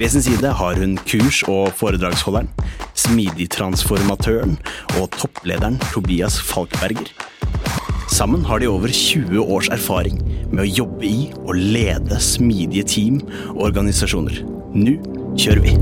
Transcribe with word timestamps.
Ved 0.00 0.08
sin 0.08 0.22
side 0.24 0.48
har 0.56 0.78
hun 0.80 0.94
kurs- 1.04 1.42
og 1.44 1.74
foredragsholderen, 1.76 2.46
smidigtransformatøren 2.96 4.54
og 4.96 5.10
topplederen 5.12 5.76
Tobias 5.92 6.38
Falkberger. 6.40 7.10
Sammen 8.08 8.46
har 8.48 8.62
de 8.62 8.70
over 8.70 8.88
20 8.88 9.44
års 9.44 9.68
erfaring 9.68 10.16
med 10.48 10.64
å 10.64 10.70
jobbe 10.78 11.04
i 11.04 11.28
og 11.42 11.52
lede 11.52 12.16
smidige 12.16 12.86
team 12.88 13.20
og 13.50 13.60
organisasjoner. 13.68 14.40
Nå 14.72 14.96
kjører 15.36 15.66
vi! 15.68 15.76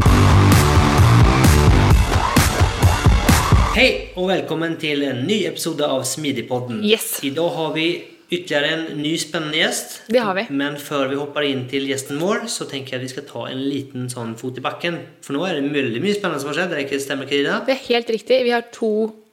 Hei 3.78 3.88
og 4.18 4.32
velkommen 4.32 4.74
til 4.82 5.06
en 5.06 5.28
ny 5.30 5.44
episode 5.46 5.86
av 5.86 6.02
Smidigpodden. 6.02 6.82
Yes. 6.82 7.20
dag 7.22 7.54
har 7.54 7.70
vi 7.78 8.17
ytterligare 8.30 8.72
en 8.74 8.98
ny 9.00 9.14
spennende 9.20 9.56
gjest. 9.56 10.02
Det 10.12 10.20
har 10.20 10.34
vi. 10.36 10.46
Men 10.50 10.76
før 10.76 11.08
vi 11.08 11.16
hopper 11.20 11.46
inn 11.48 11.62
til 11.70 11.86
gjesten 11.88 12.18
vår 12.20 12.44
så 12.52 12.66
tenker 12.68 12.96
jeg 12.98 13.06
vi 13.06 13.12
skal 13.14 13.24
ta 13.28 13.46
en 13.48 13.62
liten 13.62 14.08
sånn 14.12 14.34
fot 14.36 14.58
i 14.60 14.64
bakken. 14.64 14.98
For 15.24 15.32
nå 15.36 15.46
er 15.48 15.60
det 15.60 15.70
veldig 15.72 16.02
mye 16.04 16.16
spennende 16.18 16.42
som 16.42 16.50
har 16.52 16.58
skjedd. 16.60 16.74
Det 16.76 16.92
er 16.92 17.02
stemmer, 17.06 17.30
Karina? 17.30 17.62
Det 17.64 17.76
er 17.78 17.82
helt 17.88 18.12
riktig. 18.12 18.42
Vi 18.44 18.52
har 18.52 18.68
to 18.74 18.90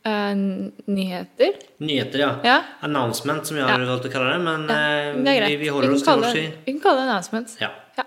uh, 0.07 0.33
nyheter. 0.87 1.59
Nyheter, 1.83 2.23
ja. 2.23 2.31
Ja. 2.47 2.57
Announcement, 2.87 3.45
som 3.47 3.57
jeg 3.59 3.67
Ja. 3.67 3.75
har 3.75 3.85
valgt 3.85 4.07
å 4.07 4.13
kalle 4.15 4.31
det. 4.37 4.41
Men 4.47 4.65
Ja, 4.69 4.79
eh, 5.11 5.21
det 5.23 5.49
vi, 5.49 5.57
vi 5.65 5.67
holder 5.75 5.89
vi 5.89 5.95
oss 5.99 6.03
til 6.07 6.23
vårt 6.23 6.31
syn. 6.39 6.51
Vi 6.65 6.71
kan 6.77 6.81
kalle 6.87 7.03
det 7.03 7.09
announcement. 7.09 7.57
Ja. 7.61 7.71
Ja. 7.97 8.03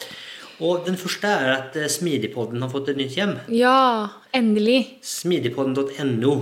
Og 0.61 0.86
den 0.89 0.97
første 0.98 1.28
er 1.30 1.52
at 1.55 1.77
eh, 1.77 1.86
Smidigpodden 1.86 2.62
har 2.64 2.70
fått 2.73 2.89
et 2.89 2.97
nytt 2.98 3.14
hjem. 3.14 3.36
ja, 3.52 4.08
endelig. 4.34 4.97
Smidigpodden.no. 5.02 6.33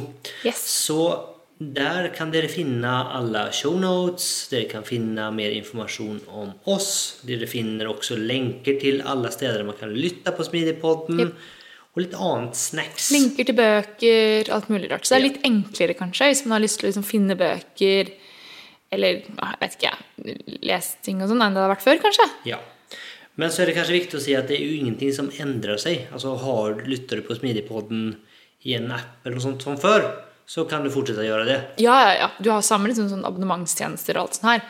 Yes. 0.44 0.62
Så 0.86 1.35
der 1.58 2.10
kan 2.12 2.32
dere 2.34 2.50
finne 2.52 2.90
alle 3.16 3.46
shownotes, 3.56 4.48
dere 4.52 4.68
kan 4.68 4.84
finne 4.84 5.30
mer 5.32 5.54
informasjon 5.56 6.18
om 6.28 6.50
oss. 6.68 6.90
Dere 7.24 7.48
finner 7.48 7.88
også 7.88 8.18
lenker 8.20 8.76
til 8.82 9.00
alle 9.00 9.32
steder 9.32 9.64
man 9.64 9.78
kan 9.78 9.94
lytte 9.94 10.34
på 10.36 10.44
Smidigpodden. 10.44 11.22
Yep. 11.22 11.52
Og 11.96 12.02
litt 12.04 12.16
annet 12.20 12.58
snacks. 12.60 13.08
Linker 13.14 13.48
til 13.48 13.56
bøker, 13.56 14.50
alt 14.52 14.68
mulig 14.68 14.90
rart. 14.92 15.08
Så 15.08 15.14
det 15.14 15.18
er 15.18 15.26
litt 15.30 15.44
enklere, 15.48 15.96
kanskje, 15.96 16.28
hvis 16.28 16.44
man 16.44 16.58
har 16.58 16.64
lyst 16.66 16.82
til 16.82 16.88
å 16.88 16.91
liksom 16.91 17.06
finne 17.08 17.38
bøker 17.41 18.12
eller 18.94 19.25
jeg 19.25 19.60
vet 19.60 19.76
ikke, 19.76 19.94
lese 20.62 21.00
ting 21.04 21.22
og 21.22 21.31
sånn 21.31 21.42
enn 21.42 21.56
det 21.56 21.62
har 21.64 21.72
vært 21.72 21.84
før, 21.84 21.98
kanskje. 22.04 22.26
Ja. 22.48 22.60
Men 23.36 23.52
så 23.52 23.62
er 23.62 23.70
det 23.70 23.76
kanskje 23.76 23.97
viktig 23.98 24.19
å 24.19 24.22
si 24.22 24.36
at 24.36 24.48
det 24.48 24.56
er 24.56 24.64
jo 24.64 24.76
ingenting 24.78 25.12
som 25.12 25.32
endrer 25.42 25.81
seg. 25.81 26.06
Altså 26.14 26.36
har 26.41 26.78
lytter 26.86 27.20
du 27.20 27.26
på 27.26 27.36
Smidigpodden 27.36 28.14
i 28.66 28.76
en 28.78 28.88
app 28.94 29.25
eller 29.25 29.36
noe 29.36 29.44
sånt 29.44 29.64
som 29.66 29.76
før, 29.81 30.06
så 30.46 30.64
kan 30.70 30.84
du 30.86 30.90
fortsette 30.94 31.22
å 31.24 31.26
gjøre 31.26 31.46
det. 31.48 31.56
Ja, 31.82 31.96
ja, 32.06 32.12
ja. 32.22 32.28
Du 32.38 32.50
har 32.52 32.62
samme 32.66 32.90
liksom, 32.90 33.08
sånn 33.10 33.26
abonnementstjenester 33.26 34.18
og 34.18 34.28
alt 34.28 34.38
sånt 34.38 34.50
her. 34.52 34.62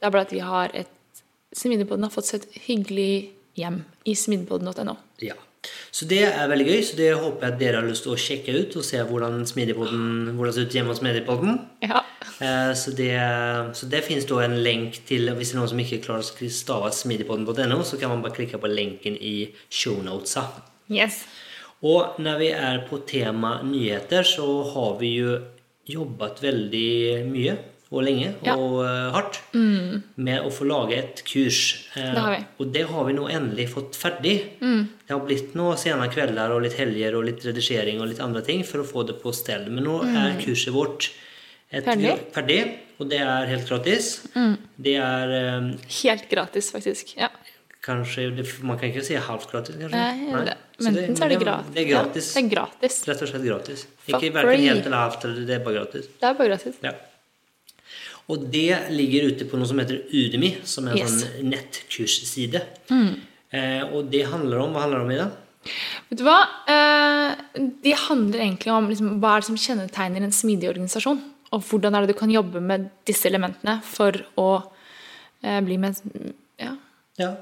Det 0.00 0.08
er 0.08 0.14
bare 0.14 0.26
at 0.26 0.34
vi 0.34 0.42
har 0.44 0.74
et 0.74 0.96
Smidigpodden 1.50 2.04
har 2.06 2.12
fått 2.14 2.28
seg 2.28 2.44
et 2.44 2.58
hyggelig 2.68 3.32
hjem 3.58 3.80
i 4.06 4.12
smidigpodden.no. 4.14 4.92
Ja. 5.26 5.34
Så 5.90 6.06
det 6.08 6.20
er 6.28 6.46
veldig 6.48 6.66
gøy, 6.68 6.78
så 6.86 6.94
det 6.96 7.08
håper 7.18 7.42
jeg 7.48 7.52
at 7.52 7.58
dere 7.60 7.80
har 7.80 7.88
lyst 7.88 8.06
til 8.06 8.14
å 8.14 8.20
sjekke 8.20 8.54
ut 8.54 8.76
og 8.78 8.86
se 8.86 9.00
hvordan 9.08 9.42
Smidipodden 9.50 10.30
hvordan 10.36 10.46
det 10.46 10.54
ser 10.56 10.68
ut 10.68 10.76
hjemme 10.78 10.94
hos 10.94 11.00
Smidipodden. 11.02 11.58
Ja. 11.84 12.04
Eh, 12.38 12.70
Så 12.78 12.94
det, 12.96 13.10
så 13.76 13.88
det 13.90 14.04
finnes 14.06 14.28
da 14.30 14.38
en 14.44 14.56
lenk 14.64 15.02
til 15.08 15.28
Hvis 15.36 15.50
det 15.50 15.56
er 15.56 15.60
noen 15.60 15.72
som 15.74 15.82
ikke 15.82 16.00
klarer 16.06 16.24
å 16.24 16.50
stave 16.54 16.92
smidipodden.no, 16.96 17.82
så 17.84 17.98
kan 18.00 18.14
man 18.14 18.22
bare 18.24 18.38
klikke 18.38 18.60
på 18.62 18.70
lenken 18.70 19.18
i 19.20 19.50
shownotesa. 19.68 20.46
Yes. 20.88 21.24
Og 21.82 22.18
når 22.20 22.38
vi 22.42 22.48
er 22.52 22.82
på 22.90 22.98
tema 23.08 23.60
nyheter, 23.64 24.22
så 24.26 24.46
har 24.74 24.98
vi 25.00 25.14
jo 25.20 25.38
jobbet 25.90 26.42
veldig 26.44 27.26
mye 27.30 27.54
og 27.90 28.04
lenge 28.06 28.34
Ja. 28.46 28.54
og 28.54 28.84
hardt 29.14 29.40
hardt 29.50 30.04
med 30.16 30.44
å 30.46 30.50
få 30.54 30.66
lage 30.68 30.94
et 30.98 31.22
kurs. 31.26 31.88
Eh, 31.96 32.12
Det 32.14 32.20
har 32.22 32.36
vi. 32.36 32.44
Og 32.60 32.72
det 32.72 32.84
har 32.86 33.04
vi 33.04 33.12
nå 33.16 33.24
endelig 33.28 33.68
fått 33.72 33.96
ferdig. 33.98 34.36
Det 34.60 35.10
har 35.10 35.20
blitt 35.26 35.54
noen 35.58 35.76
sene 35.76 36.06
kvelder 36.12 36.52
og 36.54 36.62
litt 36.62 36.74
helger 36.78 37.16
og 37.16 37.24
litt 37.24 37.42
redigering 37.44 38.00
og 38.00 38.08
litt 38.12 38.20
andre 38.20 38.42
ting 38.46 38.62
for 38.62 38.78
å 38.78 38.86
få 38.86 39.06
det 39.08 39.20
på 39.22 39.32
stell. 39.34 39.66
Men 39.70 39.84
nå 39.84 40.02
er 40.04 40.38
kurset 40.40 40.72
vårt 40.72 41.10
et, 41.72 41.84
Ferdig. 41.84 42.18
ferdig, 42.32 42.78
og 43.00 43.08
det 43.08 43.18
er 43.20 43.46
helt 43.46 43.66
gratis. 43.68 44.26
Det 44.78 44.94
er 44.96 45.56
um, 45.58 45.78
Helt 46.02 46.28
gratis, 46.30 46.70
faktisk. 46.72 47.16
Ja. 47.16 47.28
Kanskje 47.90 48.24
det, 48.38 48.46
Man 48.62 48.78
kan 48.80 48.88
ikke 48.92 49.04
si 49.06 49.18
halvt 49.18 49.50
gratis, 49.52 49.76
kanskje? 49.82 49.98
Nei, 49.98 50.32
Nei. 50.32 50.56
Men 50.80 50.96
enten 50.96 51.18
så 51.18 51.26
er 51.26 51.34
det 51.34 51.38
gratis. 51.42 51.74
Det 51.76 51.82
er 51.84 51.88
gratis. 51.90 52.30
Ja, 52.32 52.40
det 52.40 52.46
er 52.46 52.54
gratis. 52.56 52.98
Rett 53.10 53.22
og 53.26 53.30
slett 53.34 53.46
gratis. 53.50 53.86
Ikke 54.08 54.30
verken 54.38 54.64
helt 54.64 54.86
eller 54.88 55.02
halvt, 55.04 55.26
det 55.46 55.54
er 55.58 55.64
bare 55.66 55.78
gratis. 55.82 56.08
Det 56.20 56.28
er 56.30 56.38
bare 56.38 56.52
gratis. 56.54 56.78
Ja. 56.86 56.94
Og 58.30 58.44
det 58.54 58.78
ligger 58.94 59.26
ute 59.32 59.46
på 59.50 59.58
noe 59.58 59.66
som 59.66 59.80
heter 59.82 60.04
Udemy, 60.14 60.52
som 60.64 60.86
er 60.86 60.94
en 60.94 60.98
Yes. 61.02 61.16
sånn 61.24 61.48
nettkursside. 61.50 62.60
Eh, 63.50 63.82
og 63.90 64.10
det 64.12 64.24
handler 64.30 64.60
om 64.62 64.72
Hva 64.76 64.84
handler 64.84 65.00
det 65.00 65.04
om 65.08 65.10
i 65.10 65.18
det? 65.18 65.30
Vet 66.10 66.18
du 66.20 66.24
hva? 66.24 66.38
Eh, 66.70 67.66
det 67.82 67.96
handler 68.06 68.38
egentlig 68.44 68.72
om 68.72 68.86
liksom, 68.88 69.16
hva 69.20 69.34
er 69.36 69.42
det 69.42 69.48
som 69.50 69.58
kjennetegner 69.58 70.22
en 70.22 70.32
smidig 70.32 70.70
organisasjon. 70.70 71.20
Og 71.52 71.64
hvordan 71.66 71.96
er 71.98 72.06
det 72.06 72.14
du 72.14 72.18
kan 72.20 72.30
jobbe 72.30 72.62
med 72.62 72.86
disse 73.10 73.26
elementene 73.26 73.80
for 73.82 74.14
å 74.38 74.48
eh, 75.42 75.58
bli 75.66 75.76
med 75.82 75.98
ja. 76.60 76.76
Ja. 77.18 77.32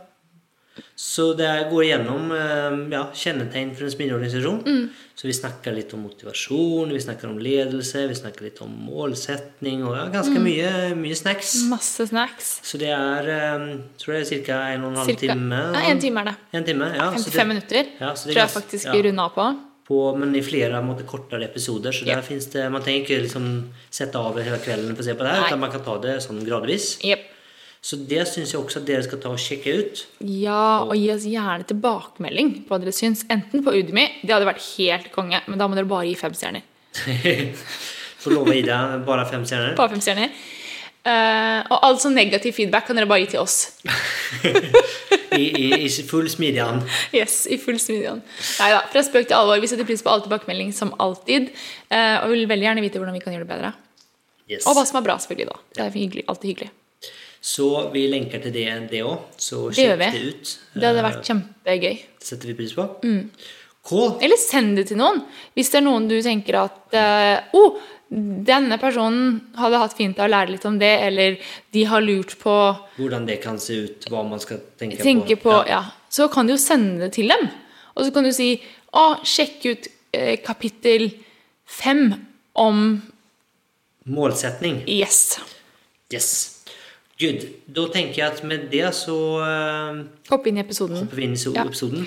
Så 0.99 1.33
det 1.39 1.51
går 1.71 1.85
gjennom 1.89 2.31
eh, 2.35 2.79
ja, 2.95 3.05
kjennetegn 3.15 3.75
for 3.77 3.89
en 3.89 3.95
smidig. 3.95 4.43
Mm. 4.67 4.89
Så 5.19 5.27
vi 5.27 5.35
snakker 5.35 5.75
litt 5.75 5.91
om 5.97 6.05
motivasjon, 6.07 6.93
vi 6.95 7.01
snakker 7.03 7.27
om 7.29 7.39
ledelse, 7.43 8.05
vi 8.09 8.15
snakker 8.15 8.47
litt 8.47 8.61
om 8.63 8.71
målsetning 8.87 9.83
og 9.83 9.97
ja, 9.97 10.05
ganske 10.15 10.39
Mm. 10.39 10.45
mye, 10.47 10.73
mye 10.95 11.17
snacks. 11.19 11.57
Masse 11.71 12.07
snacks. 12.07 12.61
Så 12.63 12.79
det 12.79 12.93
er 12.95 13.29
eh, 13.35 13.67
tror 13.99 14.15
jeg 14.15 14.29
det 14.29 14.39
er 14.39 14.45
ca. 14.47 14.61
en 14.75 14.85
og 14.85 14.93
en 14.93 15.01
halv 15.03 15.11
Cirka, 15.11 15.35
time. 15.35 15.63
ja, 15.75 15.81
en 15.91 16.01
time 16.01 16.21
er 16.21 16.25
det. 16.31 16.37
En 16.53 16.65
time, 16.65 16.93
ja. 16.95 17.11
så 17.17 17.31
55 17.31 17.33
det- 17.35 17.49
minutter. 17.49 17.85
Ja, 17.99 18.15
så 18.15 18.27
det 18.29 18.35
tror 18.35 18.43
jeg 18.45 18.51
faktisk 18.55 18.69
faktisk 18.69 18.87
ja. 18.87 18.93
vi 18.93 19.03
runder 19.09 19.23
av 19.25 19.31
på. 19.35 19.47
på, 19.89 20.17
men 20.19 20.35
i 20.37 20.43
flere 20.45 20.83
måte, 20.85 21.05
kortere 21.09 21.45
episoder. 21.49 21.93
Så 21.93 22.05
yep. 22.05 22.17
der 22.17 22.23
finnes 22.23 22.47
det, 22.53 22.67
man 22.71 22.83
trenger 22.85 23.07
ikke 23.07 23.23
liksom 23.25 23.47
sette 23.91 24.21
av 24.21 24.37
hele 24.37 24.59
kvelden 24.61 24.93
for 24.95 25.03
å 25.03 25.07
se 25.07 25.15
på 25.17 25.25
det 25.25 25.33
her, 25.33 25.47
utan 25.49 25.61
man 25.63 25.71
kan 25.73 25.85
ta 25.87 25.95
det 26.03 26.19
sånn 26.21 26.45
gradvis. 26.45 26.99
Jep. 27.03 27.25
Så 27.81 27.97
det 28.11 28.25
syns 28.27 28.53
jeg 28.53 28.61
også 28.61 28.81
at 28.83 28.89
dere 28.89 29.05
skal 29.07 29.21
ta 29.23 29.31
og 29.31 29.41
sjekke 29.41 29.75
ut. 29.79 30.03
Ja, 30.27 30.83
og 30.83 30.97
gi 30.99 31.07
oss 31.15 31.27
gjerne 31.29 31.67
tilbakemelding 31.69 32.53
på 32.67 32.75
hva 32.75 32.81
dere 32.83 32.95
syns. 32.97 33.25
Enten 33.31 33.63
på 33.65 33.75
Udemy, 33.77 34.09
det 34.25 34.35
hadde 34.35 34.49
vært 34.49 34.65
helt 34.75 35.13
konge, 35.15 35.41
men 35.47 35.61
da 35.61 35.69
må 35.71 35.79
dere 35.79 35.89
bare 35.89 36.09
gi 36.11 36.17
fem 36.19 36.35
stjerner. 36.37 36.67
Får 38.23 38.35
love 38.35 38.57
Ida 38.59 38.99
bare 39.07 39.27
fem 39.31 39.45
stjerner. 39.47 39.77
Bare 39.79 39.95
fem 39.95 40.03
stjerner. 40.03 40.33
Uh, 41.09 41.63
og 41.71 41.85
all 41.87 41.97
sånn 42.03 42.17
negativ 42.19 42.57
feedback 42.57 42.89
kan 42.89 42.99
dere 42.99 43.09
bare 43.09 43.23
gi 43.23 43.31
til 43.37 43.45
oss. 43.45 43.71
I, 45.39 45.45
i, 45.47 45.69
I 45.87 45.89
full 46.09 46.27
smidighet. 46.29 46.83
Yes, 47.15 47.45
i 47.47 47.61
full 47.63 47.79
smidighet. 47.81 48.25
Nei 48.59 48.73
da, 48.75 48.83
fra 48.91 49.05
spøk 49.07 49.31
til 49.31 49.39
alvor. 49.39 49.63
Vi 49.63 49.71
setter 49.71 49.87
pris 49.89 50.03
på 50.05 50.11
all 50.13 50.25
tilbakemelding 50.27 50.75
som 50.77 50.91
alltid. 51.01 51.53
Uh, 51.93 52.25
og 52.25 52.35
vil 52.35 52.49
veldig 52.51 52.69
gjerne 52.69 52.85
vite 52.85 53.01
hvordan 53.01 53.17
vi 53.17 53.23
kan 53.23 53.37
gjøre 53.37 53.47
det 53.47 53.53
bedre. 53.55 53.73
Yes. 54.49 54.67
Og 54.67 54.75
hva 54.77 54.85
som 54.89 54.99
er 54.99 55.07
bra, 55.07 55.17
selvfølgelig. 55.23 55.49
da. 55.55 55.63
Det 55.79 55.87
er 55.87 55.97
hyggelig, 55.97 56.27
alltid 56.33 56.53
hyggelig. 56.53 56.71
Så 57.41 57.91
vi 57.93 58.07
lenker 58.11 58.43
til 58.43 58.53
det, 58.53 58.67
det 58.91 59.05
òg. 59.07 59.29
Så 59.39 59.69
sjekk 59.71 59.99
det, 60.01 60.11
det 60.13 60.23
ut. 60.33 60.57
Det 60.75 60.89
hadde 60.89 60.99
Eh, 60.99 61.07
vært 61.07 61.29
kjempegøy. 61.29 62.01
Det 62.19 62.27
setter 62.27 62.51
vi 62.51 62.55
pris 62.59 62.75
på. 62.75 62.87
Mm. 63.05 63.31
Cool. 63.89 64.19
Eller 64.21 64.37
send 64.37 64.77
det 64.77 64.89
til 64.91 64.99
noen. 65.01 65.23
Hvis 65.57 65.71
det 65.73 65.79
er 65.81 65.87
noen 65.87 66.09
du 66.11 66.19
tenker 66.23 66.59
at 66.61 66.97
uh, 66.99 67.57
oh, 67.57 67.79
denne 68.11 68.77
personen 68.81 69.39
hadde 69.57 69.81
hatt 69.81 69.95
fint 69.97 70.19
av 70.19 70.27
å 70.27 70.33
lære 70.33 70.53
litt 70.53 70.67
om 70.69 70.77
det, 70.81 70.91
eller 71.07 71.39
de 71.73 71.85
har 71.89 72.05
lurt 72.05 72.35
på 72.41 72.57
Hvordan 72.99 73.29
det 73.29 73.39
kan 73.45 73.57
se 73.63 73.79
ut, 73.87 74.09
hva 74.11 74.25
man 74.29 74.43
skal 74.43 74.61
tenke, 74.81 75.01
tenke 75.03 75.39
på, 75.41 75.55
Ja. 75.65 75.65
ja. 75.79 75.85
Så 76.11 76.29
kan 76.33 76.49
du 76.49 76.55
jo 76.55 76.61
sende 76.61 77.07
det 77.07 77.13
til 77.17 77.29
dem. 77.29 77.49
Og 77.95 78.05
så 78.07 78.13
kan 78.13 78.25
du 78.25 78.33
si 78.33 78.55
å, 78.93 79.21
sjekk 79.25 79.67
ut 79.69 79.89
uh, 80.17 80.37
kapittel 80.45 81.11
fem 81.65 82.11
om 82.57 83.03
Målsetning. 84.09 84.83
Yes. 84.89 85.39
Yes. 86.11 86.58
Good. 87.19 87.47
Da 87.67 87.87
tenker 87.91 88.21
jeg 88.21 88.27
at 88.31 88.43
med 88.47 88.69
det 88.71 88.89
så 88.95 89.17
uh, 89.43 90.03
Hoppe 90.31 90.51
inn 90.53 90.59
i 90.61 90.63
episoden. 90.63 91.01
hopper 91.03 91.19
vi 91.19 91.25
inn 91.27 91.35
i 91.35 91.55
Ja. 91.55 91.65
episoden. 91.67 92.07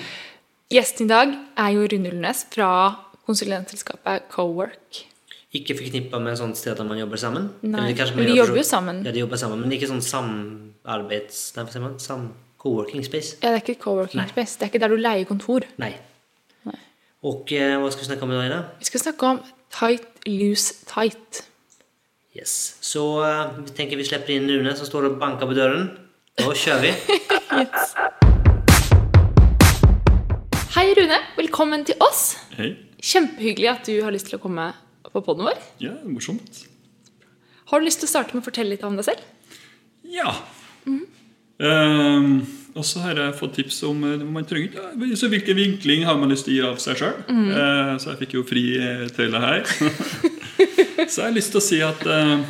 Gjesten 0.72 1.04
i 1.04 1.08
dag 1.08 1.34
er 1.60 1.72
jo 1.74 1.82
Rune 1.92 2.08
Ullnes 2.08 2.46
fra 2.48 2.68
konsulentselskapet 3.26 4.30
Cowork. 4.32 5.02
Ikke 5.52 5.76
forknippa 5.76 6.16
med 6.18 6.38
sånt 6.40 6.56
sted 6.56 6.78
der 6.78 6.84
man 6.88 6.96
jobber 6.96 7.20
sammen? 7.20 7.50
Nei, 7.60 7.92
man 7.92 8.24
de 8.24 8.36
jobber 8.38 8.56
jo 8.56 8.64
sammen. 8.64 9.02
Ja, 9.04 9.12
de 9.12 9.20
jobber 9.20 9.36
sammen, 9.36 9.60
men 9.60 9.74
ikke 9.76 9.90
sånn 9.90 10.00
samarbeids... 10.00 11.42
Nei, 11.56 11.64
hva 11.66 11.74
sier 11.74 11.84
man? 11.84 11.98
Sam 12.00 12.30
co-working 12.62 13.04
space? 13.04 13.36
Ja, 13.42 13.52
det 13.52 13.58
er 13.60 13.66
ikke 13.66 13.82
coworking 13.84 14.22
Nei. 14.22 14.28
space. 14.32 14.56
Det 14.56 14.64
er 14.64 14.72
ikke 14.72 14.80
der 14.80 14.94
du 14.94 14.96
leier 14.96 15.28
kontor. 15.28 15.66
Nei. 15.82 15.92
Nei. 16.64 16.78
Og 17.28 17.52
uh, 17.52 17.74
hva 17.82 17.92
skal 17.92 18.06
vi 18.06 18.08
snakke 18.08 18.24
om 18.24 18.32
i 18.32 18.38
dag, 18.40 18.48
da? 18.54 18.62
Vi 18.80 18.88
skal 18.88 19.04
snakke 19.04 19.28
om 19.34 19.42
tight, 19.76 20.08
loose, 20.24 20.80
tight. 20.88 21.42
Yes. 22.32 22.76
Så 22.80 23.20
uh, 23.20 23.58
vi 23.60 23.74
tenker 23.76 23.98
vi 24.00 24.06
slipper 24.08 24.32
inn 24.32 24.48
Rune 24.48 24.72
som 24.76 24.88
står 24.88 25.10
og 25.10 25.18
banker 25.20 25.44
på 25.50 25.52
døren. 25.52 25.90
Da 26.40 26.48
kjører 26.56 26.80
vi. 26.86 26.92
Hei, 30.72 30.86
Rune. 30.96 31.18
Velkommen 31.36 31.84
til 31.84 32.00
oss. 32.00 32.40
Hei. 32.56 32.70
Kjempehyggelig 33.04 33.68
at 33.74 33.84
du 33.84 33.98
har 34.00 34.16
lyst 34.16 34.30
til 34.30 34.38
å 34.38 34.40
komme 34.40 34.70
på 35.10 35.20
poden 35.20 35.44
vår. 35.50 35.60
Ja, 35.84 35.92
morsomt. 36.08 36.62
Har 37.68 37.82
du 37.82 37.84
lyst 37.84 38.00
til 38.00 38.08
å 38.08 38.14
starte 38.14 38.32
med 38.32 38.40
å 38.40 38.48
fortelle 38.48 38.72
litt 38.72 38.88
om 38.88 38.96
deg 38.96 39.10
selv? 39.10 39.20
Ja. 40.08 40.32
Ehm, 40.88 42.32
og 42.72 42.84
så 42.88 43.04
har 43.04 43.20
jeg 43.20 43.36
fått 43.42 43.58
tips 43.60 43.84
om 43.90 44.00
eh, 44.08 44.24
man 44.24 44.48
trenger 44.48 44.70
ikke 44.70 44.80
ja, 44.88 45.16
så 45.20 45.28
hvilken 45.28 45.58
vinkling 45.60 46.08
har 46.08 46.16
man 46.16 46.32
lyst 46.32 46.48
til 46.48 46.54
å 46.54 46.56
gi 46.56 46.64
av 46.70 46.80
seg 46.80 46.96
sjøl. 47.02 47.16
så 48.00 48.14
jeg 48.14 48.22
fikk 48.24 48.38
jo 48.40 48.48
fri 48.48 48.64
eh, 48.80 49.04
tøyle 49.12 49.44
her. 49.44 49.68
så 51.10 51.22
jeg 51.22 51.26
har 51.26 51.34
lyst 51.36 51.52
til 51.54 51.60
å 51.60 51.64
si 51.64 51.80
at 51.84 52.04
eh, 52.06 52.44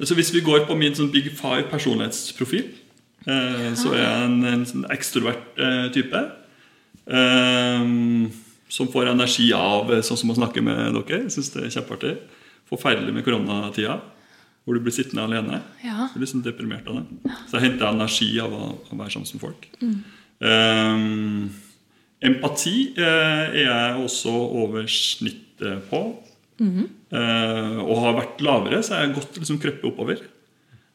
Hvis 0.00 0.32
vi 0.34 0.42
går 0.44 0.66
på 0.68 0.76
min 0.78 0.94
sånn 0.96 1.10
Big 1.12 1.28
Five 1.36 1.68
personlighetsprofil, 1.70 2.68
eh, 3.26 3.66
så 3.76 3.94
er 3.94 4.04
jeg 4.04 4.28
en, 4.28 4.38
en 4.48 4.68
sånn 4.68 4.86
ekstrovert 4.92 5.60
eh, 5.60 5.88
type. 5.94 6.22
Ehm, 7.10 8.30
som 8.70 8.88
får 8.88 9.10
energi 9.10 9.50
av 9.56 9.90
eh, 9.92 10.02
sånn 10.06 10.20
som 10.20 10.32
å 10.32 10.38
snakke 10.38 10.62
med 10.64 10.94
dere. 10.94 11.24
Jeg 11.26 11.34
syns 11.34 11.52
det 11.54 11.66
er 11.66 11.74
kjempeartig. 11.74 12.14
Forferdelig 12.70 13.12
med 13.16 13.26
koronatida, 13.26 13.98
hvor 14.64 14.76
du 14.76 14.84
blir 14.84 14.94
sittende 14.94 15.26
alene. 15.26 15.60
Ja. 15.82 16.06
Jeg 16.06 16.14
blir 16.14 16.24
liksom 16.26 16.44
deprimert 16.46 16.86
av 16.88 17.00
det. 17.00 17.34
Så 17.48 17.58
jeg 17.58 17.66
henter 17.66 17.90
energi 17.90 18.30
av 18.42 18.54
å, 18.54 18.70
å 18.78 19.00
være 19.00 19.16
sammen 19.16 19.34
med 19.34 19.42
folk. 19.42 19.68
Empati 22.20 22.76
eh, 23.00 23.44
er 23.56 23.62
jeg 23.64 24.02
også 24.04 24.32
over 24.62 24.88
snittet 24.92 25.86
på. 25.90 26.04
Eh, 26.60 27.78
og 27.80 28.02
har 28.04 28.18
vært 28.18 28.44
lavere, 28.44 28.82
så 28.84 28.94
har 28.94 29.06
jeg 29.06 29.14
gått 29.14 29.30
godt 29.30 29.40
liksom 29.40 29.60
krøpet 29.62 29.88
oppover. 29.90 30.22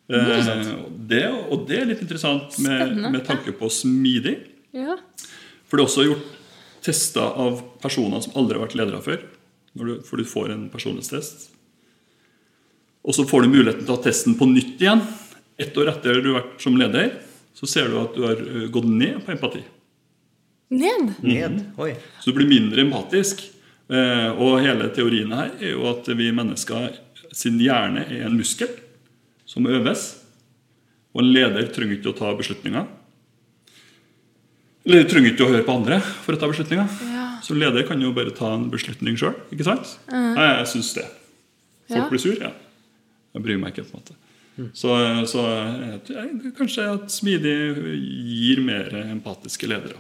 Eh, 0.06 0.52
og 0.78 0.94
det, 1.10 1.24
og 1.50 1.66
det 1.70 1.80
er 1.82 1.90
litt 1.90 2.04
interessant 2.06 2.60
med, 2.62 3.00
med 3.10 3.24
tanke 3.26 3.56
på 3.58 3.70
smidig. 3.74 4.38
Ja. 4.76 5.00
For 5.66 5.78
det 5.78 5.84
er 5.84 5.90
også 5.90 6.06
gjort 6.06 6.32
tester 6.86 7.26
av 7.42 7.60
personer 7.82 8.22
som 8.22 8.38
aldri 8.38 8.60
har 8.60 8.68
vært 8.68 8.78
ledere 8.78 9.02
før. 9.06 9.26
Når 9.76 9.90
du, 9.90 9.94
for 10.08 10.22
du 10.22 10.28
får 10.30 10.54
en 10.54 10.68
personlighetstest. 10.72 11.50
Og 13.06 13.16
så 13.18 13.26
får 13.28 13.44
du 13.44 13.54
muligheten 13.54 13.84
til 13.84 13.94
å 13.94 13.98
ha 13.98 14.06
testen 14.06 14.38
på 14.40 14.48
nytt 14.50 14.80
igjen. 14.82 15.02
Ett 15.62 15.76
år 15.78 15.92
etter 15.92 16.22
du 16.22 16.32
har 16.32 16.44
vært 16.44 16.62
som 16.64 16.78
leder, 16.80 17.12
så 17.56 17.68
ser 17.70 17.90
du 17.92 17.98
at 18.02 18.16
du 18.16 18.24
har 18.28 18.40
gått 18.74 18.88
ned 18.88 19.20
på 19.26 19.34
empati. 19.36 19.62
Ned. 20.76 21.12
Ned. 21.24 21.60
Oi. 21.82 21.92
Så 22.22 22.32
du 22.32 22.40
blir 22.40 22.50
mindre 22.50 22.82
empatisk. 22.86 23.44
Eh, 23.90 24.30
og 24.42 24.62
hele 24.66 24.88
teorien 24.96 25.32
her 25.38 25.52
er 25.62 25.72
jo 25.76 25.86
at 25.92 26.08
vi 26.18 26.32
mennesker 26.34 26.96
sin 27.36 27.60
hjerne 27.62 28.06
er 28.10 28.26
en 28.26 28.38
muskel 28.40 28.72
som 29.46 29.68
øves. 29.70 30.08
Og 31.14 31.22
en 31.24 31.32
leder 31.36 31.68
trenger 31.74 32.00
ikke 32.00 32.12
å 32.14 32.18
ta 32.18 32.32
beslutninger. 32.36 32.88
Eller 34.86 35.08
trenger 35.10 35.32
ikke 35.34 35.46
å 35.48 35.50
høre 35.54 35.66
på 35.66 35.74
andre 35.80 35.98
for 36.02 36.36
å 36.36 36.40
ta 36.42 36.50
beslutninger. 36.52 36.90
Ja. 37.10 37.24
Så 37.46 37.56
leder 37.58 37.86
kan 37.88 38.02
jo 38.02 38.12
bare 38.16 38.34
ta 38.36 38.52
en 38.56 38.68
beslutning 38.74 39.18
sjøl. 39.18 39.34
Ikke 39.54 39.66
sant? 39.66 39.96
Nei, 40.12 40.46
jeg 40.60 40.68
syns 40.76 40.92
det. 40.98 41.06
Folk 41.90 42.00
Ja. 42.04 42.10
blir 42.10 42.20
sur, 42.22 42.38
ja. 42.42 42.52
Jeg 43.36 43.44
bryr 43.44 43.58
meg 43.60 43.74
ikke. 43.74 43.86
på 43.92 43.98
en 43.98 44.02
måte 44.02 44.16
Så, 44.74 44.88
så 45.28 45.42
jeg, 46.08 46.54
kanskje 46.56 46.94
at 46.94 47.12
smidig 47.12 47.76
gir 48.24 48.62
mer 48.64 48.88
empatiske 49.12 49.68
ledere. 49.68 49.98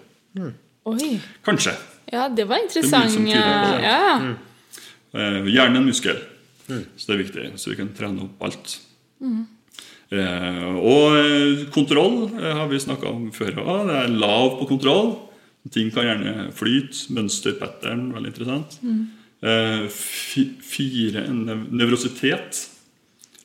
Oi. 0.86 1.20
Kanskje. 1.44 1.76
Ja, 2.12 2.28
det 2.30 2.46
var 2.48 2.58
Det 2.58 2.62
er 2.62 2.68
interessant. 2.68 3.06
mye 3.06 3.16
som 3.16 3.26
tyder 3.26 3.60
på 3.66 3.72
det. 3.72 3.84
Ja. 3.84 4.18
mm. 4.22 5.50
Hjernen 5.50 5.78
er 5.78 5.82
en 5.82 5.86
muskel, 5.88 6.18
så 6.68 7.08
det 7.08 7.14
er 7.16 7.22
viktig. 7.24 7.46
Så 7.62 7.72
vi 7.72 7.78
kan 7.80 7.92
trene 7.96 8.26
opp 8.28 8.42
alt. 8.44 8.80
Eh, 10.14 10.76
og 10.78 11.16
eh, 11.18 11.64
kontroll 11.74 12.28
eh, 12.38 12.52
har 12.60 12.68
vi 12.70 12.80
snakka 12.84 13.10
om 13.10 13.30
før. 13.34 13.56
Det 13.90 13.96
er 14.04 14.12
lav 14.14 14.60
på 14.60 14.68
kontroll. 14.70 15.16
Ting 15.74 15.90
kan 15.94 16.06
gjerne 16.06 16.50
flyte. 16.54 17.08
Mønster, 17.16 17.56
pattern, 17.58 18.12
veldig 18.14 18.34
interessant. 18.34 18.78
Eh, 19.46 19.88
fire 19.90 21.26
nev 21.34 21.66
nevrositet. 21.74 22.66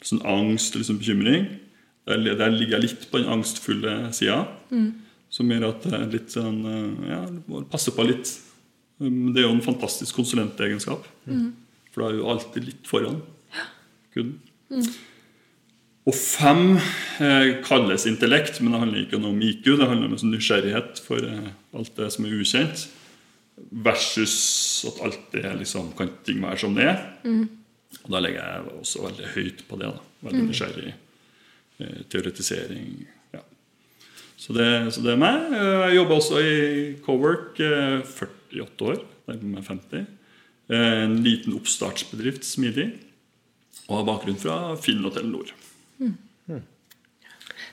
Sånn 0.04 0.22
angst 0.28 0.74
eller 0.76 0.88
sånn 0.88 1.00
bekymring. 1.00 1.48
Der, 2.08 2.22
der 2.34 2.52
ligger 2.52 2.78
jeg 2.78 2.86
litt 2.88 3.08
på 3.12 3.20
den 3.20 3.30
angstfulle 3.30 3.96
sida. 4.16 4.42
Som 5.30 5.50
gjør 5.52 5.68
at 5.68 5.84
det 5.86 5.96
er 5.96 6.06
litt 6.12 6.32
sånn 6.34 6.60
eh, 6.66 7.10
Ja, 7.14 7.24
passer 7.72 7.94
på 7.96 8.04
litt. 8.10 8.34
Det 9.00 9.40
er 9.40 9.46
jo 9.46 9.54
en 9.56 9.64
fantastisk 9.64 10.14
konsulentegenskap. 10.20 11.06
For 11.90 12.02
da 12.02 12.10
er 12.10 12.18
du 12.18 12.26
alltid 12.28 12.66
litt 12.68 12.86
foran 12.86 13.22
kunden. 14.14 14.40
Og 16.08 16.14
fem 16.16 16.76
eh, 17.20 17.60
kalles 17.66 18.06
intellekt, 18.08 18.60
men 18.60 18.72
det 18.72 18.80
handler 18.82 19.02
ikke 19.04 19.20
om 19.20 19.42
IQ. 19.42 19.64
Det 19.78 19.88
handler 19.88 20.08
om 20.08 20.14
en 20.16 20.20
sånn 20.22 20.32
nysgjerrighet 20.34 21.00
for 21.04 21.24
eh, 21.26 21.50
alt 21.76 21.92
det 21.98 22.08
som 22.14 22.26
er 22.26 22.36
ukjent. 22.40 22.86
Versus 23.84 24.36
at 24.88 25.00
alt 25.04 25.26
det 25.34 25.44
liksom, 25.60 25.92
kan 25.98 26.12
ting 26.24 26.40
være 26.42 26.60
som 26.62 26.76
det 26.76 26.88
er. 26.88 27.02
Og 28.04 28.12
da 28.14 28.22
legger 28.22 28.40
jeg 28.40 28.78
også 28.80 29.04
veldig 29.04 29.32
høyt 29.34 29.64
på 29.68 29.80
det. 29.80 29.90
da. 29.92 30.26
Veldig 30.28 30.44
nysgjerrig. 30.48 30.94
Eh, 31.80 31.98
teoretisering. 32.12 32.90
Ja. 34.40 34.46
Så 34.46 34.54
det, 34.56 34.68
så 34.94 35.02
det 35.04 35.12
er 35.12 35.20
meg. 35.20 35.52
Eh, 35.52 35.82
Jeg 35.90 35.96
jobber 36.00 36.16
også 36.16 36.40
i 36.40 36.54
Cowork 37.04 37.60
eh, 37.60 38.00
48 38.08 38.86
år. 38.88 39.02
Nærmer 39.28 39.58
meg 39.58 39.64
50. 39.68 40.06
Eh, 40.70 41.02
En 41.04 41.18
liten 41.24 41.52
oppstartsbedrift, 41.58 42.44
smidig. 42.48 42.88
Og 43.90 43.98
har 44.00 44.06
bakgrunn 44.08 44.38
fra 44.40 44.76
Finn 44.80 45.04
og 45.04 45.12
Telenor. 45.16 45.52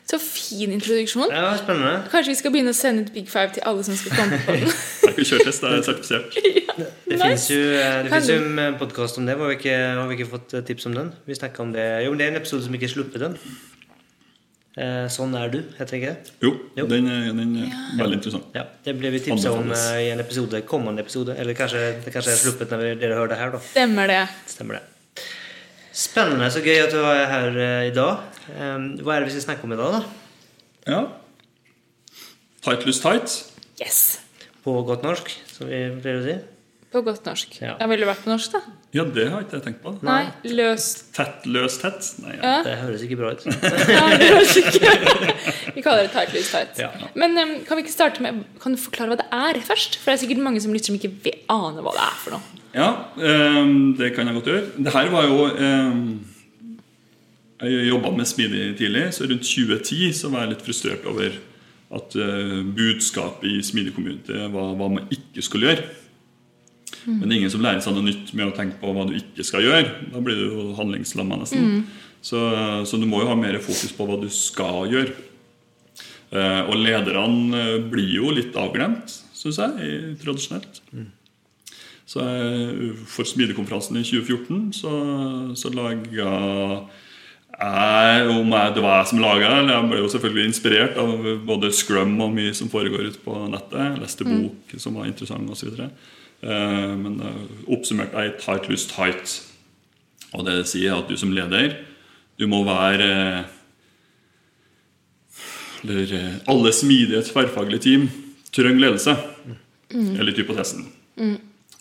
Så 0.08 0.18
fin 0.24 0.72
introduksjon. 0.72 1.28
Ja, 1.36 1.50
spennende. 1.60 2.06
Kanskje 2.12 2.32
vi 2.32 2.36
skal 2.40 2.52
begynne 2.54 2.72
å 2.72 2.78
sende 2.78 3.04
ut 3.04 3.10
Big 3.12 3.28
Five 3.28 3.52
til 3.58 3.64
alle 3.68 3.84
som 3.84 3.98
skal 4.00 4.14
komme 4.16 4.38
på 4.46 4.54
den. 4.56 4.64
det 4.72 5.04
har 5.04 5.12
ikke 5.12 5.26
kjørtest, 5.34 5.66
det 5.66 5.72
er 5.74 5.84
sertifisert. 5.84 6.38
Det 6.78 7.16
Nice. 7.18 7.24
fins 7.26 7.46
jo, 7.50 7.58
eh, 7.74 7.96
det 8.06 8.12
finnes 8.12 8.28
jo 8.30 8.36
en 8.62 8.76
podkast 8.78 9.18
om 9.18 9.26
det. 9.26 9.34
Har 9.40 9.50
vi, 9.50 9.56
ikke, 9.58 9.76
har 9.98 10.08
vi 10.12 10.14
ikke 10.20 10.28
fått 10.30 10.54
eh, 10.54 10.62
tips 10.68 10.86
om 10.86 10.94
den? 10.94 11.08
Vi 11.26 11.34
om 11.64 11.72
det 11.74 11.86
Jo, 12.06 12.12
men 12.14 12.20
det 12.20 12.28
er 12.28 12.32
en 12.36 12.38
episode 12.40 12.64
som 12.68 12.76
ikke 12.78 12.86
er 12.86 12.92
sluppet 12.94 13.24
den. 13.24 13.38
Eh, 14.78 15.08
sånn 15.10 15.32
er 15.34 15.50
du, 15.50 15.58
heter 15.80 15.98
ikke 15.98 16.12
det? 16.14 16.32
Jo, 16.46 16.52
Jo. 16.78 16.84
den 16.92 17.08
er, 17.10 17.32
den 17.34 17.54
er 17.64 17.72
veldig 17.98 18.20
interessant. 18.20 18.52
Ja, 18.54 18.68
Det 18.86 18.94
ble 19.00 19.10
vi 19.16 19.22
tipsa 19.26 19.50
om 19.58 19.72
eh, 19.74 19.86
i 20.06 20.10
en 20.14 20.22
episode, 20.22 20.60
kommende 20.70 21.02
episode. 21.02 21.34
Eller 21.34 21.58
kanskje 21.58 21.82
det 22.06 22.14
kanskje 22.14 22.36
er 22.36 22.42
sluppet 22.44 22.76
når 22.76 22.84
dere 23.02 23.18
hører 23.18 23.32
det 23.34 23.40
her, 23.40 23.56
da. 23.56 23.62
Stemmer 23.72 24.12
det. 24.12 24.20
Stemmer 24.54 24.78
det. 24.78 25.24
Spennende. 25.98 26.52
Så 26.54 26.62
gøy 26.62 26.78
at 26.84 26.94
du 26.94 27.00
er 27.02 27.24
her 27.32 27.58
eh, 27.64 27.88
i 27.90 27.96
dag. 27.96 28.22
Hva 28.48 29.16
er 29.16 29.24
det 29.26 29.32
vi 29.32 29.34
skal 29.40 29.48
snakke 29.48 29.66
om 29.66 29.74
i 29.74 29.80
dag, 29.82 29.98
da? 29.98 30.04
Ja. 30.94 31.02
Tight 32.68 32.86
loose 32.86 33.02
tight. 33.02 33.34
Yes. 33.82 34.20
På 34.64 34.78
godt 34.86 35.02
norsk, 35.06 35.34
som 35.58 35.72
vi 35.72 35.82
pleier 36.04 36.22
å 36.22 36.26
si. 36.28 36.38
På 36.88 37.02
godt 37.04 37.26
norsk. 37.28 37.58
Ja. 37.60 37.74
Jeg 37.82 37.90
Ville 37.92 38.08
vært 38.08 38.22
på 38.24 38.30
norsk, 38.32 38.54
da? 38.54 38.62
Ja, 38.96 39.04
det 39.04 39.26
har 39.28 39.42
ikke 39.44 39.58
jeg 39.58 39.64
tenkt 39.66 39.82
på. 39.84 39.92
Nei. 40.08 40.22
Løst. 40.56 41.02
Tett, 41.16 41.44
løs, 41.52 41.76
tett. 41.82 42.06
Nei, 42.24 42.38
Ja. 42.40 42.54
Det 42.64 42.76
høres 42.80 43.04
ikke 43.04 43.18
bra 43.20 43.34
ut. 43.36 43.44
Ja, 43.98 44.06
det 44.16 44.30
høres 44.32 44.54
ikke 44.62 44.94
Vi 45.76 45.84
kaller 45.84 46.08
det 46.08 46.14
tight, 46.14 46.32
loose, 46.32 46.48
tight. 46.54 46.80
Ja. 46.80 46.88
Men 47.20 47.36
um, 47.42 47.52
kan 47.68 47.76
vi 47.78 47.84
ikke 47.84 47.92
starte 47.94 48.24
med 48.24 48.40
Kan 48.64 48.78
du 48.78 48.80
forklare 48.80 49.12
hva 49.12 49.20
det 49.20 49.28
er 49.36 49.60
først? 49.68 50.00
For 50.00 50.14
det 50.14 50.16
er 50.16 50.24
sikkert 50.24 50.42
mange 50.48 50.64
som 50.64 50.72
lytter 50.76 50.94
som 50.94 51.00
ikke 51.02 51.12
vet, 51.28 51.44
aner 51.52 51.84
hva 51.84 51.94
det 51.98 52.06
er 52.08 52.18
for 52.24 52.38
noe. 52.38 52.64
Ja, 52.78 52.90
um, 53.20 53.76
det 54.00 54.14
kan 54.16 54.30
jeg 54.32 54.40
godt 54.40 54.50
gjøre. 54.54 54.64
Det 54.88 54.96
her 54.96 55.12
var 55.12 55.28
jo 55.28 55.44
um, 55.52 56.02
Jeg 57.68 57.86
jobba 57.92 58.16
med 58.16 58.32
Smidig 58.32 58.66
tidlig, 58.80 59.06
så 59.18 59.28
rundt 59.28 59.44
2010 59.44 60.12
så 60.24 60.32
var 60.32 60.46
jeg 60.46 60.56
litt 60.56 60.66
frustrert 60.66 61.08
over 61.10 61.36
at 61.98 62.18
uh, 62.20 62.58
budskapet 62.80 63.48
i 63.52 63.62
Smidig 63.66 63.96
kommune 63.96 64.44
var 64.56 64.76
hva 64.80 64.92
man 64.96 65.08
ikke 65.12 65.44
skulle 65.44 65.72
gjøre. 65.74 65.88
Men 67.08 67.24
det 67.24 67.32
er 67.32 67.40
ingen 67.40 67.54
som 67.54 67.64
lærer 67.64 67.80
seg 67.84 67.96
noe 67.96 68.04
nytt 68.04 68.34
med 68.36 68.50
å 68.50 68.56
tenke 68.56 68.82
på 68.82 68.92
hva 68.92 69.06
du 69.08 69.16
ikke 69.16 69.46
skal 69.48 69.64
gjøre. 69.64 70.10
Da 70.12 70.22
blir 70.24 70.36
du 70.36 70.46
jo 70.50 70.66
handlingslamma 70.76 71.40
nesten. 71.40 71.86
Så, 72.20 72.42
så 72.90 73.00
du 73.00 73.06
må 73.08 73.22
jo 73.24 73.30
ha 73.30 73.38
mer 73.40 73.60
fokus 73.64 73.94
på 73.96 74.08
hva 74.10 74.20
du 74.20 74.28
skal 74.34 74.92
gjøre. 74.92 75.16
Eh, 76.36 76.62
og 76.68 76.76
lederne 76.84 77.62
eh, 77.62 77.78
blir 77.88 78.10
jo 78.18 78.34
litt 78.36 78.58
avglemt, 78.60 79.14
syns 79.38 79.62
jeg, 79.62 79.78
i, 79.80 80.16
tradisjonelt. 80.20 80.82
Så 82.08 82.24
For 83.12 83.28
Smidekonferansen 83.28 84.00
i 84.00 84.04
2014 84.08 84.70
så, 84.76 84.92
så 85.60 85.72
laga 85.76 86.06
jeg, 87.58 88.28
om 88.32 88.54
jeg, 88.54 88.76
det 88.76 88.84
var 88.84 89.02
jeg 89.02 89.10
som 89.10 89.20
laga 89.20 89.50
det. 89.58 89.74
Jeg 89.74 89.90
ble 89.92 90.00
jo 90.00 90.12
selvfølgelig 90.14 90.46
inspirert 90.48 91.00
av 91.02 91.28
både 91.48 91.72
Scrum 91.76 92.16
og 92.24 92.32
mye 92.36 92.54
som 92.56 92.72
foregår 92.72 93.10
ute 93.10 93.24
på 93.24 93.36
nettet. 93.52 93.82
Jeg 93.82 94.04
leste 94.04 94.28
bok 94.28 94.78
som 94.80 94.96
var 95.00 95.10
interessant 95.10 95.52
osv. 95.52 95.74
Eh, 95.84 96.16
men 96.46 97.20
eh, 97.24 97.44
oppsummert 97.74 98.14
er 98.18 98.36
tight, 98.42 98.70
loose, 98.70 98.90
tight. 98.92 99.40
Og 100.36 100.46
det 100.46 100.60
sier 100.70 100.98
at 100.98 101.10
du 101.10 101.18
som 101.18 101.34
leder, 101.34 101.80
du 102.38 102.46
må 102.50 102.62
være 102.68 103.46
Eller 105.84 106.14
eh, 106.14 106.34
alle 106.50 106.74
smidige 106.74 107.24
tverrfaglige 107.30 107.84
team 107.86 108.08
trenger 108.52 108.82
ledelse. 108.82 109.16
Mm. 109.94 110.16
Eller 110.20 110.36
hypotesen. 110.36 110.88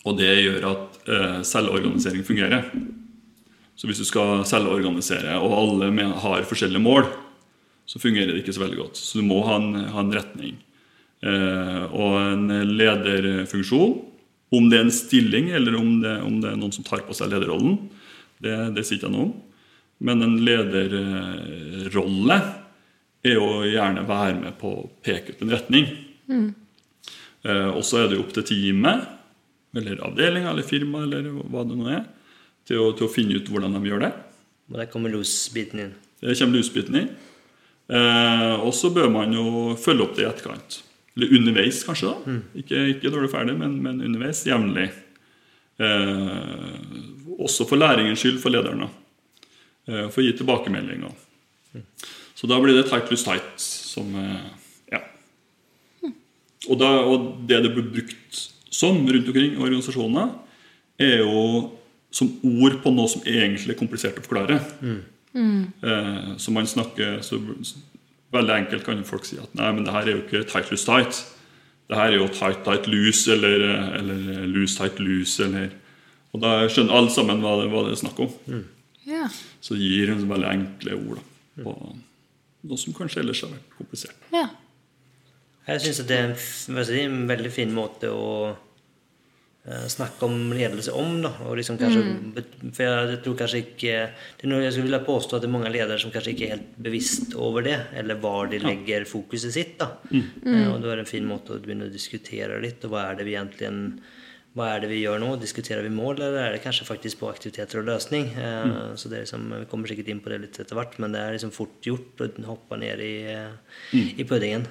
Og 0.07 0.15
det 0.17 0.29
gjør 0.39 0.67
at 0.71 0.99
eh, 1.09 1.39
selvorganisering 1.43 2.23
fungerer. 2.25 2.69
Så 3.77 3.89
hvis 3.89 3.99
du 4.01 4.05
skal 4.07 4.45
selvorganisere, 4.47 5.35
og 5.37 5.53
alle 5.53 6.05
har 6.23 6.45
forskjellige 6.49 6.81
mål, 6.81 7.09
så 7.85 7.99
fungerer 7.99 8.33
det 8.33 8.41
ikke 8.41 8.55
så 8.55 8.63
veldig 8.63 8.79
godt. 8.79 8.97
Så 8.97 9.19
du 9.19 9.27
må 9.27 9.41
ha 9.47 9.57
en, 9.59 9.75
ha 9.93 10.01
en 10.01 10.13
retning. 10.13 10.55
Eh, 11.25 11.83
og 11.91 12.15
en 12.21 12.47
lederfunksjon, 12.77 13.97
om 14.53 14.69
det 14.71 14.77
er 14.77 14.85
en 14.85 14.93
stilling 14.93 15.49
eller 15.55 15.75
om 15.75 15.97
det, 16.03 16.13
om 16.23 16.37
det 16.43 16.51
er 16.51 16.59
noen 16.59 16.75
som 16.75 16.85
tar 16.87 17.03
på 17.07 17.15
seg 17.17 17.31
lederrollen, 17.33 17.77
det, 18.43 18.55
det 18.77 18.85
sier 18.85 18.99
ikke 18.99 19.09
jeg 19.09 19.15
noe 19.15 19.27
om. 19.27 19.35
Men 20.07 20.21
en 20.23 20.37
lederrolle 20.45 22.37
er 23.25 23.35
jo 23.35 23.47
gjerne 23.65 24.05
være 24.07 24.37
med 24.39 24.57
på 24.61 24.73
å 24.77 24.87
peke 25.03 25.33
ut 25.33 25.43
en 25.43 25.53
retning. 25.55 25.89
Eh, 27.47 27.69
og 27.71 27.83
så 27.85 28.03
er 28.03 28.09
det 28.09 28.19
jo 28.19 28.25
opp 28.25 28.33
til 28.35 28.45
teamet, 28.47 29.07
eller 29.77 30.03
avdelinga 30.07 30.51
eller 30.53 30.65
firmaet 30.65 31.09
eller 31.09 31.41
hva 31.51 31.65
det 31.67 31.77
nå 31.77 31.89
er, 31.91 32.03
til 32.67 32.83
å, 32.83 32.91
til 32.97 33.07
å 33.07 33.11
finne 33.11 33.37
ut 33.37 33.49
hvordan 33.51 33.75
de 33.77 33.89
gjør 33.89 34.05
det. 34.05 34.13
Og 34.67 34.79
der 34.81 34.89
kommer 34.91 35.13
los-biten 35.13 35.83
inn. 35.85 35.95
Det 36.21 36.35
kommer 36.39 36.59
lusbiten 36.59 37.01
inn. 37.01 37.09
Eh, 37.87 38.55
og 38.57 38.73
så 38.75 38.91
bør 38.93 39.09
man 39.13 39.33
jo 39.35 39.75
følge 39.79 40.07
opp 40.07 40.17
det 40.17 40.25
i 40.25 40.29
etterkant. 40.29 40.81
Eller 41.17 41.33
underveis, 41.39 41.81
kanskje. 41.87 42.11
da 42.13 42.37
Ikke, 42.61 42.83
ikke 42.93 43.09
når 43.09 43.23
du 43.23 43.27
er 43.27 43.33
ferdig, 43.33 43.57
men, 43.57 43.79
men 43.81 44.03
underveis. 44.05 44.43
Jevnlig. 44.45 44.91
Eh, 45.81 46.67
også 47.41 47.65
for 47.69 47.77
læringens 47.81 48.21
skyld 48.21 48.37
for 48.41 48.53
lederne. 48.53 48.89
Eh, 49.87 50.05
for 50.13 50.21
å 50.21 50.25
gi 50.27 50.35
tilbakemeldinger. 50.37 51.15
Så 52.37 52.45
da 52.49 52.59
blir 52.61 52.77
det 52.77 52.85
tight 52.89 53.07
plus 53.09 53.25
tight 53.25 53.57
som 53.57 54.13
eh, 54.21 54.45
Ja. 54.93 55.01
Og, 56.69 56.77
da, 56.81 56.91
og 57.01 57.27
det 57.49 57.63
det 57.65 57.73
blir 57.73 57.89
brukt 57.97 58.41
som 58.77 58.99
rundt 59.07 59.29
omkring 59.31 59.55
i 59.55 59.61
organisasjonene, 59.61 60.27
er 61.01 61.21
jo 61.23 61.71
som 62.13 62.29
ord 62.45 62.77
på 62.83 62.91
noe 62.93 63.09
som 63.09 63.23
egentlig 63.25 63.73
er 63.73 63.79
komplisert 63.79 64.17
å 64.21 64.25
forklare. 64.25 64.59
Eh, 65.37 66.29
så 66.41 66.53
man 66.53 66.69
snakker 66.69 67.21
så 67.25 67.39
Veldig 68.35 68.53
enkelt 68.53 68.83
kan 68.83 69.03
folk 69.07 69.25
si 69.27 69.37
at 69.39 69.53
nei, 69.55 69.69
men 69.75 69.85
det 69.87 69.93
her 69.95 70.07
er 70.07 70.17
jo 70.17 70.23
ikke 70.25 70.43
tight 70.49 70.71
loose 70.71 70.87
tight. 70.87 71.19
Det 71.87 71.95
her 71.95 72.11
er 72.11 72.17
jo 72.19 72.27
tight 72.35 72.65
tight 72.65 72.89
loose 72.91 73.31
eller, 73.31 73.63
eller 73.99 74.47
loose 74.51 74.75
tight 74.75 74.99
loose 74.99 75.45
eller 75.45 75.69
Og 76.35 76.41
da 76.43 76.51
skjønner 76.67 76.97
alle 76.97 77.11
sammen 77.13 77.39
hva 77.41 77.53
det, 77.61 77.69
hva 77.71 77.85
det 77.85 77.93
er 77.95 78.01
snakk 78.01 78.19
om. 78.25 78.33
Ja. 79.07 79.29
Så 79.63 79.77
det 79.79 79.87
gir 79.87 80.11
en 80.11 80.27
veldig 80.27 80.49
enkle 80.51 80.97
ord 80.99 81.21
da, 81.21 81.23
på 81.63 81.75
noe 82.67 82.81
som 82.81 82.95
kanskje 82.97 83.21
ellers 83.23 83.41
har 83.45 83.53
vært 83.53 83.77
komplisert. 83.77 84.25
Yeah. 84.33 84.51
Jeg 85.67 85.83
syns 85.83 86.01
det 86.07 86.17
er 86.17 86.29
en, 86.29 86.35
si, 86.37 86.99
en 87.01 87.23
veldig 87.29 87.51
fin 87.51 87.71
måte 87.75 88.11
å 88.11 88.27
snakke 89.91 90.25
om 90.27 90.53
ledelse 90.55 90.93
om. 90.95 91.17
Da. 91.23 91.31
Og 91.47 91.57
liksom 91.59 91.77
kanskje, 91.79 92.03
For 92.71 92.83
jeg, 92.83 93.19
tror 93.23 93.37
kanskje 93.41 93.61
ikke 93.65 93.95
det 94.39 94.45
er 94.45 94.51
noe 94.51 94.61
Jeg 94.63 94.75
skulle 94.75 94.87
ville 94.87 95.01
påstå 95.07 95.37
at 95.37 95.43
det 95.43 95.49
er 95.49 95.55
mange 95.57 95.71
ledere 95.73 95.99
som 95.99 96.13
kanskje 96.13 96.33
ikke 96.35 96.45
er 96.47 96.53
helt 96.55 96.77
bevisst 96.87 97.35
over 97.35 97.65
det, 97.67 97.79
eller 97.99 98.19
hvor 98.21 98.47
de 98.51 98.61
legger 98.63 99.07
fokuset 99.09 99.53
sitt. 99.53 99.75
Da. 99.81 99.91
Eh, 100.13 100.69
og 100.71 100.79
da 100.83 100.93
er 100.93 101.01
det 101.01 101.07
en 101.07 101.11
fin 101.15 101.27
måte 101.27 101.57
å 101.57 101.59
begynne 101.63 101.89
å 101.89 101.93
diskutere 101.93 102.61
litt. 102.63 102.85
Og 102.87 102.95
hva 102.95 103.09
er 103.09 103.19
det 103.19 103.27
vi 103.27 103.35
egentlig 103.35 103.73
hva 104.57 104.71
er 104.73 104.81
det 104.81 104.87
vi 104.89 105.03
gjør 105.03 105.19
nå? 105.21 105.35
Diskuterer 105.37 105.83
vi 105.85 105.91
mål, 105.93 106.17
eller 106.17 106.47
er 106.47 106.55
det 106.55 106.63
kanskje 106.63 106.87
faktisk 106.87 107.19
på 107.19 107.27
aktiviteter 107.29 107.83
og 107.83 107.89
løsning? 107.91 108.31
Eh, 108.33 108.95
Så 108.97 109.09
det 109.09 109.19
er 109.19 109.25
liksom, 109.25 109.49
Vi 109.59 109.65
kommer 109.69 109.87
sikkert 109.87 110.07
inn 110.09 110.21
på 110.23 110.29
det 110.33 110.39
litt 110.41 110.59
etter 110.59 110.75
hvert, 110.75 110.97
men 110.97 111.11
det 111.11 111.21
er 111.21 111.35
liksom 111.35 111.51
fort 111.53 111.81
gjort 111.85 112.23
å 112.23 112.29
hoppe 112.47 112.79
ned 112.79 112.99
i, 112.99 113.15
eh, 113.35 114.15
i 114.17 114.23
puddingen. 114.23 114.65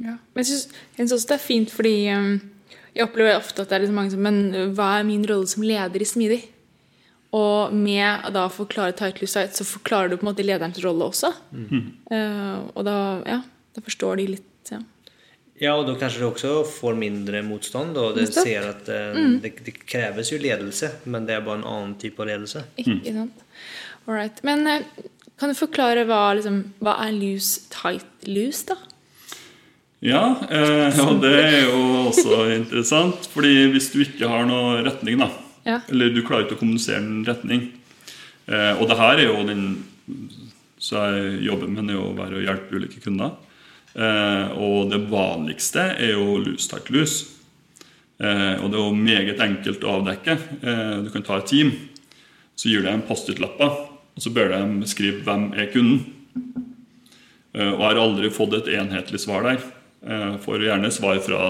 Ja. 0.00 0.16
Men 0.34 0.42
jeg 0.42 0.46
syns 0.46 1.12
også 1.12 1.28
det 1.28 1.36
er 1.36 1.44
fint, 1.44 1.70
fordi 1.70 2.08
um, 2.10 2.40
jeg 2.94 3.06
opplever 3.06 3.38
ofte 3.38 3.62
at 3.62 3.70
det 3.70 3.76
er 3.76 3.84
liksom 3.84 3.98
mange 4.00 4.14
som 4.14 4.24
Men 4.24 4.72
hva 4.76 4.96
er 4.98 5.06
min 5.08 5.26
rolle 5.28 5.48
som 5.50 5.66
leder 5.66 6.02
i 6.02 6.08
Smidig? 6.08 6.40
Og 7.36 7.74
med 7.74 8.26
å 8.26 8.32
da 8.34 8.48
forklare 8.50 8.94
tight 8.98 9.20
loose 9.22 9.38
tight, 9.38 9.54
så 9.54 9.66
forklarer 9.66 10.10
du 10.10 10.16
på 10.18 10.26
en 10.26 10.32
måte 10.32 10.46
lederens 10.46 10.80
rolle 10.82 11.06
også. 11.12 11.30
Eh, 12.10 12.56
og 12.74 12.82
da, 12.88 12.96
ja, 13.22 13.36
da 13.76 13.82
forstår 13.86 14.18
de 14.18 14.24
litt. 14.32 14.72
Ja. 14.72 14.80
Ja, 15.60 15.74
og 15.76 15.84
da 15.86 15.94
kanskje 16.00 16.22
du 16.22 16.26
også 16.30 16.52
får 16.66 16.98
mindre 16.98 17.44
motstand. 17.46 17.98
Og 18.00 18.18
du 18.18 18.24
ser 18.26 18.66
at 18.72 18.90
eh, 18.90 19.20
det, 19.44 19.52
det 19.66 19.76
kreves 19.84 20.32
jo 20.32 20.40
ledelse, 20.42 20.90
men 21.04 21.28
det 21.28 21.36
er 21.36 21.46
bare 21.46 21.60
en 21.60 21.68
annen 21.68 21.94
type 22.00 22.18
av 22.18 22.32
ledelse. 22.32 22.64
Ikke 22.80 23.14
sant? 23.14 23.46
All 24.08 24.16
right. 24.16 24.42
Men 24.42 24.66
uh, 24.66 24.80
kan 25.38 25.52
du 25.52 25.58
forklare 25.58 26.06
hva, 26.08 26.32
liksom, 26.34 26.62
hva 26.82 26.96
er 27.04 27.14
loose 27.14 27.68
tight 27.70 28.26
loose, 28.26 28.66
da? 28.72 28.78
Ja, 30.00 30.22
eh, 30.48 30.96
og 31.04 31.18
det 31.20 31.34
er 31.36 31.66
jo 31.68 31.80
også 32.08 32.46
interessant. 32.54 33.26
fordi 33.34 33.66
hvis 33.74 33.90
du 33.92 34.00
ikke 34.00 34.28
har 34.32 34.46
noe 34.48 34.80
retning, 34.86 35.18
da, 35.20 35.28
Ja. 35.66 35.80
eller 35.90 36.08
du 36.08 36.22
klarer 36.24 36.46
ikke 36.46 36.56
å 36.56 36.62
kommunisere 36.62 37.02
en 37.04 37.24
retning 37.26 37.66
eh, 38.48 38.72
Og 38.80 38.88
det 38.88 38.96
her 38.96 39.18
er 39.18 39.26
jo 39.26 39.42
den 39.44 39.84
Så 40.80 40.96
jeg 40.96 41.42
jobber 41.44 41.68
med, 41.68 41.90
jo 41.92 42.06
å 42.08 42.14
være 42.16 42.38
og 42.38 42.46
hjelpe 42.46 42.78
ulike 42.80 43.02
kunder. 43.04 43.34
Eh, 43.94 44.48
og 44.56 44.88
det 44.90 45.02
vanligste 45.10 45.82
er 45.98 46.14
jo 46.14 46.38
lus 46.40 46.66
takk 46.70 46.88
lus. 46.88 47.18
Eh, 48.18 48.56
og 48.62 48.70
det 48.70 48.78
er 48.78 48.86
jo 48.86 48.94
meget 48.96 49.42
enkelt 49.44 49.84
å 49.84 49.98
avdekke. 49.98 50.38
Eh, 50.62 50.94
du 51.04 51.10
kan 51.12 51.22
ta 51.26 51.36
et 51.36 51.50
team, 51.52 51.74
så 52.56 52.70
gir 52.70 52.80
du 52.80 52.88
dem 52.88 53.02
Post-It-lapper, 53.02 53.76
og 54.16 54.24
så 54.24 54.32
ber 54.32 54.48
de 54.54 54.88
skrive 54.88 55.20
hvem 55.26 55.50
er 55.52 55.68
kunden. 55.74 56.00
og 57.52 57.74
Og 57.76 57.84
har 57.84 58.00
aldri 58.00 58.30
fått 58.30 58.54
et 58.54 58.72
enhetlig 58.80 59.20
svar 59.20 59.42
der. 59.42 59.60
Eh, 60.06 60.36
Får 60.40 60.62
gjerne 60.64 60.90
svar 60.94 61.18
fra 61.20 61.40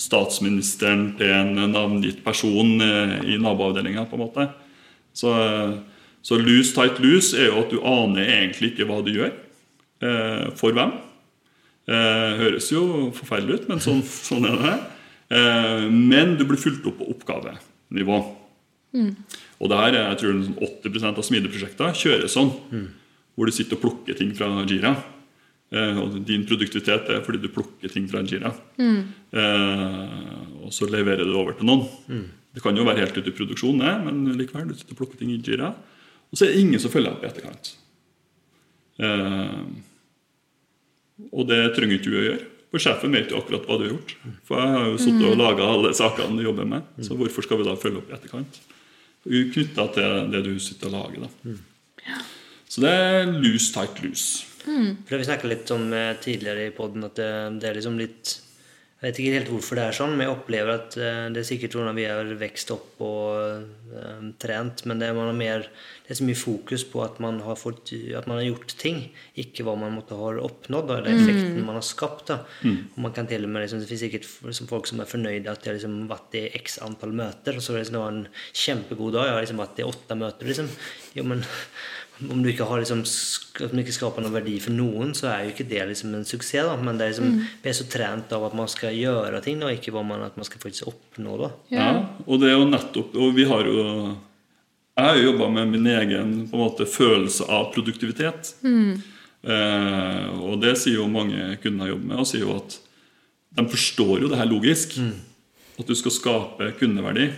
statsministeren 0.00 1.14
til 1.18 1.30
en 1.34 1.54
navngitt 1.72 2.22
person 2.24 2.76
eh, 2.84 3.16
i 3.34 3.38
naboavdelinga. 3.42 4.04
på 4.10 4.16
en 4.18 4.22
måte. 4.24 4.48
Så, 5.12 5.32
så 6.22 6.38
loose 6.38 6.74
tight 6.76 7.00
loose 7.02 7.34
er 7.36 7.50
jo 7.50 7.60
at 7.64 7.72
du 7.74 7.80
aner 7.82 8.28
egentlig 8.30 8.72
ikke 8.74 8.86
hva 8.88 9.00
du 9.04 9.10
gjør. 9.16 9.32
Eh, 10.06 10.46
For 10.56 10.72
hvem. 10.76 10.94
Eh, 11.90 12.38
Høres 12.40 12.70
jo 12.72 13.10
forferdelig 13.16 13.62
ut, 13.62 13.68
men 13.72 13.82
sånn, 13.82 14.02
sånn 14.30 14.46
er 14.48 14.60
det. 14.64 14.76
Eh, 15.36 15.88
Men 15.90 16.36
du 16.38 16.44
blir 16.46 16.60
fulgt 16.62 16.86
opp 16.86 17.00
på 17.02 17.10
oppgavenivå. 17.16 18.20
Og 19.60 19.68
det 19.70 19.76
her 19.78 19.94
er 19.94 20.08
jeg 20.10 20.18
tror 20.22 20.38
sånn 20.46 20.56
80% 20.66 21.18
av 21.20 21.26
smideprosjekter 21.26 21.92
kjøres 21.94 22.32
sånn. 22.34 22.48
Hvor 23.36 23.46
du 23.46 23.52
sitter 23.54 23.76
og 23.78 23.82
plukker 23.84 24.16
ting 24.18 24.32
fra 24.34 24.48
Jira. 24.66 24.94
Eh, 25.70 25.98
og 26.02 26.16
din 26.26 26.42
produktivitet 26.48 27.08
er 27.14 27.20
fordi 27.22 27.38
du 27.44 27.48
plukker 27.54 27.92
ting 27.92 28.08
fra 28.10 28.18
en 28.22 28.26
Jira. 28.30 28.50
Eh, 28.80 30.64
og 30.64 30.72
så 30.74 30.88
leverer 30.90 31.22
du 31.22 31.30
det 31.30 31.38
over 31.38 31.54
til 31.58 31.66
noen. 31.70 31.84
Det 32.54 32.62
kan 32.64 32.74
jo 32.76 32.82
være 32.84 33.04
helt 33.04 33.16
ute 33.16 33.30
i 33.30 33.36
produksjon, 33.36 33.78
men 33.78 34.24
likevel, 34.34 34.68
du 34.72 34.74
sitter 34.74 34.96
og 34.96 34.98
plukker 35.04 35.20
ting 35.20 35.30
i 35.30 35.38
Jira. 35.38 35.70
Og 36.30 36.38
så 36.38 36.46
er 36.46 36.52
det 36.54 36.60
ingen 36.64 36.80
som 36.82 36.90
følger 36.90 37.12
opp 37.14 37.22
i 37.22 37.28
etterkant. 37.30 37.70
Eh, 38.98 39.62
og 41.30 41.46
det 41.50 41.60
trenger 41.76 41.98
ikke 42.00 42.10
du 42.10 42.18
å 42.18 42.24
gjøre. 42.26 42.46
For 42.70 42.78
sjefen 42.82 43.10
vet 43.14 43.30
jo 43.32 43.38
akkurat 43.40 43.64
hva 43.66 43.76
du 43.78 43.84
har 43.84 43.92
gjort. 43.94 44.12
For 44.46 44.58
jeg 44.62 44.74
har 44.74 44.84
jo 44.86 44.98
sittet 45.02 45.26
og 45.26 45.38
laga 45.40 45.64
alle 45.66 45.90
sakene 45.94 46.36
du 46.38 46.44
jobber 46.46 46.66
med. 46.70 46.82
Så 47.02 47.16
hvorfor 47.18 47.42
skal 47.46 47.58
vi 47.58 47.64
da 47.66 47.74
følge 47.78 47.98
opp 47.98 48.10
i 48.10 48.14
etterkant? 48.14 48.60
Knytta 49.26 49.86
til 49.94 50.30
det 50.32 50.42
du 50.46 50.52
sitter 50.62 50.86
og 50.86 50.94
lager. 50.94 51.26
da. 51.26 51.54
Så 52.70 52.80
det 52.84 52.90
er 52.94 53.26
loose, 53.42 53.72
tight, 53.74 53.98
loose. 54.04 54.46
For 54.64 55.14
det 55.14 55.22
vi 55.22 55.28
snakket 55.28 55.50
litt 55.50 55.72
om 55.74 55.90
eh, 55.96 56.12
tidligere 56.22 56.68
i 56.68 56.76
podden, 56.76 57.06
at 57.08 57.18
det, 57.18 57.32
det 57.62 57.70
er 57.70 57.78
liksom 57.78 57.98
litt 58.00 58.36
Jeg 59.00 59.06
vet 59.06 59.20
ikke 59.22 59.36
helt 59.38 59.52
hvorfor 59.54 59.78
det 59.78 59.84
er 59.86 59.96
sånn, 59.96 60.16
men 60.16 60.26
jeg 60.26 60.34
opplever 60.34 60.74
at 60.74 60.98
eh, 61.00 61.22
det 61.32 61.42
er 61.42 61.48
sikkert 61.48 61.78
hvordan 61.78 61.96
vi 61.96 62.08
har 62.10 62.34
vokst 62.42 62.74
opp 62.74 63.00
og 63.06 63.94
um, 63.94 64.34
trent, 64.42 64.84
men 64.84 65.00
det 65.00 65.08
er, 65.08 65.16
man 65.16 65.30
har 65.30 65.38
mer, 65.38 65.68
det 66.10 66.16
er 66.16 66.18
så 66.18 66.26
mye 66.26 66.38
fokus 66.40 66.82
på 66.90 67.04
at 67.04 67.20
man, 67.22 67.36
har 67.46 67.54
fått, 67.54 67.92
at 68.18 68.24
man 68.26 68.40
har 68.40 68.48
gjort 68.48 68.72
ting, 68.80 68.96
ikke 69.38 69.62
hva 69.62 69.76
man 69.78 69.92
måtte 69.94 70.16
ha 70.18 70.32
oppnådd, 70.42 70.88
da, 70.88 70.96
eller 70.98 71.12
effekten 71.14 71.60
man 71.62 71.76
har 71.78 71.84
skapt. 71.86 72.32
Da. 72.32 72.40
Og 72.66 72.96
man 73.04 73.12
kan 73.14 73.28
til 73.30 73.46
og 73.46 73.52
med, 73.52 73.62
liksom, 73.62 73.78
Det 73.78 73.86
finnes 73.86 74.02
sikkert 74.02 74.26
liksom, 74.48 74.66
folk 74.72 74.88
som 74.90 74.98
er 74.98 75.06
fornøyde 75.06 75.52
at 75.52 75.62
de 75.62 75.70
har 75.70 75.76
liksom, 75.78 75.94
vært 76.10 76.34
i 76.34 76.42
x 76.58 76.80
antall 76.82 77.14
møter, 77.14 77.54
og 77.54 77.62
så 77.62 77.76
er 77.76 77.78
det 77.78 77.84
liksom, 77.84 78.02
en 78.02 78.26
kjempegod 78.64 79.14
dag. 79.14 79.28
Jeg 79.28 79.36
har 79.36 79.46
liksom 79.46 79.60
vært 79.62 79.78
i 79.78 79.86
åtte 79.86 80.16
møter. 80.18 80.50
Liksom. 80.50 80.70
Jo, 81.14 81.24
men 81.30 81.44
om 82.34 82.42
du 82.42 82.48
ikke 82.50 82.66
har 82.66 82.82
liksom, 82.82 83.04
om 83.68 83.76
du 83.78 83.82
ikke 83.84 83.94
skaper 84.00 84.26
noen 84.26 84.34
verdi 84.34 84.56
for 84.64 84.74
noen, 84.74 85.12
så 85.14 85.28
er 85.30 85.44
jo 85.44 85.52
ikke 85.54 85.68
det 85.70 85.84
liksom 85.92 86.16
en 86.18 86.26
suksess. 86.26 86.72
da. 86.72 86.74
Men 86.74 86.98
det 86.98 87.06
er 87.06 87.14
liksom, 87.14 87.36
vi 87.62 87.70
er 87.70 87.76
så 87.78 87.86
trent 87.92 88.34
av 88.34 88.48
at 88.48 88.58
man 88.58 88.72
skal 88.74 88.98
gjøre 88.98 89.44
ting, 89.46 89.62
og 89.62 89.78
ikke 89.78 89.94
hva 89.94 90.02
man, 90.10 90.26
at 90.26 90.34
man 90.34 90.50
skal 90.50 90.66
faktisk 90.66 90.90
oppnå. 90.90 91.38
da. 91.44 91.52
Ja, 91.70 91.86
og 92.26 92.42
det 92.42 92.50
er 92.50 92.58
jo 92.58 92.66
nettopp 92.66 93.14
Og 93.14 93.38
vi 93.38 93.46
har 93.46 93.70
jo 93.70 93.86
Jeg 95.00 95.06
har 95.08 95.16
jo 95.16 95.28
jobba 95.30 95.46
med 95.48 95.70
min 95.72 95.86
egen 95.88 96.32
på 96.50 96.58
en 96.58 96.60
måte, 96.60 96.84
følelse 96.84 97.46
av 97.48 97.70
produktivitet. 97.72 98.50
Eh, 99.40 100.24
og 100.44 100.58
det 100.60 100.74
sier 100.76 100.98
jo 100.98 101.06
mange 101.08 101.54
kunder 101.62 101.88
jeg 101.88 101.94
jobber 101.94 102.08
med, 102.10 102.18
og 102.20 102.26
sier 102.28 102.42
jo 102.44 102.56
at 102.58 102.74
de 103.56 103.64
forstår 103.72 104.20
jo 104.20 104.28
det 104.28 104.36
her 104.36 104.50
logisk. 104.50 104.98
At 105.80 105.88
du 105.88 105.94
skal 105.96 106.12
skape 106.12 106.66
kundeverdi. 106.76 107.30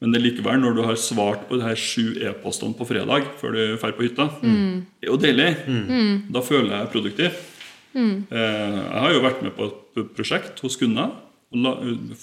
Men 0.00 0.12
det 0.12 0.18
er 0.18 0.24
likevel, 0.24 0.56
når 0.60 0.72
du 0.76 0.82
har 0.88 0.96
svart 1.00 1.44
på 1.48 1.58
de 1.60 1.66
her 1.68 1.76
sju 1.76 2.16
e-postene 2.24 2.74
på 2.76 2.86
fredag 2.88 3.28
før 3.40 3.52
du 3.52 3.60
drar 3.76 3.92
på 3.96 4.06
hytta, 4.06 4.26
det 4.40 5.04
er 5.04 5.12
jo 5.12 5.20
deilig. 5.20 5.50
Da 6.32 6.40
føler 6.44 6.70
jeg 6.72 6.86
meg 6.86 6.92
produktiv. 6.96 7.36
Eh, 8.32 8.80
jeg 8.80 9.02
har 9.04 9.12
jo 9.12 9.22
vært 9.28 9.44
med 9.44 9.52
på 9.56 9.68
et 9.68 10.08
prosjekt 10.16 10.64
hos 10.64 10.76
kunder, 10.80 11.12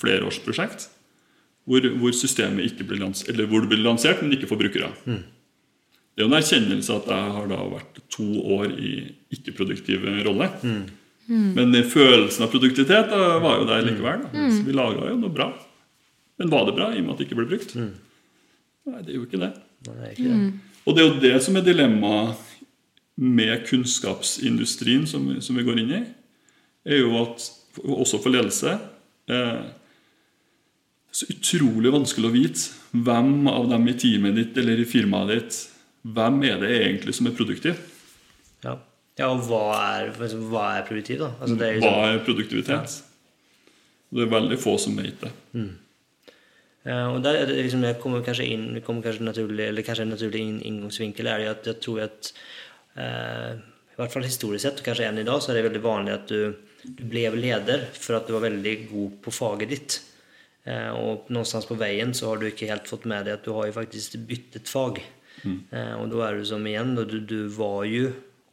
flerårsprosjekt, 0.01 0.89
hvor, 1.65 1.85
hvor 2.01 2.11
systemet 2.17 2.65
ikke 2.71 2.87
blir 2.89 2.99
lansert, 3.03 3.29
eller 3.33 3.45
hvor 3.47 3.61
det 3.61 3.69
blir 3.73 3.83
lansert, 3.85 4.21
men 4.23 4.33
ikke 4.35 4.47
for 4.49 4.57
brukere. 4.59 4.89
Det 5.05 6.19
er 6.19 6.25
jo 6.25 6.29
en 6.31 6.37
erkjennelse 6.41 6.95
at 6.95 7.05
jeg 7.07 7.35
har 7.37 7.47
da 7.47 7.59
vært 7.71 7.99
to 8.11 8.25
år 8.57 8.73
i 8.75 8.91
ikke-produktiv 9.31 10.03
rolle. 10.27 10.49
Men 11.31 11.71
følelsen 11.87 12.43
av 12.43 12.49
produktivitet 12.51 13.07
da, 13.13 13.37
var 13.39 13.59
jo 13.61 13.67
der 13.69 13.85
likevel. 13.87 14.25
Da. 14.25 14.47
Så 14.51 14.63
vi 14.67 14.73
laga 14.75 15.07
jo 15.13 15.19
noe 15.21 15.31
bra. 15.31 15.49
Men 16.41 16.49
var 16.51 16.65
det 16.67 16.75
bra 16.75 16.89
i 16.91 16.99
og 16.99 17.05
med 17.05 17.13
at 17.13 17.21
det 17.21 17.27
ikke 17.29 17.37
ble 17.39 17.47
brukt? 17.53 17.75
Nei, 17.77 19.01
det 19.05 19.13
er 19.13 19.17
jo 19.19 19.25
ikke 19.27 19.39
det. 19.39 19.51
Nei, 19.87 19.95
det 19.95 20.07
er 20.09 20.11
ikke 20.15 20.29
det. 20.31 20.39
Og 20.89 20.95
det 20.97 21.03
er 21.03 21.07
jo 21.07 21.19
det 21.21 21.35
som 21.45 21.55
er 21.61 21.61
dilemmaet 21.69 22.47
med 23.21 23.65
kunnskapsindustrien 23.69 25.05
som, 25.07 25.27
vi- 25.29 25.41
som 25.41 25.55
vi 25.55 25.63
går 25.63 25.79
inn 25.79 25.91
i, 25.93 26.01
er 26.89 26.97
jo 27.03 27.13
at 27.21 27.47
også 27.85 28.19
for 28.23 28.33
ledelse 28.33 28.73
eh, 29.29 29.61
så 31.11 31.27
utrolig 31.31 31.91
vanskelig 31.91 32.29
å 32.29 32.33
vite 32.33 33.03
hvem 33.05 33.47
av 33.51 33.67
dem 33.71 33.89
i 33.91 33.95
teamet 33.99 34.37
ditt 34.37 34.57
eller 34.61 34.79
i 34.79 34.87
firmaet 34.87 35.31
ditt 35.33 35.59
Hvem 36.01 36.39
er 36.47 36.57
det 36.63 36.69
egentlig 36.79 37.13
som 37.13 37.27
er 37.29 37.33
produktiv? 37.37 37.77
Ja. 38.63 38.71
ja, 39.19 39.27
og 39.27 39.43
hva 39.45 39.65
er, 39.77 40.07
hva 40.49 40.63
er 40.79 40.87
produktiv, 40.87 41.19
da? 41.21 41.27
Altså, 41.37 41.57
det 41.59 41.67
er 41.67 41.75
liksom... 41.75 41.93
Hva 41.93 42.07
sånn, 42.07 42.15
er 42.15 42.23
produktivitet? 42.25 42.95
Det 44.09 44.23
er 44.25 44.31
veldig 44.31 44.57
få 44.63 44.73
som 44.81 44.97
vet 44.97 45.21
det. 45.21 45.31
Eh, 46.89 47.05
og 47.05 47.19
der 47.21 47.43
er 47.43 47.51
det 47.51 47.59
liksom, 47.59 47.85
kommer 48.01 48.25
kanskje 48.25 48.49
inn, 48.49 48.65
vi 48.73 48.81
kommer 48.85 49.05
kanskje 49.05 49.27
naturlig, 49.27 49.67
eller 49.67 49.85
kanskje 49.85 50.07
en 50.07 50.13
naturlig 50.15 50.41
inn, 50.41 50.57
inngangsvinkel 50.71 51.29
er 51.29 51.45
jo 51.45 51.51
at 51.53 51.69
jeg 51.69 51.79
tror 51.85 52.01
at 52.07 52.31
uh, 52.97 53.51
i 53.93 53.99
hvert 53.99 54.15
fall 54.15 54.25
historisk 54.25 54.65
sett, 54.65 54.81
og 54.81 54.87
kanskje 54.89 55.05
enn 55.05 55.21
i 55.21 55.27
dag, 55.27 55.37
så 55.37 55.51
er 55.51 55.59
det 55.59 55.67
veldig 55.67 55.83
vanlig 55.85 56.15
at 56.17 56.31
du, 56.33 56.55
du 56.81 57.03
ble 57.11 57.27
leder 57.37 57.85
for 57.93 58.17
at 58.17 58.25
du 58.25 58.33
var 58.39 58.47
veldig 58.47 58.75
god 58.89 59.19
på 59.21 59.35
faget 59.37 59.75
ditt. 59.75 59.99
Eh, 60.65 60.89
og 60.93 61.29
någonstans 61.31 61.65
på 61.69 61.77
veien 61.79 62.13
så 62.17 62.31
har 62.31 62.41
du 62.41 62.49
ikke 62.49 62.69
helt 62.69 62.89
fått 62.89 63.07
med 63.09 63.25
deg 63.25 63.39
at 63.39 63.47
du 63.47 63.53
har 63.57 63.69
jo 63.69 63.79
faktisk 63.79 64.19
byttet 64.29 64.69
fag. 64.69 65.03
Mm. 65.41 65.61
og 65.97 66.11
da 66.11 66.17
er 66.27 66.35
du 66.37 66.43
som 66.45 66.65
igjen, 66.69 66.91
du, 66.93 67.15
du 67.25 67.47
var 67.55 67.85
jo 67.89 68.11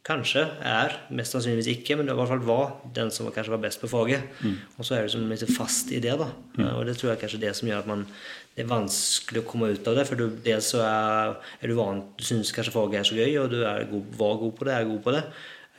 Kanskje 0.09 0.41
er, 0.65 0.93
mest 1.13 1.35
sannsynligvis 1.35 1.67
ikke, 1.69 1.97
men 1.99 2.07
du 2.07 2.13
i 2.13 2.17
hvert 2.17 2.31
fall 2.31 2.41
var 2.47 2.69
den 2.95 3.11
som 3.13 3.27
kanskje 3.29 3.51
var 3.51 3.61
best 3.61 3.81
på 3.81 3.89
faget. 3.91 4.23
Og 4.79 4.87
så 4.87 4.95
er 4.95 5.05
du 5.05 5.11
som 5.13 5.25
litt 5.27 5.51
fast 5.53 5.91
i 5.93 5.99
det. 6.01 6.15
da. 6.17 6.29
Mm. 6.55 6.63
Og 6.71 6.85
det 6.87 6.95
tror 6.97 7.11
jeg 7.11 7.19
kanskje 7.21 7.37
er 7.37 7.43
det 7.43 7.51
som 7.59 7.69
gjør 7.69 7.83
at 7.83 7.89
man, 7.91 8.05
det 8.55 8.63
er 8.63 8.71
vanskelig 8.71 9.43
å 9.43 9.47
komme 9.51 9.69
ut 9.69 9.89
av 9.91 9.99
det. 9.99 10.07
For 10.09 10.17
du, 10.17 10.25
dels 10.47 10.71
så 10.73 10.81
er, 10.87 11.35
er 11.59 11.69
du 11.69 11.75
vant, 11.77 12.09
du 12.17 12.25
syns 12.25 12.53
kanskje 12.55 12.73
faget 12.73 13.03
er 13.03 13.09
så 13.11 13.19
gøy, 13.19 13.35
og 13.43 13.53
du 13.53 13.59
er 13.59 13.85
god, 13.91 14.15
var 14.23 14.41
god 14.41 14.55
på 14.57 14.69
det, 14.69 14.77
er 14.79 14.89
god 14.89 15.03
på 15.05 15.13
det. 15.13 15.23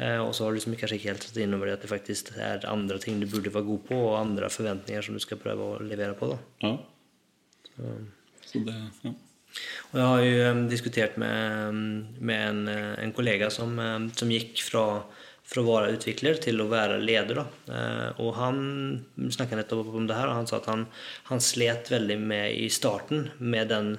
Eh, 0.01 0.19
og 0.19 0.35
så 0.35 0.47
har 0.47 0.53
du 0.53 0.59
liksom 0.59 0.77
kanskje 0.81 0.97
ikke 0.97 1.13
helt 1.13 1.25
tatt 1.27 1.41
inn 1.43 1.57
over 1.57 1.69
det 1.69 1.79
at 1.79 1.85
det 1.85 1.93
faktisk 1.93 2.33
er 2.41 2.69
andre 2.71 2.99
ting 3.03 3.21
du 3.21 3.29
burde 3.29 3.53
være 3.53 3.69
god 3.69 3.83
på, 3.91 3.99
og 4.11 4.21
andre 4.21 4.49
forventninger 4.53 5.05
som 5.05 5.19
du 5.19 5.23
skal 5.23 5.41
prøve 5.43 5.75
å 5.75 5.81
levere 5.85 6.17
på. 6.17 6.33
Ja. 6.65 6.77
Så 8.51 8.63
det, 8.67 8.79
ja. 9.05 9.17
Og 9.91 9.99
jeg 9.99 10.07
har 10.07 10.25
jo 10.25 10.51
um, 10.55 10.61
diskutert 10.71 11.17
med, 11.19 11.81
med 12.23 12.45
en, 12.47 12.61
eh, 12.71 12.95
en 13.03 13.15
kollega 13.17 13.51
som, 13.53 13.75
em, 13.83 14.09
som 14.15 14.31
gikk 14.31 14.63
fra, 14.63 14.85
fra 15.51 15.63
å 15.63 15.67
være 15.67 15.97
utvikler 15.97 16.39
til 16.43 16.63
å 16.63 16.69
være 16.71 17.01
leder. 17.03 17.41
Da. 17.41 17.75
Eh, 17.75 18.21
og 18.23 18.35
han 18.39 18.61
snakket 19.19 19.65
nettopp 19.65 19.91
om 19.99 20.07
det 20.07 20.19
her, 20.19 20.31
og 20.31 20.39
han 20.39 20.51
sa 20.51 20.61
at 20.61 20.71
han, 20.71 20.87
han 21.33 21.43
slet 21.43 21.91
veldig 21.91 22.19
med 22.23 22.55
i 22.55 22.69
starten 22.73 23.33
med 23.43 23.73
den 23.75 23.97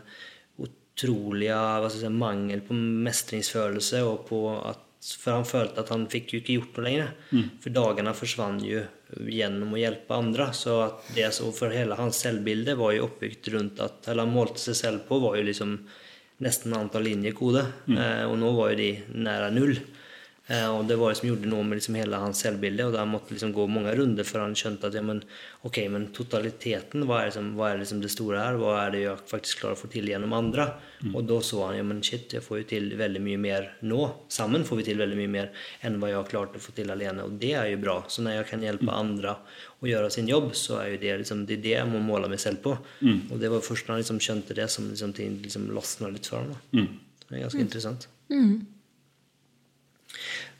utrolige 0.61 1.91
si, 1.91 2.07
mangel 2.15 2.63
på 2.63 2.77
mestringsfølelse 2.77 4.05
og 4.07 4.23
på 4.31 4.45
at 4.55 4.87
for 5.01 5.33
han 5.33 5.45
følte 5.49 5.81
at 5.81 5.89
han 5.89 6.03
fikk 6.11 6.33
jo 6.33 6.39
ikke 6.41 6.55
gjort 6.59 6.77
noe 6.77 6.85
lenger. 6.85 7.13
For 7.63 7.73
dagene 7.73 8.13
forsvant 8.13 8.65
jo 8.67 8.83
gjennom 9.27 9.73
å 9.73 9.79
hjelpe 9.81 10.17
andre. 10.17 10.51
Så 10.53 10.77
at 10.85 11.09
det 11.15 11.31
så 11.35 11.49
for 11.55 11.73
hele 11.73 11.97
hans 11.99 12.21
selvbilde 12.21 12.77
var 12.79 12.93
jo 12.95 13.07
oppbygd 13.07 13.49
rundt 13.55 13.81
at 13.83 14.07
Eller 14.11 14.27
han 14.27 14.35
målte 14.35 14.61
seg 14.61 14.77
selv 14.77 15.07
på, 15.09 15.19
var 15.23 15.39
jo 15.39 15.47
liksom 15.49 15.73
nesten 16.41 16.73
antall 16.77 17.05
linjer 17.05 17.35
kode. 17.37 17.65
Eh, 17.89 18.23
og 18.29 18.37
nå 18.41 18.53
var 18.57 18.71
jo 18.71 18.79
de 18.81 18.91
nære 19.25 19.51
null. 19.57 19.75
Eh, 20.51 20.67
og 20.67 20.83
det 20.89 20.97
var 20.99 21.11
det 21.13 21.19
som 21.21 21.29
gjorde 21.29 21.47
noe 21.47 21.63
med 21.63 21.79
liksom 21.79 21.95
hele 21.95 22.19
hans 22.19 22.41
selvbilde. 22.43 22.89
Og 22.89 22.95
da 22.95 23.05
måtte 23.07 23.31
liksom 23.31 23.53
gå 23.55 23.65
mange 23.71 23.93
runder 23.95 24.27
før 24.27 24.43
han 24.43 24.55
skjønte 24.57 24.89
at 24.89 24.97
ja, 24.97 25.03
men, 25.05 25.21
ok, 25.67 25.77
men 25.93 26.09
totaliteten, 26.15 27.05
hva 27.07 27.21
er, 27.21 27.29
liksom, 27.29 27.51
hva 27.55 27.69
er 27.71 27.79
liksom 27.79 28.01
det 28.03 28.11
store 28.11 28.41
her? 28.41 28.59
Hva 28.59 28.73
er 28.81 28.95
det 28.95 29.03
jeg 29.05 29.21
faktisk 29.31 29.61
klarer 29.61 29.77
å 29.77 29.81
få 29.81 29.91
til 29.93 30.09
gjennom 30.11 30.33
andre? 30.35 30.67
Og 31.15 31.23
da 31.29 31.37
så 31.45 31.61
han 31.65 31.77
ja, 31.77 31.85
men 31.87 32.01
shit, 32.05 32.33
jeg 32.35 32.43
får 32.45 32.63
jo 32.63 32.67
til 32.73 32.89
veldig 32.99 33.21
mye 33.25 33.41
mer 33.41 33.69
nå. 33.87 34.01
Sammen 34.33 34.65
får 34.67 34.81
vi 34.81 34.87
til 34.89 34.99
veldig 35.01 35.19
mye 35.21 35.31
mer 35.37 35.53
enn 35.87 35.95
hva 36.01 36.11
jeg 36.11 36.19
har 36.19 36.33
klart 36.33 36.57
å 36.59 36.63
få 36.65 36.75
til 36.77 36.91
alene. 36.93 37.25
Og 37.29 37.37
det 37.41 37.53
er 37.61 37.71
jo 37.71 37.79
bra. 37.85 37.95
Så 38.11 38.25
når 38.25 38.41
jeg 38.41 38.49
kan 38.51 38.67
hjelpe 38.67 38.91
andre 38.97 39.37
å 39.81 39.87
gjøre 39.89 40.11
sin 40.13 40.27
jobb, 40.29 40.51
så 40.57 40.81
er 40.83 40.91
jo 40.95 40.99
det 41.05 41.15
liksom, 41.23 41.45
det 41.49 41.57
er 41.59 41.63
det 41.63 41.73
jeg 41.77 41.89
må 41.89 42.03
måle 42.05 42.29
meg 42.29 42.43
selv 42.43 42.59
på. 42.65 42.75
Og 43.31 43.39
det 43.41 43.49
var 43.49 43.63
først 43.65 43.87
når 43.87 43.95
han 43.95 44.03
liksom 44.03 44.21
skjønte 44.27 44.57
det, 44.59 44.67
som 44.69 44.91
liksom, 44.91 45.15
ting 45.17 45.39
liksom 45.41 45.71
losna 45.73 46.11
litt 46.13 46.27
for 46.29 46.43
ham. 46.43 46.51
da. 46.53 46.61
Det 47.29 47.37
er 47.39 47.45
ganske 47.47 47.63
interessant. 47.69 48.07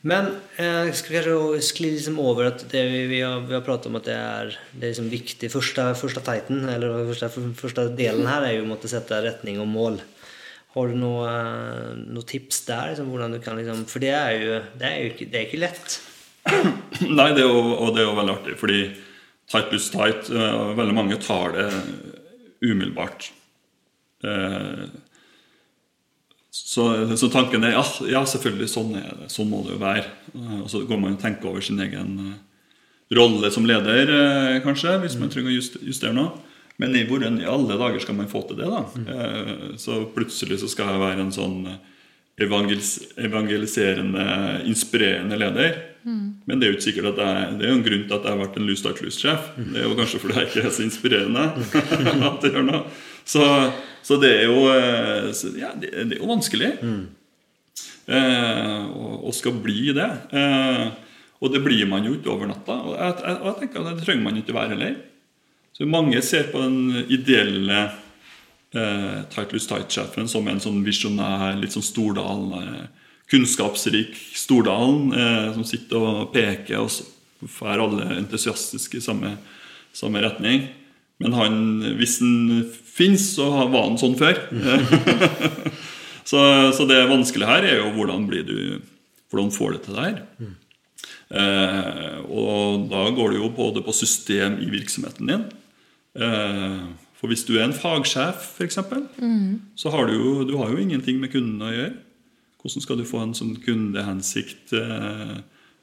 Men 0.02 0.32
eh, 0.58 0.88
jeg 0.88 0.96
skal 0.98 1.16
kanskje 1.20 1.66
skli 1.66 1.92
liksom 1.94 2.16
over 2.22 2.48
at 2.50 2.64
det 2.72 2.82
vi, 2.90 3.02
vi, 3.10 3.20
har, 3.22 3.44
har 3.46 3.62
pratet 3.62 3.86
om 3.90 3.98
at 4.00 4.08
det 4.08 4.16
er, 4.18 4.56
det 4.74 4.90
liksom 4.90 5.10
viktig 5.12 5.50
første, 5.52 5.84
første 5.98 6.22
teiten, 6.26 6.64
eller 6.72 7.04
første, 7.12 7.28
første 7.58 7.86
delen 7.98 8.26
her 8.26 8.48
er 8.48 8.56
jo 8.56 8.64
å 8.64 8.72
måtte 8.72 8.90
sette 8.90 9.20
retning 9.22 9.60
og 9.62 9.70
mål. 9.70 10.00
Har 10.72 10.88
du 10.88 10.96
noe, 10.96 11.28
eh, 11.28 11.92
noe 12.16 12.26
tips 12.26 12.64
der? 12.66 12.94
Liksom, 12.94 13.12
hvordan 13.12 13.36
du 13.36 13.42
kan 13.44 13.60
liksom, 13.60 13.84
for 13.90 14.02
det 14.02 14.10
er 14.16 14.34
jo, 14.40 14.58
det 14.80 14.88
er 14.88 14.98
jo 14.98 15.12
ikke, 15.12 15.28
det 15.30 15.38
er 15.38 15.46
ikke 15.46 15.62
lett. 15.62 15.98
Nei, 17.18 17.28
det 17.36 17.46
jo, 17.46 17.54
og 17.76 17.94
det 17.94 18.02
er 18.02 18.08
jo 18.08 18.18
veldig 18.18 18.34
artig, 18.34 18.58
fordi 18.58 18.82
tight 19.52 19.70
pluss 19.70 19.86
tight 19.92 20.30
eh, 20.32 20.60
Veldig 20.78 20.96
mange 20.96 21.20
tar 21.22 21.54
det 21.54 21.68
umiddelbart. 22.62 23.30
Eh, 24.26 24.84
Så, 26.52 26.84
så 27.16 27.28
tanken 27.32 27.64
er 27.64 27.72
ja, 27.78 27.82
ja, 28.12 28.20
selvfølgelig, 28.28 28.66
sånn 28.68 28.90
er 29.00 29.12
det. 29.22 29.28
Sånn 29.32 29.48
må 29.48 29.62
det 29.64 29.72
jo 29.72 29.80
være. 29.80 30.02
Eh, 30.36 30.58
Og 30.60 30.68
så 30.68 30.82
går 30.88 30.98
man 31.00 31.14
og 31.16 31.22
tenker 31.22 31.48
over 31.48 31.64
sin 31.64 31.80
egen 31.80 32.10
eh, 32.26 32.34
rolle 33.16 33.48
som 33.54 33.64
leder, 33.68 34.10
eh, 34.12 34.58
kanskje, 34.64 34.98
hvis 35.00 35.16
man 35.20 35.32
trenger 35.32 35.48
å 35.54 35.86
justere 35.88 36.12
noe. 36.16 36.34
Men 36.80 36.92
i 36.96 37.06
hvordan 37.08 37.38
i 37.40 37.48
alle 37.48 37.76
dager 37.80 38.00
skal 38.04 38.16
man 38.18 38.28
få 38.28 38.42
til 38.48 38.60
det, 38.60 38.68
da? 38.68 38.82
Eh, 39.14 39.54
Så 39.80 40.02
plutselig 40.12 40.60
så 40.60 40.68
skal 40.72 40.92
jeg 40.92 41.00
være 41.06 41.24
en 41.24 41.32
sånn 41.32 41.58
evangelis 42.42 42.98
evangeliserende, 43.20 44.26
inspirerende 44.68 45.36
leder. 45.38 45.74
Men 46.48 46.58
det 46.58 46.66
er 46.66 46.72
jo 46.72 46.76
ikke 46.78 46.86
sikkert 46.88 47.12
at 47.12 47.20
jeg, 47.22 47.58
det 47.60 47.66
er 47.66 47.70
jo 47.70 47.76
en 47.78 47.84
grunn 47.86 48.04
til 48.08 48.16
at 48.16 48.24
jeg 48.26 48.32
har 48.34 48.40
vært 48.40 48.56
en 48.58 48.64
Lose 48.66 48.80
Start 48.82 49.02
Loose-sjef. 49.04 49.50
Det 49.56 49.78
er 49.78 49.84
jo 49.86 49.94
kanskje 50.00 50.20
fordi 50.22 50.38
jeg 50.40 50.48
ikke 50.50 50.64
er 50.66 50.72
så 50.74 50.82
inspirerende. 50.86 51.44
at 52.32 52.46
jeg 52.48 52.56
gjør 52.56 52.66
noe. 52.66 52.80
Så, 53.24 53.44
så 54.02 54.18
det 54.22 54.32
er 54.40 54.46
jo 54.50 54.66
eh, 54.72 55.30
ja, 55.60 55.72
det, 55.78 55.92
det 55.92 56.16
er 56.16 56.22
jo 56.22 56.30
vanskelig. 56.30 56.72
Eh, 58.10 58.84
og, 58.90 59.28
og 59.28 59.34
skal 59.36 59.56
bli 59.62 59.92
det. 59.96 60.10
Eh, 60.34 60.84
og 61.42 61.50
det 61.54 61.62
blir 61.64 61.86
man 61.90 62.06
jo 62.06 62.16
ikke 62.16 62.30
over 62.34 62.50
natta. 62.50 62.78
Og 62.86 62.94
jeg, 62.96 63.18
jeg, 63.22 63.38
jeg 63.46 63.58
tenker 63.60 63.82
at 63.82 63.98
det 63.98 64.06
trenger 64.06 64.26
man 64.26 64.38
ikke 64.38 64.56
være 64.56 64.74
heller. 64.74 64.96
Så 65.72 65.88
mange 65.88 66.20
ser 66.22 66.50
på 66.52 66.60
den 66.62 67.06
ideelle 67.10 67.80
eh, 68.74 69.22
Tight 69.32 69.54
Tight-sjefen 69.54 70.28
som 70.30 70.46
en 70.48 70.60
sånn 70.62 70.82
visjonær, 70.86 71.56
litt 71.58 71.74
sånn 71.74 71.86
Stordalen, 71.86 72.52
eh, 72.60 73.08
kunnskapsrik 73.32 74.12
Stordalen 74.36 75.14
eh, 75.16 75.48
som 75.56 75.64
sitter 75.66 76.04
og 76.04 76.30
peker, 76.34 76.84
og 76.84 77.48
får 77.50 77.82
alle 77.86 78.10
entusiastiske 78.20 79.00
i 79.00 79.04
samme, 79.04 79.34
samme 79.96 80.22
retning. 80.22 80.68
Men 81.22 81.34
han, 81.38 81.56
hvis 81.98 82.18
han 82.20 82.62
fins, 82.92 83.30
så 83.36 83.48
var 83.72 83.86
han 83.88 83.98
sånn 84.00 84.16
før. 84.20 84.38
så, 86.30 86.40
så 86.76 86.86
det 86.88 87.00
vanskelige 87.10 87.48
her 87.48 87.68
er 87.68 87.78
jo 87.80 87.92
hvordan 87.98 88.26
blir 88.30 88.44
du 88.48 88.58
Hvordan 89.32 89.48
får 89.54 89.70
du 89.70 89.76
det 89.78 89.84
til 89.86 89.94
det 89.96 90.02
her? 90.04 90.16
Eh, 91.32 92.16
og 92.28 92.82
da 92.90 93.06
går 93.16 93.32
det 93.32 93.38
jo 93.38 93.46
både 93.56 93.80
på 93.80 93.94
system 93.96 94.58
i 94.60 94.66
virksomheten 94.68 95.30
din. 95.30 95.46
Eh, 96.20 96.82
For 97.16 97.30
hvis 97.32 97.46
du 97.48 97.54
er 97.56 97.64
en 97.64 97.72
fagsjef, 97.72 98.44
f.eks., 98.58 98.76
så 99.80 99.92
har 99.94 100.10
du, 100.10 100.12
jo, 100.18 100.32
du 100.44 100.52
har 100.60 100.68
jo 100.68 100.82
ingenting 100.82 101.16
med 101.22 101.32
kunden 101.32 101.64
å 101.64 101.70
gjøre. 101.72 101.94
Hvordan 102.60 102.84
skal 102.84 103.00
du 103.00 103.06
få 103.08 103.22
en 103.24 103.32
sånn 103.34 103.54
kundehensikt 103.64 104.74
eh, 104.76 105.36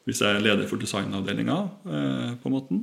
hvis 0.06 0.22
jeg 0.22 0.30
er 0.30 0.46
leder 0.46 0.70
for 0.70 0.78
designavdelinga? 0.78 1.58
Eh, 1.90 2.30
på 2.38 2.52
en 2.52 2.56
måte. 2.60 2.78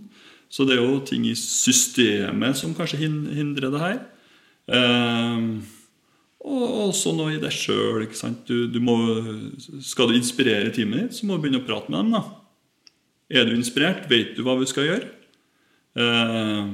Så 0.50 0.66
det 0.66 0.80
er 0.80 0.82
jo 0.82 0.98
ting 1.06 1.30
i 1.30 1.36
systemet 1.38 2.58
som 2.58 2.74
kanskje 2.74 3.04
hindrer 3.06 3.70
det 3.70 3.84
her. 3.86 4.02
Eh, 4.66 5.46
og 6.46 6.64
også 6.86 7.12
noe 7.16 7.34
i 7.34 7.40
deg 7.42 7.54
sjøl. 7.54 8.06
Du, 8.46 8.56
du 8.70 8.80
skal 9.82 10.10
du 10.10 10.18
inspirere 10.18 10.70
teamet 10.74 11.06
ditt, 11.06 11.18
så 11.18 11.26
må 11.26 11.36
du 11.36 11.46
begynne 11.46 11.62
å 11.62 11.66
prate 11.66 11.90
med 11.90 12.04
dem. 12.04 12.12
da. 12.14 12.22
Er 13.30 13.48
du 13.48 13.56
inspirert? 13.56 14.06
Vet 14.10 14.36
du 14.36 14.44
hva 14.46 14.54
vi 14.60 14.68
skal 14.70 14.86
gjøre? 14.86 15.08
Eh, 15.98 16.70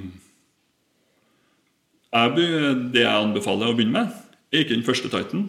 jeg, 2.12 2.50
det 2.92 3.06
jeg 3.06 3.12
anbefaler 3.12 3.72
å 3.72 3.76
begynne 3.78 4.02
med, 4.02 4.20
er 4.52 4.66
ikke 4.66 4.76
den 4.76 4.84
første 4.84 5.08
tighten, 5.12 5.46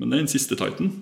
men 0.00 0.14
den 0.14 0.30
siste 0.32 0.56
tighten. 0.56 0.94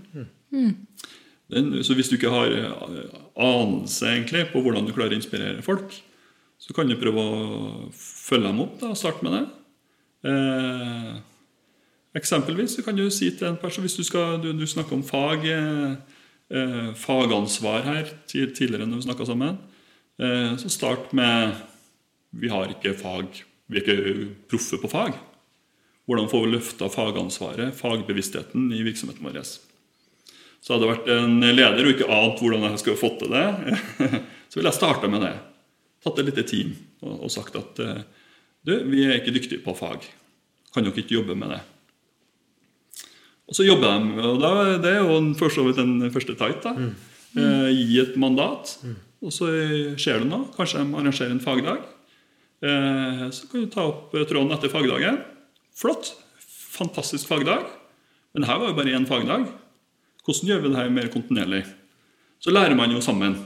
Den, 1.53 1.70
så 1.87 1.94
hvis 1.94 2.11
du 2.11 2.16
ikke 2.16 2.33
har 2.35 2.51
eh, 2.51 3.12
anelse 3.38 4.09
egentlig 4.11 4.49
på 4.51 4.64
hvordan 4.64 4.88
du 4.88 4.94
klarer 4.96 5.14
å 5.14 5.20
inspirere 5.20 5.62
folk, 5.62 5.94
så 6.59 6.75
kan 6.75 6.90
du 6.90 6.96
prøve 6.99 7.22
å 7.22 7.37
følge 7.94 8.49
dem 8.49 8.64
opp 8.64 8.81
da, 8.81 8.90
starte 8.99 9.22
med 9.22 9.37
det. 9.37 9.44
Eh, 10.25 11.17
eksempelvis 12.17 12.77
så 12.77 12.85
kan 12.87 12.97
du 12.97 13.05
si 13.13 13.29
til 13.37 13.51
en 13.51 13.59
person 13.61 13.85
Hvis 13.85 13.99
du, 13.99 14.03
skal, 14.03 14.41
du, 14.43 14.53
du 14.57 14.67
snakker 14.67 14.97
om 14.97 15.05
fag 15.07 15.45
eh, 15.51 15.93
eh, 16.51 16.91
fagansvar 16.97 17.85
her 17.87 18.11
tidligere 18.27 18.87
når 18.87 19.03
vi 19.03 19.09
snakka 19.09 19.27
sammen, 19.29 19.59
eh, 20.19 20.57
så 20.57 20.73
start 20.73 21.13
med 21.13 21.55
Vi 22.31 22.49
har 22.49 22.69
ikke 22.73 22.97
fag, 22.99 23.45
vi 23.69 23.79
er 23.79 23.85
ikke 23.85 24.27
proffe 24.51 24.81
på 24.83 24.91
fag. 24.91 25.15
Hvordan 26.07 26.29
får 26.31 26.43
vi 26.45 26.51
løfta 26.53 26.89
fagansvaret, 26.93 27.75
fagbevisstheten, 27.75 28.69
i 28.73 28.83
virksomheten 28.87 29.25
vår? 29.25 29.41
Så 30.61 30.75
hadde 30.75 30.87
jeg 30.87 30.93
vært 30.93 31.09
en 31.15 31.41
leder 31.41 31.87
og 31.87 31.93
ikke 31.95 32.11
ant 32.13 32.43
hvordan 32.43 32.67
jeg 32.69 32.83
skulle 32.83 33.01
fått 33.01 33.19
til 33.23 33.33
det, 33.33 33.47
så 34.51 34.59
ville 34.59 34.71
jeg 34.71 34.79
starta 34.79 35.11
med 35.11 35.25
det. 35.25 35.33
Tatt 36.05 36.21
et 36.21 36.29
lite 36.29 36.45
team 36.47 36.75
og, 37.03 37.25
og 37.27 37.33
sagt 37.33 37.57
at 37.59 37.81
eh, 37.83 38.05
du, 38.67 38.73
vi 38.91 39.05
er 39.07 39.21
ikke 39.21 39.35
dyktige 39.37 39.63
på 39.65 39.75
fag. 39.79 40.05
Kan 40.75 40.85
dere 40.87 40.99
ikke 41.01 41.17
jobbe 41.17 41.37
med 41.39 41.55
det? 41.55 41.63
Og 43.47 43.55
så 43.55 43.63
jobber 43.67 43.93
de, 43.95 44.23
og 44.27 44.41
da, 44.43 44.53
det 44.83 44.91
er 44.91 45.05
jo 45.07 45.21
for 45.39 45.55
så 45.55 45.63
vidt 45.69 45.79
den 45.79 46.11
første 46.11 46.35
tight. 46.39 46.65
da. 46.67 46.73
Eh, 47.37 47.69
gi 47.77 48.01
et 48.03 48.17
mandat, 48.19 48.73
og 49.23 49.33
så 49.35 49.49
skjer 50.01 50.25
det 50.25 50.31
noe. 50.31 50.49
Kanskje 50.57 50.83
de 50.83 50.99
arrangerer 50.99 51.35
en 51.35 51.43
fagdag. 51.45 51.85
Eh, 52.65 53.27
så 53.31 53.47
kan 53.51 53.63
du 53.63 53.71
ta 53.71 53.85
opp 53.87 54.15
tråden 54.27 54.55
etter 54.57 54.73
fagdagen. 54.73 55.21
Flott. 55.77 56.15
Fantastisk 56.77 57.29
fagdag. 57.31 57.69
Men 58.35 58.49
her 58.49 58.59
var 58.61 58.73
jo 58.73 58.79
bare 58.79 58.97
én 58.97 59.07
fagdag. 59.09 59.47
Hvordan 60.27 60.51
gjør 60.51 60.65
vi 60.65 60.73
det 60.73 60.81
her 60.81 60.91
mer 60.93 61.13
kontinuerlig? 61.13 61.63
Så 62.43 62.53
lærer 62.53 62.75
man 62.77 62.91
jo 62.93 63.01
sammen 63.05 63.39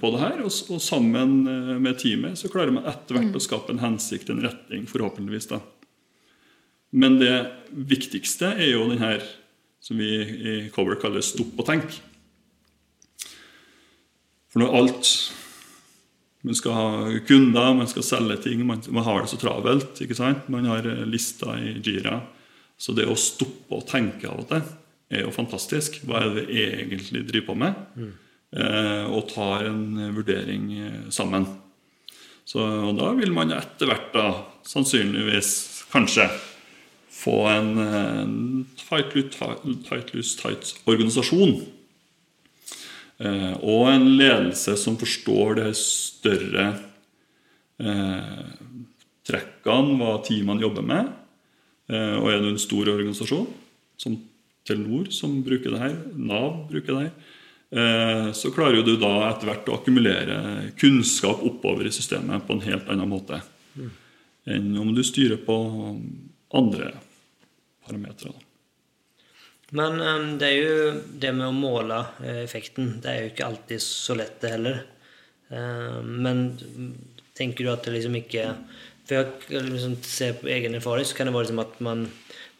på 0.00 0.10
det 0.14 0.20
her. 0.20 0.42
Og, 0.44 0.52
og 0.74 0.82
sammen 0.82 1.36
eh, 1.50 1.76
med 1.82 1.98
teamet 2.00 2.38
så 2.40 2.50
klarer 2.52 2.74
man 2.74 2.88
etter 2.90 3.18
hvert 3.18 3.36
å 3.36 3.42
skape 3.42 3.74
en 3.74 3.82
hensikt, 3.82 4.30
en 4.30 4.42
retning, 4.44 4.88
forhåpentligvis. 4.90 5.48
da. 5.52 5.60
Men 6.94 7.18
det 7.18 7.34
viktigste 7.72 8.52
er 8.54 8.74
jo 8.74 8.88
den 8.90 9.02
her 9.02 9.24
som 9.84 9.98
vi 10.00 10.10
i 10.24 10.52
Cover 10.72 10.96
kaller 11.00 11.24
'stopp 11.24 11.58
og 11.58 11.66
tenk'. 11.68 11.98
For 14.52 14.62
når 14.62 14.76
alt 14.80 15.14
Man 16.44 16.54
skal 16.54 16.72
ha 16.76 17.20
kunder, 17.24 17.72
man 17.72 17.88
skal 17.88 18.04
selge 18.04 18.34
ting, 18.44 18.66
man, 18.68 18.82
man 18.92 19.04
har 19.06 19.22
det 19.22 19.30
så 19.32 19.38
travelt. 19.40 19.96
ikke 20.04 20.14
sant? 20.14 20.48
Man 20.52 20.66
har 20.68 20.84
lister 20.84 21.08
lista 21.08 21.54
i 21.56 21.80
Jira. 21.80 22.18
Så 22.76 22.92
det 22.92 23.06
å 23.08 23.16
stoppe 23.16 23.78
og 23.78 23.86
tenke 23.88 24.28
av 24.28 24.42
og 24.42 24.50
til 24.50 24.60
er 25.08 25.24
jo 25.24 25.32
fantastisk. 25.32 26.02
Hva 26.04 26.20
er 26.20 26.28
det 26.28 26.44
vi 26.44 26.66
egentlig 26.66 27.22
driver 27.30 27.46
på 27.46 27.56
med? 27.62 27.80
Eh, 28.54 29.04
og 29.10 29.26
tar 29.32 29.66
en 29.66 30.14
vurdering 30.14 30.66
eh, 30.78 30.98
sammen. 31.10 31.46
Så 32.46 32.60
og 32.62 32.92
da 32.98 33.10
vil 33.18 33.32
man 33.34 33.50
etter 33.56 33.88
hvert 33.90 34.12
da 34.14 34.26
sannsynligvis 34.68 35.54
kanskje 35.90 36.28
få 37.14 37.38
en, 37.50 37.70
en 37.78 38.34
tight, 38.78 39.14
loose, 39.16 39.32
tight, 39.34 39.64
tight, 39.88 40.12
loose, 40.14 40.36
tight 40.38 40.74
organisasjon. 40.86 41.56
Eh, 43.22 43.52
og 43.62 43.88
en 43.92 44.08
ledelse 44.18 44.74
som 44.80 44.98
forstår 44.98 45.60
de 45.60 45.68
større 45.78 46.66
eh, 47.78 48.40
trekkene, 49.24 49.98
hva 50.00 50.18
teamene 50.26 50.62
jobber 50.62 50.86
med. 50.86 51.12
Eh, 51.90 52.16
og 52.18 52.30
er 52.32 52.42
du 52.42 52.50
en 52.50 52.60
stor 52.60 52.90
organisasjon, 52.92 53.48
som 54.00 54.18
Telenor, 54.64 55.10
som 55.12 55.42
bruker 55.44 55.74
det 55.74 55.80
her, 55.82 55.96
Nav 56.16 56.64
bruker 56.70 56.94
det 56.94 57.02
her, 57.06 57.33
så 57.74 58.52
klarer 58.54 58.84
du 58.86 58.92
da 59.02 59.10
etter 59.32 59.48
hvert 59.48 59.66
å 59.66 59.78
akkumulere 59.80 60.36
kunnskap 60.78 61.42
oppover 61.42 61.88
i 61.88 61.94
systemet 61.94 62.46
på 62.46 62.54
en 62.54 62.62
helt 62.68 62.90
annen 62.92 63.10
måte 63.10 63.40
enn 64.46 64.78
om 64.78 64.94
du 64.94 65.02
styrer 65.04 65.40
på 65.42 65.56
andre 66.54 66.92
parametere. 67.86 68.36
Men 69.74 70.00
eh, 70.00 70.26
det 70.38 70.50
er 70.50 70.58
jo 70.58 70.90
det 71.20 71.32
med 71.34 71.48
å 71.48 71.56
måle 71.56 72.00
eh, 72.22 72.42
effekten. 72.44 72.98
Det 73.02 73.10
er 73.10 73.22
jo 73.22 73.32
ikke 73.32 73.48
alltid 73.48 73.82
så 73.82 74.16
lett, 74.18 74.36
det 74.42 74.52
heller. 74.54 74.82
Eh, 75.50 76.00
Men 76.04 76.44
tenker 77.34 77.64
du 77.64 77.72
at 77.72 77.84
det 77.86 77.96
liksom 77.96 78.14
ikke 78.20 78.44
For 79.04 79.18
jeg 79.18 79.64
liksom 79.66 79.96
ser 80.06 80.38
på 80.38 80.48
egen 80.48 80.76
erfaring, 80.78 81.04
så 81.04 81.16
kan 81.16 81.28
det 81.28 81.34
være 81.34 81.48
liksom 81.48 81.64
at 81.64 81.80
man, 81.84 82.06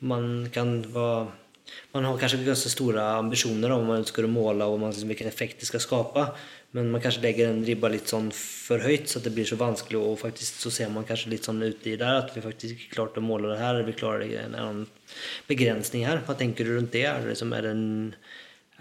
man 0.05 0.27
kan 0.53 0.75
være 0.93 1.31
man 1.95 2.05
har 2.05 2.19
kanskje 2.19 2.43
ganske 2.45 2.73
store 2.73 3.03
ambisjoner 3.21 3.73
om 3.73 3.87
man 3.89 4.03
ønsker 4.03 4.27
å 4.27 4.31
måle 4.31 4.67
og 4.69 4.83
hvilken 4.83 5.31
effekt 5.31 5.63
det 5.63 5.69
skal 5.71 5.83
skape, 5.83 6.27
men 6.75 6.89
man 6.91 7.03
kanskje 7.03 7.23
legger 7.23 7.53
en 7.53 7.63
ribba 7.63 7.89
litt 7.93 8.11
sånn 8.11 8.33
for 8.35 8.83
høyt, 8.83 9.07
så 9.07 9.21
det 9.23 9.31
blir 9.35 9.47
så 9.47 9.59
vanskelig, 9.61 10.01
og 10.01 10.19
faktisk 10.25 10.65
så 10.65 10.73
ser 10.75 10.91
man 10.91 11.07
kanskje 11.07 11.31
litt 11.31 11.47
sånn 11.47 11.63
uti 11.63 11.95
der 12.01 12.25
at 12.25 12.33
vi 12.35 12.43
faktisk 12.43 12.75
ikke 12.75 12.97
klarte 12.97 13.23
å 13.23 13.27
måle 13.27 13.53
det 13.53 13.61
her, 13.61 13.77
eller 13.77 13.87
vi 13.87 13.95
klarer 14.01 14.33
en 14.41 14.57
annen 14.59 14.89
begrensning 15.47 16.03
her. 16.09 16.25
Hva 16.27 16.35
tenker 16.39 16.67
du 16.67 16.75
rundt 16.75 16.91
det? 16.97 17.05
Er 17.07 17.23
det, 17.23 17.31
liksom, 17.31 17.55
er 17.55 17.69
det, 17.69 17.77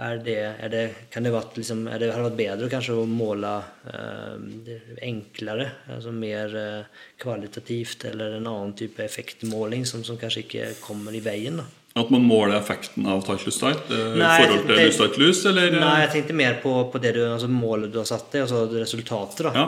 er 0.08 0.24
det, 0.26 0.40
er 0.66 0.74
det 0.74 0.84
kan 1.14 1.28
det 1.28 1.36
vært 1.36 1.62
liksom, 1.62 1.86
er 1.86 2.02
det, 2.02 2.10
har 2.16 2.24
det 2.24 2.32
vært 2.32 2.42
bedre 2.42 2.72
kanskje 2.74 2.98
å 2.98 3.06
måle 3.06 3.54
eh, 3.94 4.74
enklere, 5.12 5.70
altså 5.94 6.16
mer 6.18 6.58
eh, 6.64 7.06
kvalitativt, 7.22 8.10
eller 8.10 8.40
en 8.40 8.50
annen 8.50 8.74
type 8.82 9.06
effektmåling 9.06 9.86
som, 9.86 10.02
som 10.02 10.18
kanskje 10.18 10.48
ikke 10.48 10.74
kommer 10.82 11.14
i 11.14 11.22
veien? 11.22 11.62
da? 11.62 11.70
At 11.96 12.10
man 12.10 12.24
måler 12.26 12.56
effekten 12.58 13.06
av 13.06 13.22
tight 13.26 13.44
loose 13.46 13.60
tight 13.62 13.92
eh, 13.92 14.16
i 14.18 14.22
forhold 14.24 14.66
til 14.68 14.76
det- 14.76 14.86
loose 14.88 14.98
tight 14.98 15.18
loose, 15.22 15.46
eller? 15.50 15.72
Nei, 15.80 16.00
jeg 16.08 16.12
tenkte 16.16 16.34
mer 16.34 16.56
på, 16.64 16.72
på 16.92 17.00
det 17.02 17.14
du, 17.14 17.22
altså 17.28 17.48
målet 17.50 17.92
du 17.94 18.00
har 18.00 18.06
satt 18.10 18.32
deg, 18.34 18.42
altså 18.48 18.66
resultatet. 18.82 19.44
da. 19.50 19.54
Ja, 19.54 19.68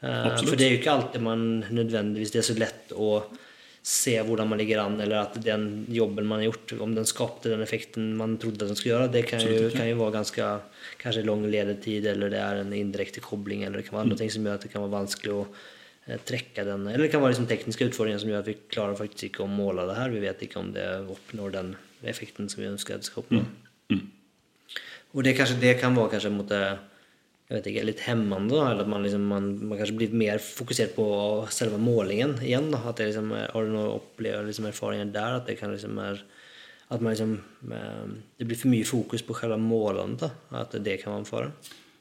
Eh. 0.00 0.36
For 0.46 0.54
det 0.54 0.62
er 0.62 0.70
jo 0.76 0.78
ikke 0.78 0.92
alltid 0.94 1.20
man 1.20 1.40
nødvendigvis 1.74 2.30
det 2.30 2.38
er 2.38 2.44
så 2.46 2.54
lett 2.56 2.92
å 2.94 3.24
se 3.82 4.12
hvordan 4.22 4.46
man 4.48 4.58
ligger 4.60 4.78
an, 4.78 5.00
eller 5.00 5.24
at 5.24 5.34
den 5.42 5.86
jobben 5.90 6.24
man 6.24 6.38
har 6.38 6.52
gjort, 6.52 6.80
om 6.80 6.94
den 6.94 7.02
skapte 7.04 7.50
den 7.50 7.64
effekten 7.64 8.12
man 8.16 8.36
trodde 8.38 8.58
den 8.68 8.76
skulle 8.76 8.94
gjøre, 8.94 9.10
det 9.10 9.24
kan 9.26 9.40
jo, 9.42 9.70
kan 9.74 9.88
jo 9.90 9.96
være 9.98 10.14
ganske 10.20 10.60
kanskje 11.02 11.24
lang 11.26 11.42
ledetid, 11.50 12.06
eller 12.06 12.30
det 12.30 12.38
er 12.38 12.60
en 12.62 12.70
indirekte 12.78 13.18
kobling, 13.20 13.64
eller 13.64 13.78
det 13.82 13.88
kan 13.90 13.98
være 13.98 14.12
Mm. 14.12 14.18
ting 14.18 14.30
som 14.30 14.44
gjør 14.46 14.54
at 14.54 14.60
det 14.68 14.70
kan 14.72 14.82
være 14.86 15.00
vanskelig 15.00 15.34
å 15.34 15.42
eh, 15.42 15.56
trekke 16.28 16.64
den, 16.64 16.86
eller 16.88 17.04
det 17.04 17.12
kan 17.12 17.20
være 17.20 17.34
liksom 17.34 17.48
tekniske 17.50 17.90
utfordringer 17.90 18.22
som 18.22 18.30
gjør 18.30 18.44
at 18.44 18.48
vi 18.48 18.58
klarer 18.72 18.96
faktisk 18.96 19.28
ikke 19.28 19.44
å 19.44 19.50
måle 19.52 19.84
det 19.88 19.96
her, 19.98 20.12
vi 20.14 20.22
vet 20.24 20.44
ikke 20.46 20.60
om 20.62 20.70
det 20.72 20.86
oppnår 21.12 21.52
den 21.52 21.74
effekten 22.08 22.48
som 22.48 22.62
vi 22.62 22.70
ønsker 22.70 22.96
at 22.96 23.04
det 23.04 23.10
skal 23.10 23.24
oppnå. 23.26 23.42
Mm. 23.92 24.06
Og 25.16 25.24
det, 25.24 25.34
kanskje, 25.36 25.58
det 25.60 25.74
kan 25.80 25.96
være 25.96 26.14
kanskje 26.14 26.32
mot 26.32 26.48
det 26.48 26.62
jeg 27.48 27.56
vet 27.56 27.68
ikke, 27.70 27.84
litt 27.88 28.02
hemmende, 28.04 28.58
eller 28.60 28.84
at 28.84 28.90
man, 28.92 29.04
liksom, 29.06 29.22
man, 29.24 29.46
man 29.70 29.78
kanskje 29.80 29.96
blir 29.96 30.16
mer 30.20 30.40
fokusert 30.44 30.92
på 30.98 31.06
selve 31.54 31.78
målingen 31.80 32.34
igjen. 32.44 32.66
Da. 32.74 32.82
At 32.90 33.00
det 33.00 33.06
liksom, 33.08 33.30
er- 33.32 33.48
har 33.54 33.64
du 33.64 33.72
noen 33.72 33.94
opplever, 33.94 34.44
liksom, 34.44 34.66
erfaringer 34.68 35.08
der? 35.14 35.38
At 35.38 35.48
det 35.48 35.56
kan 35.56 35.72
liksom 35.72 35.96
er 36.04 36.20
at 36.90 37.00
man 37.00 37.12
liksom, 37.12 37.32
eh, 37.72 38.04
det 38.38 38.46
blir 38.48 38.56
for 38.60 38.72
mye 38.72 38.84
fokus 38.88 39.24
på 39.24 39.36
selve 39.36 39.56
målene. 39.60 40.16
Da. 40.20 40.30
At 40.60 40.76
det 40.76 40.98
kan 41.02 41.14
være 41.14 41.24
en 41.24 41.28
fare. 41.28 41.50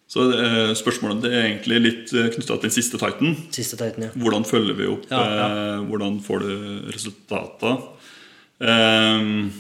Så 0.08 0.24
eh, 0.32 0.72
spørsmålet 0.80 1.26
det 1.26 1.34
er 1.34 1.46
egentlig 1.50 1.82
litt 1.84 2.12
knytta 2.14 2.56
til 2.56 2.64
den 2.70 2.74
siste 2.74 3.00
tighten. 3.02 3.36
Siste 3.52 3.76
tighten, 3.80 4.08
ja. 4.08 4.12
Hvordan 4.16 4.48
følger 4.48 4.78
vi 4.78 4.88
opp? 4.88 5.04
Ja, 5.12 5.24
ja. 5.28 5.48
Eh, 5.48 5.82
hvordan 5.90 6.22
får 6.24 6.46
du 6.46 6.52
resultater? 6.96 7.82
Ehm, 8.64 9.52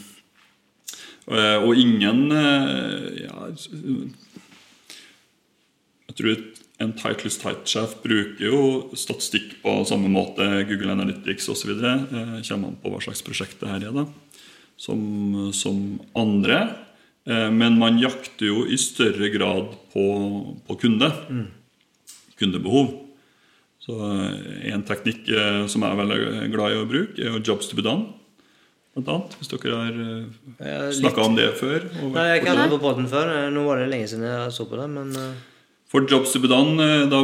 eh, 1.29 1.57
og 1.61 1.77
ingen 1.77 2.31
eh, 2.33 3.25
ja, 3.27 3.49
Jeg 6.07 6.15
tror 6.17 6.39
en 6.81 6.93
tight 6.97 7.23
loose 7.25 7.41
tight-sjef 7.41 7.97
bruker 8.03 8.47
jo 8.47 8.61
statistikk 8.97 9.57
på 9.63 9.75
samme 9.89 10.09
måte, 10.13 10.45
Google 10.69 10.95
Analytics 10.95 11.49
osv. 11.53 11.75
Eh, 11.75 12.07
kommer 12.47 12.71
an 12.71 12.79
på 12.81 12.93
hva 12.93 13.01
slags 13.03 13.23
prosjekt 13.25 13.59
det 13.61 13.69
her 13.69 13.87
er, 13.89 13.93
da, 13.93 14.07
som, 14.79 15.51
som 15.53 15.99
andre. 16.17 16.63
Eh, 17.27 17.49
men 17.51 17.75
man 17.79 17.99
jakter 17.99 18.47
jo 18.47 18.63
i 18.71 18.77
større 18.79 19.29
grad 19.33 19.73
på, 19.93 20.05
på 20.67 20.77
kunde. 20.79 21.09
Kundebehov. 22.39 22.93
Så 23.83 23.97
eh, 23.97 24.69
En 24.73 24.85
teknikk 24.87 25.27
eh, 25.31 25.65
som 25.71 25.83
jeg 25.83 25.91
er 25.91 25.99
veldig 26.03 26.53
glad 26.53 26.75
i 26.75 26.79
å 26.79 26.87
bruke, 26.87 27.19
er 27.19 27.35
jo 27.35 27.43
jobs 27.43 27.67
to 27.67 27.79
be 27.79 27.85
done. 27.85 28.13
Blant 28.95 29.11
annet, 29.13 29.35
hvis 29.37 29.51
dere 29.51 29.75
har 29.77 30.95
snakka 30.95 31.27
om 31.27 31.35
det 31.37 31.51
før. 31.59 31.83
og 32.01 32.15
Nei, 32.15 32.23
jeg 32.31 32.31
har 32.31 32.39
ikke 32.41 32.57
hatt 32.57 32.73
på 32.73 32.81
båten 32.81 33.11
før. 33.11 33.35
Nå 33.53 33.67
var 33.67 33.83
det 33.83 33.91
lenge 33.91 34.07
siden 34.09 34.25
jeg 34.25 34.55
så 34.55 34.65
på 34.65 34.79
det, 34.79 34.87
men 34.89 35.13
For 35.87 36.03
jobs 36.03 36.33
to 36.33 36.41
be 36.43 36.49
done, 36.49 36.81
da, 37.11 37.19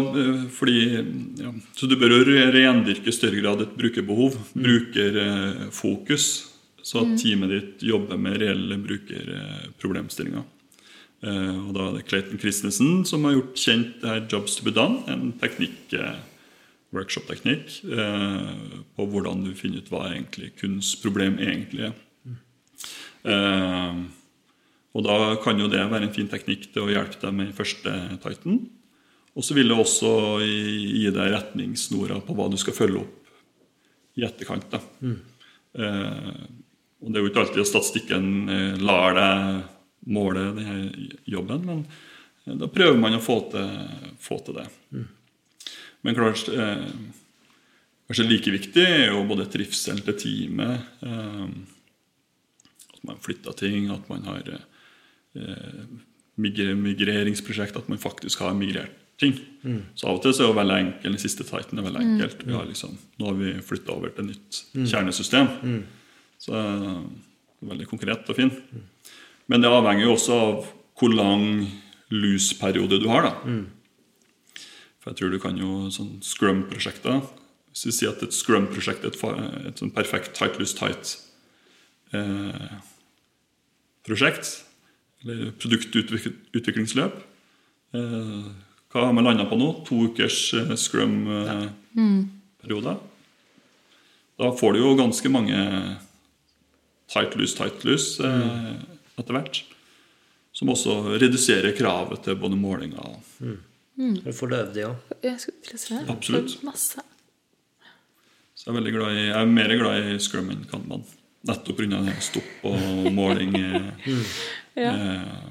fordi, 0.54 0.76
ja, 1.42 1.50
så 1.76 1.90
du 1.90 1.98
bør 2.00 2.14
jo 2.14 2.38
rendyrke 2.54 3.10
i 3.10 3.16
større 3.16 3.42
grad 3.42 3.64
et 3.66 3.74
brukerbehov, 3.76 4.38
brukerfokus, 4.54 6.30
så 6.84 7.04
at 7.04 7.16
teamet 7.22 7.54
ditt 7.54 7.86
jobber 7.88 8.20
med 8.20 8.42
reelle 8.42 8.78
brukerproblemstillinger. 8.84 10.44
Eh, 11.24 11.60
Og 11.68 11.72
da 11.76 11.88
er 11.88 11.98
det 11.98 12.08
Clayton 12.10 12.40
Christensen 12.42 13.06
som 13.08 13.24
har 13.24 13.38
gjort 13.38 13.60
kjent 13.60 14.02
det 14.02 14.10
her 14.10 14.26
jobs 14.28 14.58
to 14.58 14.66
be 14.66 14.74
done, 14.76 15.04
en 15.08 15.32
teknikk, 15.40 15.94
eh, 15.96 16.20
workshop-teknikk 16.94 17.80
eh, 17.88 18.82
på 18.98 19.08
hvordan 19.10 19.46
du 19.46 19.54
finner 19.56 19.80
ut 19.80 19.90
hva 19.90 20.10
egentlig 20.12 20.52
kundens 20.60 20.94
problem 21.00 21.40
egentlig 21.40 21.90
er. 21.90 21.96
Mm. 23.24 24.10
og 24.94 25.04
da 25.06 25.36
kan 25.42 25.58
jo 25.58 25.70
det 25.72 25.80
være 25.80 26.04
en 26.10 26.14
fin 26.14 26.28
teknikk 26.28 26.66
til 26.74 26.84
å 26.84 26.92
hjelpe 26.92 27.22
deg 27.22 27.34
med 27.34 27.54
første 27.56 27.94
tighten. 28.22 28.58
Og 29.34 29.46
så 29.48 29.56
vil 29.56 29.72
det 29.72 29.78
også 29.80 30.12
gi 30.44 31.08
deg 31.10 31.32
retningssnora 31.32 32.20
på 32.26 32.36
hva 32.36 32.50
du 32.52 32.58
skal 32.62 32.76
følge 32.76 33.00
opp 33.02 33.32
i 34.20 34.26
etterkant. 34.28 34.68
Da. 34.70 34.82
Eh, 35.74 36.44
og 37.04 37.12
det 37.12 37.20
er 37.20 37.26
jo 37.26 37.32
ikke 37.32 37.42
alltid 37.44 37.64
at 37.64 37.70
statistikken 37.70 38.30
eh, 38.50 38.78
lar 38.80 39.18
deg 39.18 40.12
måle 40.14 40.48
denne 40.56 41.10
jobben, 41.30 41.66
men 41.68 41.84
eh, 42.46 42.56
da 42.60 42.70
prøver 42.72 43.00
man 43.00 43.18
å 43.18 43.24
få 43.24 43.42
til, 43.52 43.68
få 44.24 44.40
til 44.48 44.58
det. 44.62 44.70
Men 46.04 46.18
klart 46.18 46.48
eh, 46.52 46.88
Kanskje 48.04 48.26
like 48.28 48.52
viktig 48.52 48.84
er 48.84 49.06
jo 49.14 49.22
både 49.26 49.46
trivselen 49.48 50.02
til 50.04 50.18
teamet, 50.20 50.90
eh, 51.08 51.46
at 52.94 53.06
man 53.08 53.22
flytter 53.24 53.56
ting, 53.58 53.88
at 53.96 54.10
man 54.12 54.26
har 54.28 54.50
eh, 54.54 55.86
migreringsprosjekt, 56.36 57.80
at 57.80 57.88
man 57.90 58.02
faktisk 58.04 58.44
har 58.44 58.54
migrert 58.60 59.00
ting. 59.22 59.38
Så 59.96 60.10
av 60.10 60.18
og 60.18 60.24
til 60.26 60.34
så 60.36 60.44
er 60.44 60.48
det 60.48 60.52
jo 60.52 60.60
veldig 60.60 60.78
enkelt, 60.84 61.08
den 61.16 61.22
siste 61.22 61.46
tighten 61.48 61.80
er 61.80 61.86
veldig 61.88 62.02
enkelt. 62.04 62.44
Vi 62.44 62.54
har 62.58 62.68
liksom, 62.68 62.96
nå 63.22 63.30
har 63.30 63.36
vi 63.40 63.52
flytta 63.64 63.96
over 63.96 64.12
til 64.18 64.28
nytt 64.34 64.62
kjernesystem. 64.92 65.48
Så 66.44 66.52
eh, 66.58 66.84
det 66.84 66.90
er 67.64 67.68
veldig 67.72 67.88
konkret 67.92 68.30
og 68.30 68.36
fin. 68.38 68.52
Men 69.52 69.58
det 69.64 69.70
avhenger 69.72 70.04
jo 70.08 70.16
også 70.18 70.34
av 70.40 70.54
hvor 71.00 71.12
lang 71.16 71.44
lus-periode 72.14 72.96
du 73.02 73.08
har. 73.12 73.22
da. 73.26 73.34
For 75.04 75.08
jeg 75.12 75.18
tror 75.20 75.32
du 75.34 75.40
kan 75.44 75.58
jo 75.60 75.70
sånn 75.92 76.14
Scrum-prosjekter 76.24 77.16
Hvis 77.74 77.86
vi 77.90 77.92
sier 77.92 78.10
at 78.14 78.22
et 78.24 78.36
Scrum-prosjekt 78.36 79.02
er 79.04 79.10
et, 79.12 79.20
et 79.68 79.78
sånn 79.82 79.92
perfekt 79.96 80.32
tight 80.38 80.56
loose 80.62 80.76
tight 80.78 81.04
eh, 82.16 82.74
prosjekt, 84.08 84.46
eller 85.24 85.38
produktutviklingsløp 85.60 87.14
eh, 87.20 88.46
Hva 88.94 89.00
har 89.10 89.16
vi 89.18 89.22
landa 89.26 89.46
på 89.50 89.56
nå? 89.60 89.70
To 89.90 89.96
ukers 90.08 90.40
eh, 90.60 90.72
Scrum-periode. 90.80 92.94
Da 94.40 94.46
får 94.56 94.70
du 94.74 94.78
jo 94.86 94.96
ganske 95.00 95.28
mange 95.34 95.58
tight 97.14 97.36
loose, 97.40 97.56
tight 97.58 97.84
loose 97.88 98.20
eh, 98.26 98.74
etter 99.22 99.38
hvert. 99.38 99.62
Som 100.54 100.70
også 100.74 101.00
reduserer 101.22 101.74
kravet 101.78 102.24
til 102.28 102.36
både 102.42 102.58
målinger 102.60 103.00
og 103.08 103.18
du 104.26 104.32
får 104.34 104.50
det 104.52 104.60
øvd 104.64 104.78
i 104.78 104.84
òg. 104.88 105.10
Absolutt. 106.10 106.56
Masse. 106.66 107.02
Så 108.58 108.68
jeg 108.68 108.72
er, 108.72 108.78
veldig 108.80 108.94
glad 108.96 109.18
i, 109.18 109.24
jeg 109.28 109.38
er 109.42 109.50
mer 109.54 109.74
glad 109.78 110.08
i 110.14 110.16
Scrum 110.24 110.50
enn 110.54 110.64
Kanban. 110.70 111.04
Nettopp 111.46 111.78
pga. 111.82 112.00
stopp 112.24 112.64
og 112.70 113.10
måling. 113.14 113.56
eh, 113.60 113.92
Ja. 114.80 114.90
eh, 114.94 115.44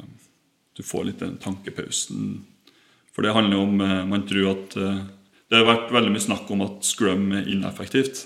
Du 0.74 0.82
får 0.82 1.04
litt 1.10 1.20
den 1.22 1.36
tankepausen. 1.38 2.44
For 3.14 3.22
det 3.22 3.34
handler 3.36 3.60
om 3.60 3.80
eh, 3.84 4.04
Man 4.08 4.24
tror 4.26 4.48
at 4.56 4.74
eh, 4.80 5.02
Det 5.50 5.60
har 5.60 5.68
vært 5.68 5.92
veldig 5.94 6.10
mye 6.14 6.24
snakk 6.24 6.50
om 6.50 6.62
at 6.64 6.82
Scrum 6.88 7.28
er 7.36 7.46
ineffektivt. 7.52 8.24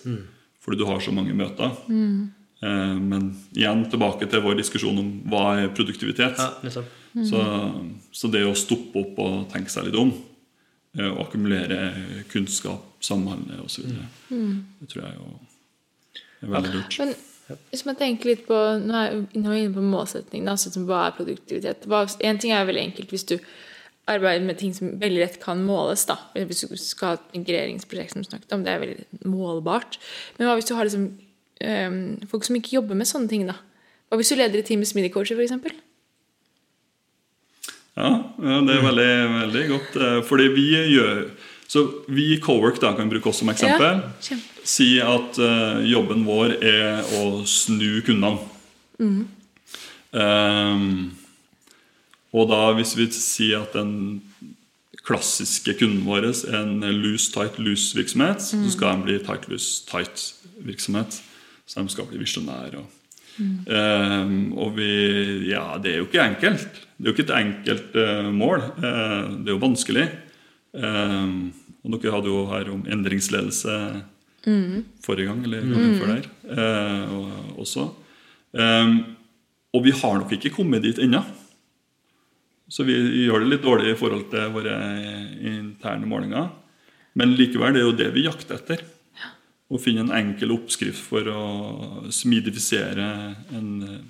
Fordi 0.63 0.79
du 0.81 0.87
har 0.89 1.01
så 1.05 1.13
mange 1.13 1.35
møter. 1.37 1.75
Eh, 1.91 2.36
Men 2.61 3.27
igjen 3.53 3.83
tilbake 3.93 4.27
til 4.33 4.41
vår 4.41 4.57
diskusjon 4.57 4.97
om 5.03 5.11
hva 5.29 5.43
er 5.61 5.75
produktivitet. 5.77 6.39
Ja, 6.41 6.83
mm. 7.13 7.27
Så, 7.29 7.43
så 8.17 8.31
det 8.33 8.47
å 8.49 8.55
stoppe 8.57 9.03
opp 9.03 9.21
og 9.21 9.35
tenke 9.53 9.73
seg 9.73 9.91
litt 9.91 9.99
om, 10.01 10.15
eh, 10.97 11.11
og 11.11 11.27
akkumulere 11.27 12.25
kunnskap, 12.33 12.97
samhandle 13.05 13.61
osv., 13.65 13.93
det 14.33 14.89
tror 14.89 15.05
jeg 15.05 15.19
jo 15.19 15.29
er 16.41 16.55
veldig 16.57 16.75
lurt. 16.79 16.99
Men 17.03 17.15
hvis 17.71 17.85
man 17.87 17.99
tenker 17.99 18.33
litt 18.33 18.43
på 18.49 18.57
Nå 18.83 18.97
er 18.99 19.13
er 19.15 19.55
jeg 19.55 19.69
inne 19.69 19.77
på 19.77 19.85
målsetting. 19.85 20.47
Da, 20.49 20.57
sånn 20.59 20.75
som 20.75 20.89
hva 20.89 21.07
er 21.07 21.17
produktivitet? 21.19 21.87
En 21.87 22.43
ting 22.43 22.53
er 22.53 22.67
veldig 22.67 22.89
enkelt 22.89 23.15
hvis 23.15 23.29
du 23.31 23.37
arbeider 24.11 24.45
med 24.47 24.59
ting 24.59 24.75
som 24.75 24.93
veldig 25.01 25.23
lett 25.23 25.39
kan 25.43 25.63
måles. 25.67 26.05
da. 26.07 26.19
Hvis 26.35 26.65
du 26.67 26.77
skal 26.79 27.09
ha 27.09 27.19
et 27.19 27.39
integreringsprosjekt 27.41 28.15
som 28.15 28.23
du 28.23 28.29
snakket 28.29 28.55
om, 28.55 28.65
det 28.67 28.73
er 28.73 28.83
veldig 28.83 29.27
målbart. 29.27 29.99
Men 30.37 30.49
hva 30.49 30.59
hvis 30.59 30.69
du 30.71 30.75
har 30.79 30.87
liksom, 30.87 31.09
øhm, 31.65 32.29
folk 32.31 32.45
som 32.45 32.57
ikke 32.59 32.77
jobber 32.77 32.99
med 32.99 33.09
sånne 33.09 33.29
ting? 33.29 33.47
da? 33.49 33.57
Hva 34.09 34.21
hvis 34.21 34.31
du 34.31 34.39
leder 34.39 34.61
i 34.61 34.67
team 34.67 34.83
med 34.83 34.91
smidig-coacher, 34.91 35.39
f.eks.? 35.39 35.83
Ja, 37.97 38.11
ja 38.45 38.59
det 38.67 38.77
er 38.77 38.85
veldig, 38.85 39.13
veldig 39.41 39.69
godt. 39.73 39.97
eh, 39.97 40.19
Fordi 40.29 40.49
vi 40.53 40.67
gjør 40.93 41.31
Så 41.69 41.83
vi 42.09 42.35
i 42.35 42.41
Cowork 42.41 42.79
da 42.81 42.93
kan 42.95 43.09
bruke 43.11 43.27
oss 43.29 43.41
som 43.43 43.49
eksempel. 43.51 44.03
Ja. 44.31 44.37
Si 44.63 45.01
at 45.03 45.39
uh, 45.43 45.83
jobben 45.83 46.23
vår 46.23 46.53
er 46.63 47.01
å 47.19 47.43
snu 47.43 48.03
kundene. 48.07 48.39
Ehm, 50.15 51.11
og 52.31 52.47
da 52.53 52.61
hvis 52.79 52.95
vi 52.95 53.09
sier 53.11 53.65
at 53.65 53.75
den 53.75 54.23
klassiske 55.07 55.75
kunden 55.79 56.05
vår 56.07 56.29
er 56.31 56.57
en 56.61 56.87
loose 57.03 57.33
tight 57.35 57.59
loose 57.59 57.99
virksomhet, 57.99 58.43
så 58.47 58.63
skal 58.71 58.97
den 58.97 59.07
bli 59.07 59.19
tight 59.27 59.51
loose 59.51 59.83
tight 59.91 60.23
virksomhet. 60.63 61.19
Så 61.67 61.83
de 61.83 61.93
skal 61.93 62.07
bli 62.11 62.21
visjonære. 62.23 62.79
Og, 62.79 63.07
Ehm, 63.39 64.53
og 64.57 64.77
vi 64.77 65.51
Ja, 65.51 65.77
det 65.83 65.93
er 65.93 65.99
jo 66.01 66.09
ikke 66.09 66.25
enkelt. 66.25 66.73
Det 66.97 67.05
er 67.05 67.11
jo 67.11 67.15
ikke 67.15 67.27
et 67.27 67.37
enkelt 67.37 67.97
eh, 68.01 68.31
mål. 68.33 68.61
Eh, 68.81 69.25
det 69.45 69.51
er 69.51 69.57
jo 69.57 69.63
vanskelig. 69.63 70.07
Ehm, 70.77 71.53
og 71.85 72.03
dere 72.03 72.15
hadde 72.15 72.33
jo 72.33 72.47
her 72.51 72.71
om 72.73 72.85
endringsledelse 72.89 74.03
forrige 75.03 75.27
gang, 75.27 75.43
eller 75.43 75.61
gangen 75.67 75.97
før 75.99 76.11
der 76.15 76.27
eh, 76.55 77.15
og, 77.15 77.59
også. 77.65 77.89
Ehm, 78.55 79.01
og 79.75 79.85
vi 79.85 79.91
har 79.91 80.21
nok 80.21 80.33
ikke 80.33 80.55
kommet 80.55 80.83
dit 80.83 80.99
ennå. 80.99 81.21
Så 82.69 82.83
vi 82.87 82.95
gjør 83.27 83.45
det 83.45 83.51
litt 83.51 83.63
dårlig 83.63 83.93
i 83.93 83.99
forhold 83.99 84.31
til 84.31 84.51
våre 84.55 84.75
interne 85.39 86.07
målinger. 86.07 86.49
Men 87.15 87.35
likevel, 87.37 87.75
det 87.75 87.83
er 87.83 87.87
jo 87.87 87.99
det 87.99 88.09
vi 88.15 88.25
jakter 88.27 88.59
etter. 88.59 88.83
Å 89.67 89.81
finne 89.83 90.05
en 90.05 90.15
enkel 90.15 90.53
oppskrift 90.55 91.03
for 91.09 91.27
å 91.27 91.43
smidifisere 92.15 93.07
en 93.57 93.71
eh, 93.83 94.01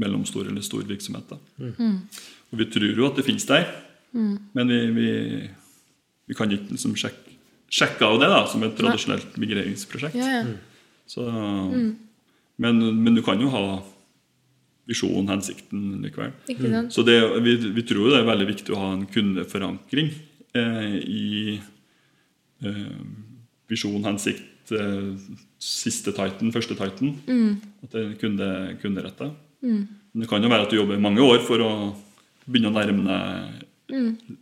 mellomstor 0.00 0.48
eller 0.48 0.64
stor 0.64 0.86
virksomhet. 0.88 1.28
Da. 1.28 1.38
Og 2.50 2.62
vi 2.62 2.66
tror 2.72 2.94
jo 2.94 3.08
at 3.08 3.18
det 3.18 3.26
finnes 3.26 3.44
der, 3.48 3.66
men 4.12 4.72
vi, 4.72 4.78
vi, 4.96 5.10
vi 6.30 6.36
kan 6.38 6.50
ikke 6.50 6.72
liksom 6.72 6.96
sjekke, 6.98 7.36
sjekke 7.70 8.08
av 8.08 8.16
det 8.22 8.30
da, 8.32 8.40
som 8.50 8.64
et 8.66 8.74
tradisjonelt 8.78 9.36
migreringsprosjekt. 9.38 10.16
Ja, 10.18 10.40
ja. 10.40 10.56
Så, 11.10 11.26
men, 12.56 12.80
men 13.02 13.18
du 13.18 13.22
kan 13.26 13.42
jo 13.42 13.50
ha 13.52 13.64
visjonen, 14.90 15.28
hensikten 15.30 16.00
likevel. 16.02 16.32
Så 16.90 17.04
det, 17.06 17.18
vi, 17.44 17.56
vi 17.76 17.84
tror 17.86 18.08
jo 18.08 18.14
det 18.14 18.22
er 18.22 18.30
veldig 18.30 18.48
viktig 18.48 18.74
å 18.74 18.80
ha 18.80 18.90
en 18.96 19.06
kundeforankring 19.10 20.10
eh, 20.58 20.96
i 20.98 21.26
eh, 22.66 22.96
visjon, 23.70 24.02
hensikt, 24.06 24.42
siste 25.60 26.12
tighten, 26.16 26.52
første 26.54 26.76
tighten. 26.78 27.16
At 27.84 27.94
det 27.94 28.04
er 28.04 28.12
kunde, 28.20 28.50
kunderetta. 28.82 29.30
Men 29.60 30.22
det 30.22 30.28
kan 30.30 30.42
jo 30.42 30.50
være 30.50 30.66
at 30.66 30.72
du 30.72 30.78
jobber 30.78 31.02
mange 31.02 31.22
år 31.22 31.42
for 31.46 31.62
å 31.64 31.72
begynne 32.46 32.70
å 32.70 32.76
nærme 32.78 33.04
deg 33.06 33.66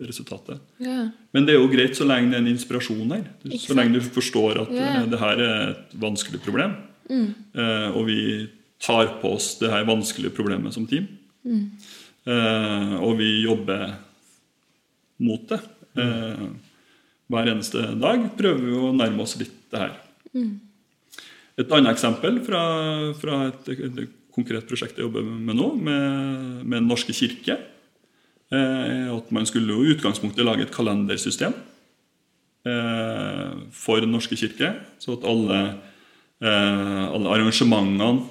resultatet. 0.04 0.60
Yeah. 0.76 1.08
Men 1.32 1.46
det 1.46 1.54
er 1.54 1.62
jo 1.62 1.70
greit 1.72 1.96
så 1.96 2.04
lenge 2.04 2.32
det 2.32 2.38
er 2.38 2.44
en 2.44 2.50
inspirasjon 2.52 3.14
der. 3.14 3.24
Så 3.56 3.76
lenge 3.76 3.96
du 3.96 4.04
forstår 4.04 4.62
at 4.64 4.72
eh, 4.72 4.98
det 5.08 5.20
her 5.22 5.40
er 5.40 5.62
et 5.70 5.94
vanskelig 6.00 6.42
problem. 6.44 6.74
Eh, 7.08 7.88
og 7.94 8.04
vi 8.08 8.20
tar 8.84 9.14
på 9.22 9.32
oss 9.38 9.54
det 9.62 9.72
her 9.72 9.86
vanskelige 9.88 10.34
problemet 10.36 10.76
som 10.76 10.86
team. 10.88 11.08
Eh, 12.28 12.94
og 13.00 13.16
vi 13.20 13.30
jobber 13.46 13.94
mot 15.24 15.48
det. 15.50 15.60
Eh, 15.98 16.44
hver 17.28 17.52
eneste 17.52 17.90
dag 18.00 18.28
prøver 18.38 18.62
vi 18.64 18.76
å 18.76 18.92
nærme 18.96 19.24
oss 19.24 19.36
litt 19.40 19.56
det 19.72 19.82
her. 19.82 19.96
Et 21.58 21.74
annet 21.74 21.90
eksempel 21.90 22.38
fra, 22.46 22.62
fra 23.18 23.40
et, 23.48 23.72
et 23.74 24.14
konkret 24.38 24.68
prosjekt 24.68 24.98
jeg 24.98 25.08
jobber 25.08 25.24
med 25.26 25.58
nå, 25.58 25.72
med, 25.74 26.62
med 26.62 26.78
Den 26.82 26.90
norske 26.90 27.14
kirke, 27.16 27.58
eh, 28.52 28.58
er 28.58 29.10
at 29.16 29.32
man 29.34 29.48
skulle 29.48 29.74
i 29.74 29.96
utgangspunktet 29.96 30.46
lage 30.46 30.66
et 30.66 30.74
kalendersystem. 30.74 31.56
Eh, 32.68 33.50
for 33.72 34.00
Den 34.00 34.12
norske 34.14 34.36
kirke. 34.38 34.74
Så 35.02 35.16
at 35.18 35.26
alle, 35.26 35.58
eh, 36.42 37.04
alle 37.08 37.34
arrangementene 37.34 38.26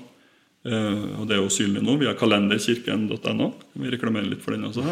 eh, 0.67 1.20
Og 1.20 1.28
det 1.28 1.38
er 1.38 1.41
jo 1.41 1.52
synlig 1.52 1.84
nå 1.84 1.98
via 2.00 2.15
kalenderkirken.no. 2.15 3.52
Vi 3.74 3.91
reklamerer 3.93 4.28
litt 4.32 4.43
for 4.43 4.56
den 4.56 4.67
også. 4.67 4.84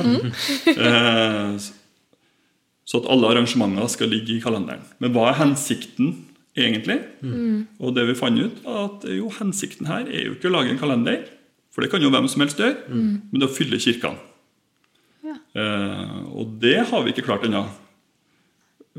Eh, 0.76 1.58
så 2.86 3.00
at 3.02 3.08
alle 3.10 3.30
arrangementer 3.32 3.88
skal 3.90 4.12
ligge 4.14 4.36
i 4.36 4.42
kalenderen. 4.44 4.84
Men 5.02 5.14
hva 5.16 5.32
er 5.32 5.40
hensikten 5.40 6.25
egentlig? 6.56 7.00
Og 7.80 7.96
det 7.96 8.06
vi 8.10 8.16
fant 8.18 8.40
ut, 8.40 8.62
var 8.64 8.86
at 8.90 9.08
jo, 9.12 9.30
hensikten 9.40 9.90
her 9.90 10.08
er 10.08 10.30
jo 10.30 10.36
ikke 10.38 10.50
å 10.52 10.56
lage 10.56 10.72
en 10.74 10.80
kalender, 10.80 11.26
for 11.76 11.84
det 11.84 11.92
kan 11.92 12.04
jo 12.04 12.12
hvem 12.14 12.28
som 12.32 12.44
helst 12.46 12.62
gjøre, 12.62 12.78
men 12.90 13.36
det 13.36 13.44
er 13.44 13.52
å 13.52 13.56
fylle 13.56 13.82
kirkene. 13.84 14.32
Ja. 15.26 15.36
Eh, 15.58 16.16
og 16.38 16.56
det 16.62 16.78
har 16.92 17.04
vi 17.04 17.12
ikke 17.12 17.26
klart 17.26 17.44
ennå. 17.48 17.66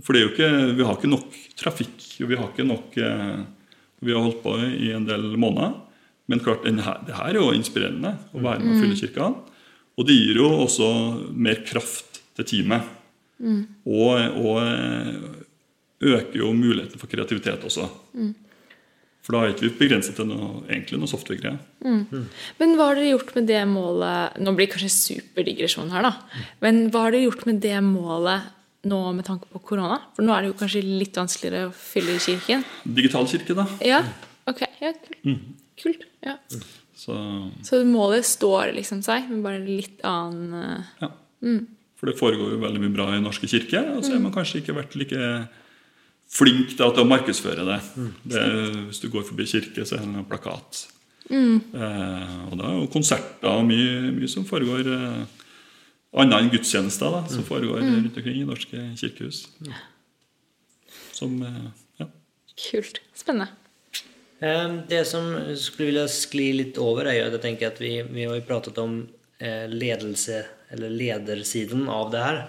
For 0.04 0.12
det 0.12 0.20
er 0.20 0.26
jo 0.26 0.32
ikke, 0.34 0.50
vi 0.76 0.84
har 0.84 0.98
ikke 0.98 1.08
nok 1.08 1.36
trafikk. 1.56 1.96
og 2.20 2.28
Vi 2.28 2.36
har 2.36 2.50
ikke 2.50 2.66
nok 2.68 2.96
eh, 3.00 3.38
Vi 4.04 4.12
har 4.12 4.20
holdt 4.20 4.42
på 4.42 4.56
i 4.60 4.90
en 4.92 5.06
del 5.08 5.24
måneder. 5.40 5.78
Men 6.28 6.42
klart, 6.42 6.66
her, 6.66 6.98
det 7.06 7.14
her 7.14 7.30
er 7.30 7.38
jo 7.38 7.54
inspirerende 7.54 8.16
å 8.34 8.42
være 8.42 8.60
med 8.60 8.74
og 8.74 8.82
fylle 8.82 8.98
kirkene. 8.98 9.54
Og 9.96 10.08
det 10.08 10.16
gir 10.18 10.40
jo 10.42 10.50
også 10.66 10.88
mer 11.32 11.62
kraft 11.64 12.20
til 12.36 12.44
teamet. 12.50 12.92
Og, 13.86 14.10
og 14.42 14.58
eh, 14.60 15.45
øker 16.02 16.36
jo 16.40 16.50
muligheten 16.56 17.00
for 17.00 17.08
kreativitet 17.10 17.64
også. 17.64 17.86
For 19.26 19.34
da 19.34 19.40
er 19.42 19.54
ikke 19.54 19.66
vi 19.66 19.72
begrenset 19.80 20.14
til 20.14 20.28
noe, 20.30 20.60
egentlig 20.68 21.00
noe 21.02 21.10
software-greier. 21.10 21.58
Men 22.60 22.76
hva 22.78 22.90
har 22.92 22.98
dere 23.00 23.10
gjort 23.10 23.32
med 23.34 23.48
det 23.50 23.62
målet 23.66 24.36
Nå 24.38 24.52
blir 24.54 24.68
det 24.68 24.74
kanskje 24.76 24.92
superdigresjon 24.94 25.90
her, 25.90 26.06
da. 26.06 26.44
Men 26.62 26.84
hva 26.94 27.06
har 27.06 27.16
dere 27.16 27.26
gjort 27.26 27.42
med 27.48 27.58
det 27.64 27.74
målet 27.82 28.52
nå 28.86 29.00
med 29.16 29.26
tanke 29.26 29.50
på 29.50 29.62
korona? 29.72 29.98
For 30.14 30.22
nå 30.22 30.30
er 30.30 30.44
det 30.44 30.52
jo 30.52 30.58
kanskje 30.60 30.84
litt 30.86 31.18
vanskeligere 31.18 31.72
å 31.72 31.74
fylle 31.74 32.20
kirken. 32.22 32.62
Digital 32.86 33.26
kirke, 33.32 33.56
da. 33.58 33.66
Ja, 33.82 34.02
ok. 34.46 34.62
Ja, 34.84 34.94
kult. 35.02 35.46
kult. 35.82 36.06
Ja. 36.22 36.38
Så 36.96 37.18
Så 37.66 37.82
målet 37.84 38.24
står 38.24 38.76
liksom 38.78 39.02
seg, 39.02 39.26
men 39.30 39.42
bare 39.42 39.58
litt 39.64 40.00
annen 40.06 40.54
eh, 40.54 40.94
ja. 41.02 41.10
For 41.96 42.10
det 42.10 42.18
foregår 42.18 42.54
jo 42.54 42.62
veldig 42.62 42.80
mye 42.82 42.94
bra 42.94 43.06
i 43.16 43.22
norske 43.24 43.48
kirke, 43.50 43.80
og 43.96 44.04
så 44.04 44.14
har 44.14 44.22
man 44.22 44.34
kanskje 44.34 44.60
ikke 44.60 44.76
vært 44.76 44.94
like 45.00 45.20
flink 46.32 46.74
da, 46.78 46.90
til 46.90 47.04
å 47.04 47.08
markedsføre 47.08 47.64
det. 47.68 47.80
det. 48.26 48.44
Hvis 48.88 49.00
du 49.02 49.08
går 49.12 49.26
forbi 49.28 49.46
kirke, 49.48 49.86
så 49.86 49.96
er 49.96 50.04
det 50.04 50.12
en 50.12 50.28
plakat. 50.28 50.86
Eh, 51.26 52.34
og 52.46 52.54
det 52.54 52.66
er 52.66 52.76
jo 52.78 52.88
konserter 52.92 53.50
og 53.50 53.66
mye, 53.66 54.12
mye 54.14 54.30
som 54.30 54.46
foregår 54.46 54.86
eh, 54.94 55.44
annet 56.16 56.38
enn 56.38 56.50
gudstjenester 56.52 57.12
da, 57.12 57.24
som 57.30 57.46
foregår 57.46 57.82
rundt 57.82 58.18
omkring 58.18 58.40
i 58.40 58.46
norske 58.46 58.82
kirkehus. 59.00 59.46
Som 61.16 61.40
eh, 61.42 61.64
ja. 62.02 62.10
Kult. 62.68 63.00
Spennende. 63.16 63.50
Eh, 64.40 64.76
Det 64.88 65.02
som 65.08 65.32
skulle 65.58 65.90
ville 65.90 66.06
skli 66.12 66.50
litt 66.60 66.78
over 66.82 67.10
er 67.10 67.20
jo 67.20 67.26
at 67.30 67.38
jeg 67.38 67.44
tenker 67.48 67.72
at 67.72 67.82
vi, 67.82 67.98
vi 68.06 68.28
har 68.28 68.38
jo 68.38 68.46
pratet 68.48 68.78
om 68.82 69.00
eh, 69.38 69.66
ledelse, 69.72 70.44
eller 70.74 70.90
ledersiden 70.90 71.86
av 71.92 72.10
det 72.14 72.22
her. 72.22 72.40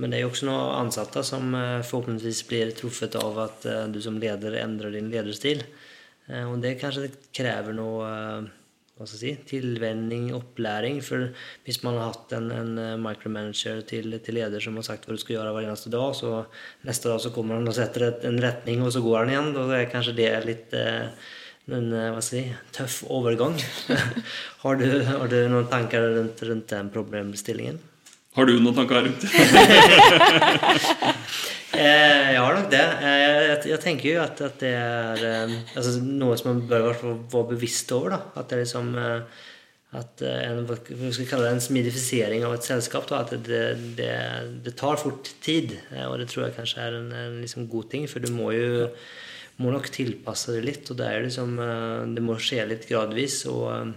Men 0.00 0.12
det 0.12 0.18
er 0.18 0.24
jo 0.24 0.30
også 0.32 0.48
noen 0.48 0.78
ansatte 0.86 1.22
som 1.26 1.52
eh, 1.56 1.82
forhåpentligvis 1.84 2.42
blir 2.48 2.72
truffet 2.76 3.16
av 3.20 3.40
at 3.44 3.66
eh, 3.68 3.84
du 3.92 4.00
som 4.04 4.16
leder 4.20 4.56
endrer 4.62 4.94
din 4.94 5.10
lederstil. 5.12 5.64
Eh, 6.30 6.46
Og 6.48 6.62
det 6.64 6.78
kanskje 6.80 7.10
krever 7.34 7.76
noe 7.76 8.08
hva 8.96 9.06
skal 9.08 9.18
jeg 9.18 9.36
si, 9.36 9.44
tilvenning, 9.56 10.30
opplæring. 10.36 11.00
For 11.04 11.28
hvis 11.66 11.82
man 11.84 11.98
har 11.98 12.12
hatt 12.12 12.32
en, 12.36 12.48
en 12.54 13.04
micromanager 13.04 13.82
til, 13.88 14.16
til 14.24 14.38
leder 14.38 14.62
som 14.62 14.76
har 14.78 14.86
sagt 14.86 15.08
hva 15.08 15.16
du 15.16 15.20
skal 15.20 15.38
gjøre 15.38 15.54
hver 15.56 15.68
eneste 15.68 15.92
dag, 15.92 16.16
så 16.16 16.42
neste 16.88 17.10
dag 17.10 17.20
så 17.24 17.32
kommer 17.34 17.58
han 17.58 17.68
og 17.68 17.76
setter 17.76 18.08
et, 18.08 18.26
en 18.28 18.40
retning, 18.40 18.84
og 18.84 18.92
så 18.94 19.04
går 19.04 19.22
han 19.22 19.32
igjen. 19.34 19.54
Og 19.56 19.72
det 19.72 19.80
er 19.80 19.92
kanskje 19.92 20.18
det 20.22 20.32
litt 20.48 20.76
eh, 20.78 21.30
en 21.72 21.92
hva 21.92 22.18
skal 22.24 22.40
jeg 22.40 22.48
si, 22.48 22.60
tøff 22.74 23.00
overgang. 23.12 23.60
har, 24.64 24.80
du, 24.80 24.88
har 25.08 25.28
du 25.30 25.40
noen 25.52 25.68
tanker 25.72 26.08
rundt, 26.16 26.44
rundt 26.48 26.72
den 26.72 26.92
problemstillingen? 26.94 27.82
Har 28.32 28.48
du 28.48 28.54
noen 28.56 28.76
tanker 28.76 29.02
rundt 29.04 29.24
det? 29.26 29.30
Eh, 31.72 32.34
jeg 32.34 32.36
har 32.36 32.52
nok 32.52 32.66
det. 32.68 32.82
Eh, 33.00 33.46
jeg, 33.64 33.78
tenker 33.80 34.10
jo 34.10 34.18
at, 34.20 34.40
at 34.44 34.58
det 34.60 34.72
er 34.76 35.22
eh, 35.24 35.54
altså, 35.72 35.94
noe 36.04 36.36
som 36.36 36.50
man 36.50 36.60
bør 36.68 36.90
være 36.90 37.44
bevisst 37.48 37.94
over. 37.96 38.12
Da. 38.12 38.18
At 38.42 38.50
det 38.50 38.58
er 38.58 38.60
liksom 38.66 38.90
at 39.96 40.22
en, 40.24 40.60
vi 40.68 41.14
skal 41.16 41.30
kalle 41.30 41.48
det, 41.48 41.54
en 41.56 41.64
smidifisering 41.64 42.44
av 42.44 42.58
et 42.58 42.68
selskap. 42.68 43.08
Da. 43.08 43.22
At 43.24 43.32
det, 43.48 43.62
det, 43.96 44.12
det 44.68 44.76
tar 44.76 45.00
fort 45.00 45.32
tid. 45.44 45.78
Og 46.10 46.18
det 46.20 46.28
tror 46.28 46.44
jeg 46.44 46.58
kanskje 46.60 46.84
er 46.84 47.00
en, 47.00 47.10
en 47.16 47.40
liksom 47.40 47.66
god 47.72 47.88
ting, 47.96 48.04
for 48.04 48.20
du 48.20 48.28
må 48.36 48.52
jo 48.52 48.86
må 49.64 49.72
nok 49.72 49.88
tilpasse 49.96 50.52
det 50.52 50.62
litt. 50.68 50.92
Og 50.92 51.00
det, 51.00 51.08
er 51.08 51.24
liksom, 51.24 51.56
det 52.12 52.28
må 52.28 52.36
skje 52.36 52.68
litt 52.68 52.84
gradvis. 52.92 53.46
og 53.48 53.96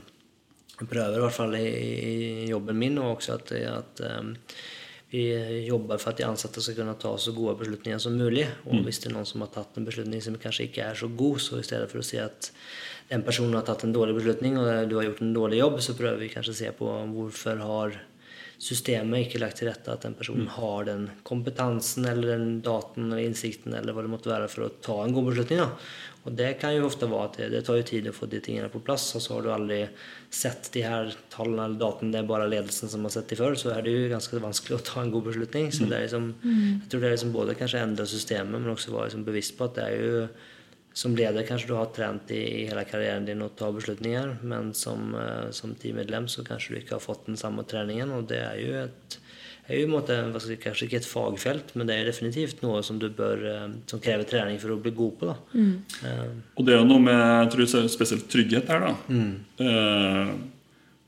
jeg 0.76 0.90
prøver 0.92 1.18
i 1.18 1.22
hvert 1.24 1.36
fall 1.36 1.56
i, 1.58 1.68
i 1.68 2.50
jobben 2.50 2.80
min 2.80 2.98
og 3.00 3.16
også 3.16 3.38
at, 3.38 3.54
at 3.70 4.02
um, 4.20 4.34
vi 5.14 5.24
jobber 5.68 6.00
for 6.02 6.12
at 6.12 6.20
de 6.20 6.26
ansatte 6.28 6.64
skal 6.64 6.76
kunne 6.82 6.98
ta 7.00 7.14
så 7.22 7.32
gode 7.36 7.56
beslutninger 7.62 8.02
som 8.02 8.18
mulig. 8.20 8.48
Og 8.68 8.82
hvis 8.84 9.00
det 9.00 9.12
er 9.12 9.16
noen 9.16 9.30
som 9.30 9.46
har 9.46 9.54
tatt 9.54 9.78
en 9.78 9.88
beslutning 9.88 10.24
som 10.24 10.36
kanskje 10.42 10.68
ikke 10.68 10.90
er 10.90 10.98
så 11.00 11.08
god, 11.08 11.40
så 11.44 11.62
i 11.62 11.68
stedet 11.68 11.88
for 11.92 12.02
å 12.02 12.08
si 12.08 12.20
at 12.20 12.50
den 13.12 13.24
personen 13.24 13.56
har 13.56 13.64
tatt 13.68 13.86
en 13.86 13.94
dårlig 13.96 14.18
beslutning 14.18 14.58
og 14.60 14.90
du 14.90 14.98
har 14.98 15.08
gjort 15.08 15.22
en 15.24 15.36
dårlig 15.36 15.62
jobb, 15.62 15.80
så 15.86 15.96
prøver 15.96 16.26
vi 16.26 16.34
kanskje 16.34 16.56
å 16.56 16.60
se 16.60 16.74
på 16.76 16.92
hvorfor 17.14 17.62
har 17.62 17.96
systemet 18.66 19.26
ikke 19.26 19.42
lagt 19.44 19.60
til 19.60 19.70
rette 19.70 19.92
at 19.92 20.06
den 20.06 20.16
personen 20.18 20.48
har 20.56 20.88
den 20.88 21.10
kompetansen 21.28 22.08
eller 22.08 22.34
den 22.34 22.60
dataen 22.66 23.10
eller 23.12 23.26
innsikten 23.28 23.76
eller 23.76 23.94
hva 23.94 24.06
det 24.06 24.12
måtte 24.14 24.32
være 24.32 24.50
for 24.52 24.68
å 24.68 24.74
ta 24.84 24.96
en 25.04 25.16
god 25.16 25.30
beslutning. 25.32 25.62
Da. 25.62 25.70
Og 26.26 26.34
det 26.34 26.56
kan 26.58 26.74
jo 26.74 26.88
ofte 26.88 27.06
være 27.10 27.26
at 27.28 27.36
det, 27.38 27.50
det 27.54 27.62
tar 27.68 27.78
jo 27.78 27.86
tid 27.86 28.08
å 28.10 28.16
få 28.16 28.26
de 28.30 28.40
tingene 28.42 28.70
på 28.74 28.82
plass, 28.86 29.06
og 29.18 29.22
så 29.22 29.36
har 29.36 29.46
du 29.46 29.52
aldri 29.54 29.78
sett 30.34 30.72
de 30.74 30.82
her 30.82 31.14
tallene 31.34 31.68
eller 31.68 31.82
dataene, 31.84 32.12
det 32.16 32.24
er 32.24 32.32
bare 32.32 32.50
ledelsen 32.50 32.90
som 32.90 33.06
har 33.06 33.14
sett 33.14 33.30
de 33.30 33.38
før, 33.38 33.54
så 33.60 33.76
er 33.76 33.86
det 33.86 33.94
jo 33.94 34.10
ganske 34.10 34.42
vanskelig 34.42 34.80
å 34.80 34.84
ta 34.90 35.04
en 35.04 35.14
god 35.14 35.30
beslutning. 35.30 35.70
Så 35.76 35.86
det 35.86 36.00
er 36.00 36.08
liksom, 36.08 36.32
jeg 36.42 36.90
tror 36.90 37.04
det 37.04 37.10
er 37.12 37.16
liksom 37.16 37.36
både 37.36 37.58
kanskje 37.60 37.86
endre 37.86 38.10
systemet, 38.10 38.58
men 38.58 38.74
også 38.74 38.96
være 38.96 39.12
liksom 39.12 39.26
bevisst 39.30 39.58
på 39.60 39.70
at 39.70 39.78
det 39.78 39.88
er 39.88 39.98
jo 40.02 40.28
som 40.96 41.12
leder 41.12 41.44
kanskje 41.44 41.68
du 41.68 41.76
har 41.76 41.90
trent 41.92 42.30
i, 42.32 42.40
i 42.40 42.68
hele 42.70 42.86
karrieren 42.88 43.26
din 43.28 43.44
å 43.44 43.50
ta 43.52 43.68
beslutninger, 43.76 44.38
men 44.48 44.72
som, 44.74 45.10
eh, 45.20 45.50
som 45.52 45.74
teammedlem 45.76 46.30
så 46.32 46.46
kanskje 46.48 46.72
du 46.72 46.80
ikke 46.80 46.96
har 46.96 47.04
fått 47.04 47.26
den 47.28 47.40
samme 47.40 47.66
treningen. 47.68 48.14
Og 48.16 48.30
det 48.32 48.40
er 48.40 48.62
jo 48.62 48.78
et 48.86 49.18
er 49.68 49.80
jo 49.80 49.86
i 49.86 49.88
en 49.88 49.94
måte, 49.94 50.16
si, 50.44 50.58
kanskje 50.62 50.88
ikke 50.88 51.00
et 51.02 51.08
fagfelt, 51.10 51.72
men 51.76 51.90
det 51.90 51.98
er 51.98 52.10
definitivt 52.10 52.64
noe 52.66 52.82
som 52.86 53.00
du 53.02 53.08
bør, 53.14 53.46
eh, 53.50 53.78
som 53.90 54.02
krever 54.04 54.28
trening 54.30 54.60
for 54.62 54.76
å 54.76 54.80
bli 54.82 54.94
god 54.96 55.16
på. 55.20 55.30
Da. 55.32 55.38
Uh. 55.56 56.34
Og 56.56 56.68
det 56.68 56.76
er 56.76 56.84
jo 56.84 56.90
noe 56.90 57.06
med 57.06 57.22
jeg 57.22 57.54
tror 57.56 57.88
spesielt 57.94 58.28
trygghet 58.32 58.70
her. 58.74 58.90
da. 58.90 59.22
Eh, 59.66 60.36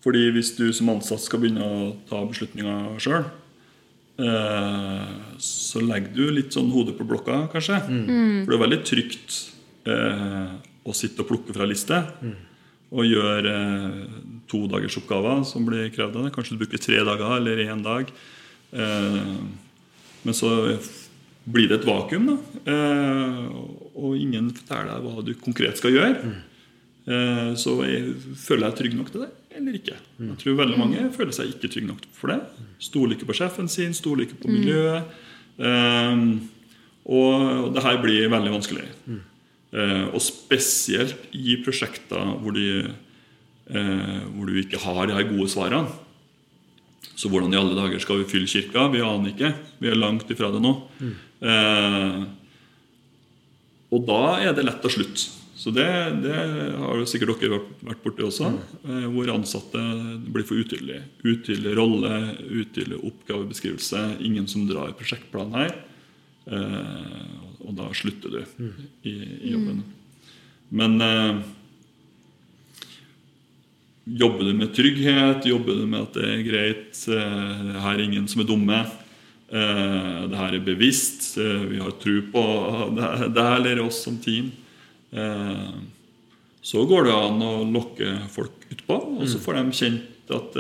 fordi 0.06 0.24
hvis 0.34 0.54
du 0.56 0.70
som 0.74 0.94
ansatt 0.94 1.22
skal 1.24 1.44
begynne 1.44 1.68
å 1.68 1.92
ta 2.10 2.22
beslutninger 2.24 2.98
sjøl, 3.04 3.26
uh, 4.24 5.08
så 5.42 5.82
legger 5.84 6.14
du 6.16 6.32
litt 6.32 6.56
sånn 6.56 6.70
hodet 6.72 6.96
på 6.98 7.06
blokka, 7.10 7.44
kanskje. 7.52 7.82
For 7.84 8.54
det 8.54 8.58
er 8.58 8.64
veldig 8.64 8.84
trygt 8.88 9.40
eh, 9.90 10.54
å 10.88 10.96
sitte 10.96 11.24
og 11.24 11.32
plukke 11.32 11.56
fra 11.56 11.68
liste 11.68 12.00
og 12.88 13.04
gjøre 13.04 13.54
eh, 13.54 14.18
to 14.48 14.64
dagers 14.72 14.96
oppgaver 15.00 15.44
som 15.48 15.66
blir 15.68 15.90
krevd 15.94 16.20
av 16.20 16.28
deg. 16.28 16.34
Kanskje 16.36 16.56
du 16.56 16.62
bruker 16.62 16.82
tre 16.82 17.02
dager 17.04 17.36
eller 17.36 17.64
én 17.66 17.84
dag. 17.84 18.12
Eh, 18.72 19.36
men 20.28 20.36
så 20.36 20.52
blir 21.48 21.70
det 21.70 21.80
et 21.80 21.88
vakuum, 21.88 22.28
da. 22.28 22.38
Eh, 22.74 23.44
og 23.98 24.18
ingen 24.20 24.52
forteller 24.56 24.92
deg 24.92 25.06
hva 25.08 25.26
du 25.26 25.34
konkret 25.40 25.80
skal 25.80 25.96
gjøre. 25.96 26.34
Eh, 27.08 27.54
så 27.60 27.78
jeg, 27.88 28.18
føler 28.42 28.68
jeg 28.68 28.80
trygg 28.82 28.98
nok 29.00 29.14
til 29.14 29.24
det, 29.24 29.32
eller 29.56 29.78
ikke? 29.80 29.96
Jeg 30.20 30.42
tror 30.42 30.60
veldig 30.60 30.82
mange 30.82 31.08
føler 31.16 31.36
seg 31.36 31.54
ikke 31.54 31.72
trygg 31.72 31.88
nok 31.88 32.04
for 32.18 32.34
det. 32.34 32.42
Stoler 32.84 33.16
ikke 33.16 33.30
på 33.30 33.38
sjefen 33.40 33.72
sin, 33.72 33.96
stoler 33.96 34.28
ikke 34.28 34.42
på 34.44 34.52
miljøet. 34.52 35.18
Eh, 35.58 36.28
og 37.08 37.74
det 37.74 37.84
her 37.86 38.02
blir 38.04 38.32
veldig 38.34 38.54
vanskelig. 38.58 38.90
Eh, 39.78 40.06
og 40.12 40.20
spesielt 40.24 41.30
i 41.36 41.58
prosjekter 41.64 42.34
hvor, 42.42 42.56
de, 42.56 42.92
eh, 43.72 44.20
hvor 44.34 44.48
du 44.48 44.60
ikke 44.60 44.80
har 44.84 45.08
de 45.08 45.16
her 45.16 45.28
gode 45.32 45.48
svarene. 45.52 45.88
Så 47.18 47.30
hvordan 47.34 47.54
i 47.54 47.58
alle 47.58 47.74
dager 47.78 48.00
skal 48.04 48.20
vi 48.22 48.28
fylle 48.30 48.50
kirka? 48.50 48.88
Vi 48.94 49.02
aner 49.02 49.32
ikke. 49.34 49.54
Vi 49.82 49.90
er 49.90 49.98
langt 49.98 50.30
ifra 50.30 50.52
det 50.54 50.62
nå. 50.62 50.74
Eh, 51.42 52.20
og 53.96 54.06
da 54.08 54.20
er 54.44 54.54
det 54.58 54.66
lett 54.68 54.86
å 54.86 54.92
slutte. 54.92 55.34
Så 55.58 55.72
det, 55.74 55.88
det 56.22 56.36
har 56.78 57.00
jo 57.00 57.08
sikkert 57.10 57.40
dere 57.42 57.58
vært- 57.82 58.04
borti 58.04 58.22
også. 58.28 58.52
Eh, 58.86 59.08
hvor 59.10 59.32
ansatte 59.34 59.82
blir 60.30 60.46
for 60.46 60.60
utydelige. 60.62 61.02
Utydelig 61.26 61.74
rolle, 61.80 62.12
utydelig 62.46 63.00
oppgavebeskrivelse. 63.10 64.04
Ingen 64.22 64.46
som 64.48 64.68
drar 64.70 64.94
prosjektplan 65.00 65.56
her. 65.58 65.74
Eh, 66.46 67.66
og 67.66 67.74
da 67.76 67.90
slutter 67.98 68.30
du 68.38 68.42
i, 69.04 69.16
i 69.50 69.56
jobben. 69.56 69.82
Men 70.72 71.02
eh, 71.02 71.42
jobber 74.08 74.44
du 74.46 74.54
med 74.54 74.74
trygghet, 74.76 75.46
jobber 75.46 75.74
du 75.82 75.86
med 75.86 76.02
at 76.02 76.14
det 76.14 76.24
er 76.24 76.44
greit, 76.48 77.02
eh, 77.12 77.82
her 77.82 77.94
er 77.98 78.04
ingen 78.04 78.28
som 78.28 78.42
er 78.42 78.46
dumme, 78.48 78.86
Eh, 79.50 80.28
det 80.28 80.36
her 80.36 80.56
er 80.56 80.60
bevisst. 80.60 81.38
eh, 81.38 81.62
vi 81.72 81.78
har 81.80 81.92
tro 81.92 82.20
på 82.34 82.42
det, 82.98 83.02
her- 83.02 83.60
lærer 83.64 83.80
oss 83.80 84.04
som 84.04 84.18
team. 84.18 84.52
Eh, 85.14 85.72
så 86.62 86.86
går 86.86 87.04
det 87.06 87.14
an 87.14 87.40
å 87.42 87.64
lokke 87.72 88.28
folk 88.30 88.52
utpå, 88.70 89.22
og 89.22 89.24
så 89.26 89.40
får 89.40 89.54
de 89.54 89.72
kjent 89.72 90.02
at 90.30 90.58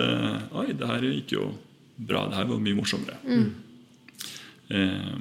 Oi, 0.55 0.71
det 0.71 0.87
her 0.87 1.01
gikk 1.01 1.31
jo 1.33 1.51
bra. 1.97 2.29
Det 2.29 2.35
her 2.35 2.45
var 2.45 2.59
mye 2.59 2.75
morsommere. 2.75 3.17
Eh, 4.69 5.15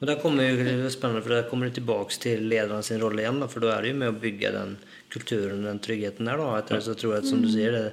Og 0.00 0.06
der 0.06 0.16
kommer 0.22 0.44
ju, 0.44 0.56
det 0.64 0.70
är 0.70 0.88
spännande 0.88 1.22
för 1.22 1.30
där 1.30 1.48
kommer 1.50 1.66
du 1.66 1.72
tilbake 1.72 2.12
til 2.20 2.48
lederen 2.48 2.82
sin 2.82 3.00
rolle 3.00 3.22
igjen. 3.22 3.48
For 3.48 3.60
da 3.60 3.66
er 3.72 3.78
är 3.78 3.82
det 3.82 3.88
jo 3.88 3.96
med 3.96 4.08
å 4.08 4.20
bygge 4.20 4.52
den 4.52 4.76
kulturen, 5.14 5.62
og 5.64 5.70
den 5.70 5.80
tryggheten 5.84 6.28
der. 6.28 6.42
Da. 6.42 6.50
Etter, 6.60 6.82
Så 6.84 6.94
tror 6.98 7.14
tror 7.14 7.18
at, 7.22 7.30
som 7.30 7.42
du 7.44 7.48
sier, 7.52 7.72
det, 7.72 7.92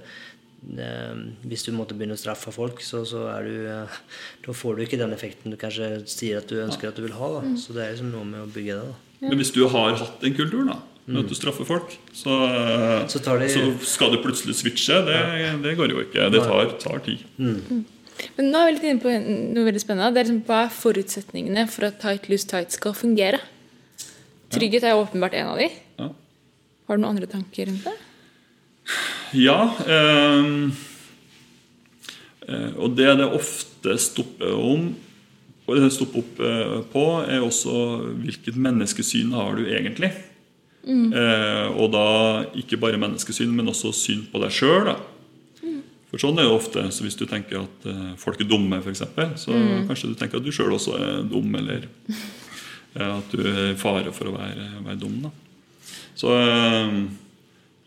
det, 0.77 0.89
hvis 1.49 1.63
du 1.65 1.71
måtte 1.73 1.95
begynne 1.97 2.17
å 2.17 2.21
straffe 2.21 2.53
folk, 2.53 2.81
så, 2.85 3.03
så 3.07 3.23
er 3.33 3.47
du 3.47 3.55
eh, 3.71 3.95
Da 4.45 4.53
får 4.57 4.77
du 4.77 4.83
ikke 4.85 4.99
den 5.01 5.13
effekten 5.15 5.53
du 5.53 5.57
kanskje 5.61 6.03
sier 6.09 6.41
at 6.41 6.49
du 6.51 6.59
ønsker 6.61 6.91
at 6.91 6.99
du 6.99 7.05
vil 7.07 7.15
ha. 7.17 7.31
Da. 7.39 7.55
Så 7.61 7.73
det 7.77 7.85
er 7.85 7.95
liksom 7.95 8.11
noe 8.13 8.27
med 8.29 8.43
å 8.45 8.49
bygge 8.51 8.77
det. 8.77 8.91
da. 8.91 9.27
Men 9.29 9.37
hvis 9.41 9.53
du 9.53 9.63
har 9.69 9.95
hatt 10.01 10.19
den 10.21 10.33
kulturen, 10.37 10.73
da, 10.73 10.79
at 11.21 11.27
du 11.29 11.33
straffer 11.37 11.65
folk, 11.67 11.95
så, 12.13 12.35
Så 13.09 13.19
tar 13.25 13.41
de- 13.41 13.49
så 13.53 13.63
skal 13.85 14.13
du 14.13 14.21
plutselig 14.23 14.55
switche. 14.57 15.01
Det, 15.05 15.17
det 15.65 15.75
går 15.77 15.93
jo 15.93 16.03
ikke. 16.05 16.29
Det 16.33 16.41
tar, 16.45 16.71
tar 16.81 17.01
tid. 17.05 17.25
Men 18.37 18.51
nå 18.51 18.59
er 18.59 18.67
vi 18.69 18.73
litt 18.75 18.85
inne 18.89 19.01
på 19.01 19.11
noe 19.55 19.65
veldig 19.65 19.81
spennende. 19.81 20.11
Det 20.13 20.21
er 20.21 20.27
liksom, 20.29 20.43
Hva 20.47 20.59
er 20.65 20.75
forutsetningene 20.77 21.65
for 21.71 21.87
at 21.89 21.99
Tight 22.03 22.29
Loose 22.29 22.47
Tight 22.49 22.73
skal 22.75 22.93
fungere? 22.97 23.39
Trygghet 24.51 24.83
er 24.83 24.99
åpenbart 24.99 25.33
en 25.39 25.47
av 25.53 25.61
de. 25.61 25.69
Har 26.91 26.99
du 26.99 27.05
noen 27.05 27.15
andre 27.15 27.29
tanker 27.31 27.69
rundt 27.71 27.85
det? 27.87 27.93
Ja. 29.39 29.61
ehm, 29.87 30.73
eh, 32.43 32.73
og 32.75 32.97
det 32.97 33.13
det 33.21 33.29
ofte 33.31 33.95
stopper 33.95 34.51
om 34.51 34.89
og 35.71 35.77
det 35.79 35.91
stopper 35.95 36.19
opp 36.19 36.39
eh, 36.43 36.73
på, 36.91 37.05
er 37.31 37.45
også 37.45 37.73
hvilket 38.25 38.57
menneskesyn 38.59 39.31
har 39.37 39.55
du 39.55 39.69
egentlig. 39.69 40.09
Eh, 40.83 41.67
og 41.77 41.91
da 41.93 42.05
ikke 42.57 42.79
bare 42.81 42.99
menneskesyn, 42.99 43.51
men 43.55 43.69
også 43.71 43.93
syn 43.95 44.25
på 44.31 44.41
deg 44.41 44.51
sjøl. 44.51 44.91
For 46.11 46.19
sånn 46.19 46.41
er 46.41 46.49
det 46.49 46.55
ofte. 46.57 46.83
Så 46.91 47.05
hvis 47.05 47.15
du 47.15 47.23
tenker 47.29 47.61
at 47.61 47.87
eh, 47.87 48.09
folk 48.19 48.41
er 48.43 48.49
dumme, 48.49 48.81
f.eks., 48.81 49.05
så 49.45 49.55
kanskje 49.87 50.11
du 50.11 50.17
tenker 50.19 50.41
at 50.41 50.47
du 50.47 50.51
sjøl 50.51 50.75
også 50.75 50.97
er 50.99 51.21
dum, 51.29 51.55
eller 51.55 51.87
eh, 52.97 53.13
at 53.13 53.31
du 53.31 53.45
er 53.45 53.71
i 53.71 53.79
fare 53.79 54.11
for 54.15 54.31
å 54.31 54.35
være, 54.35 54.67
være 54.89 54.99
dum. 55.05 55.21
Da. 55.23 55.31
Så, 56.15 56.35
eh, 56.37 56.95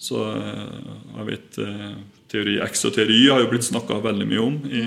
så 0.05 0.25
eh, 0.33 0.91
jeg 1.18 1.29
vet 1.31 1.62
eh, 1.62 1.95
Teori 2.33 2.59
X 2.66 2.85
og 2.89 2.97
teori 2.97 3.20
har 3.31 3.41
jo 3.45 3.49
blitt 3.53 3.66
snakka 3.66 4.01
veldig 4.05 4.27
mye 4.27 4.43
om 4.43 4.59
i, 4.66 4.83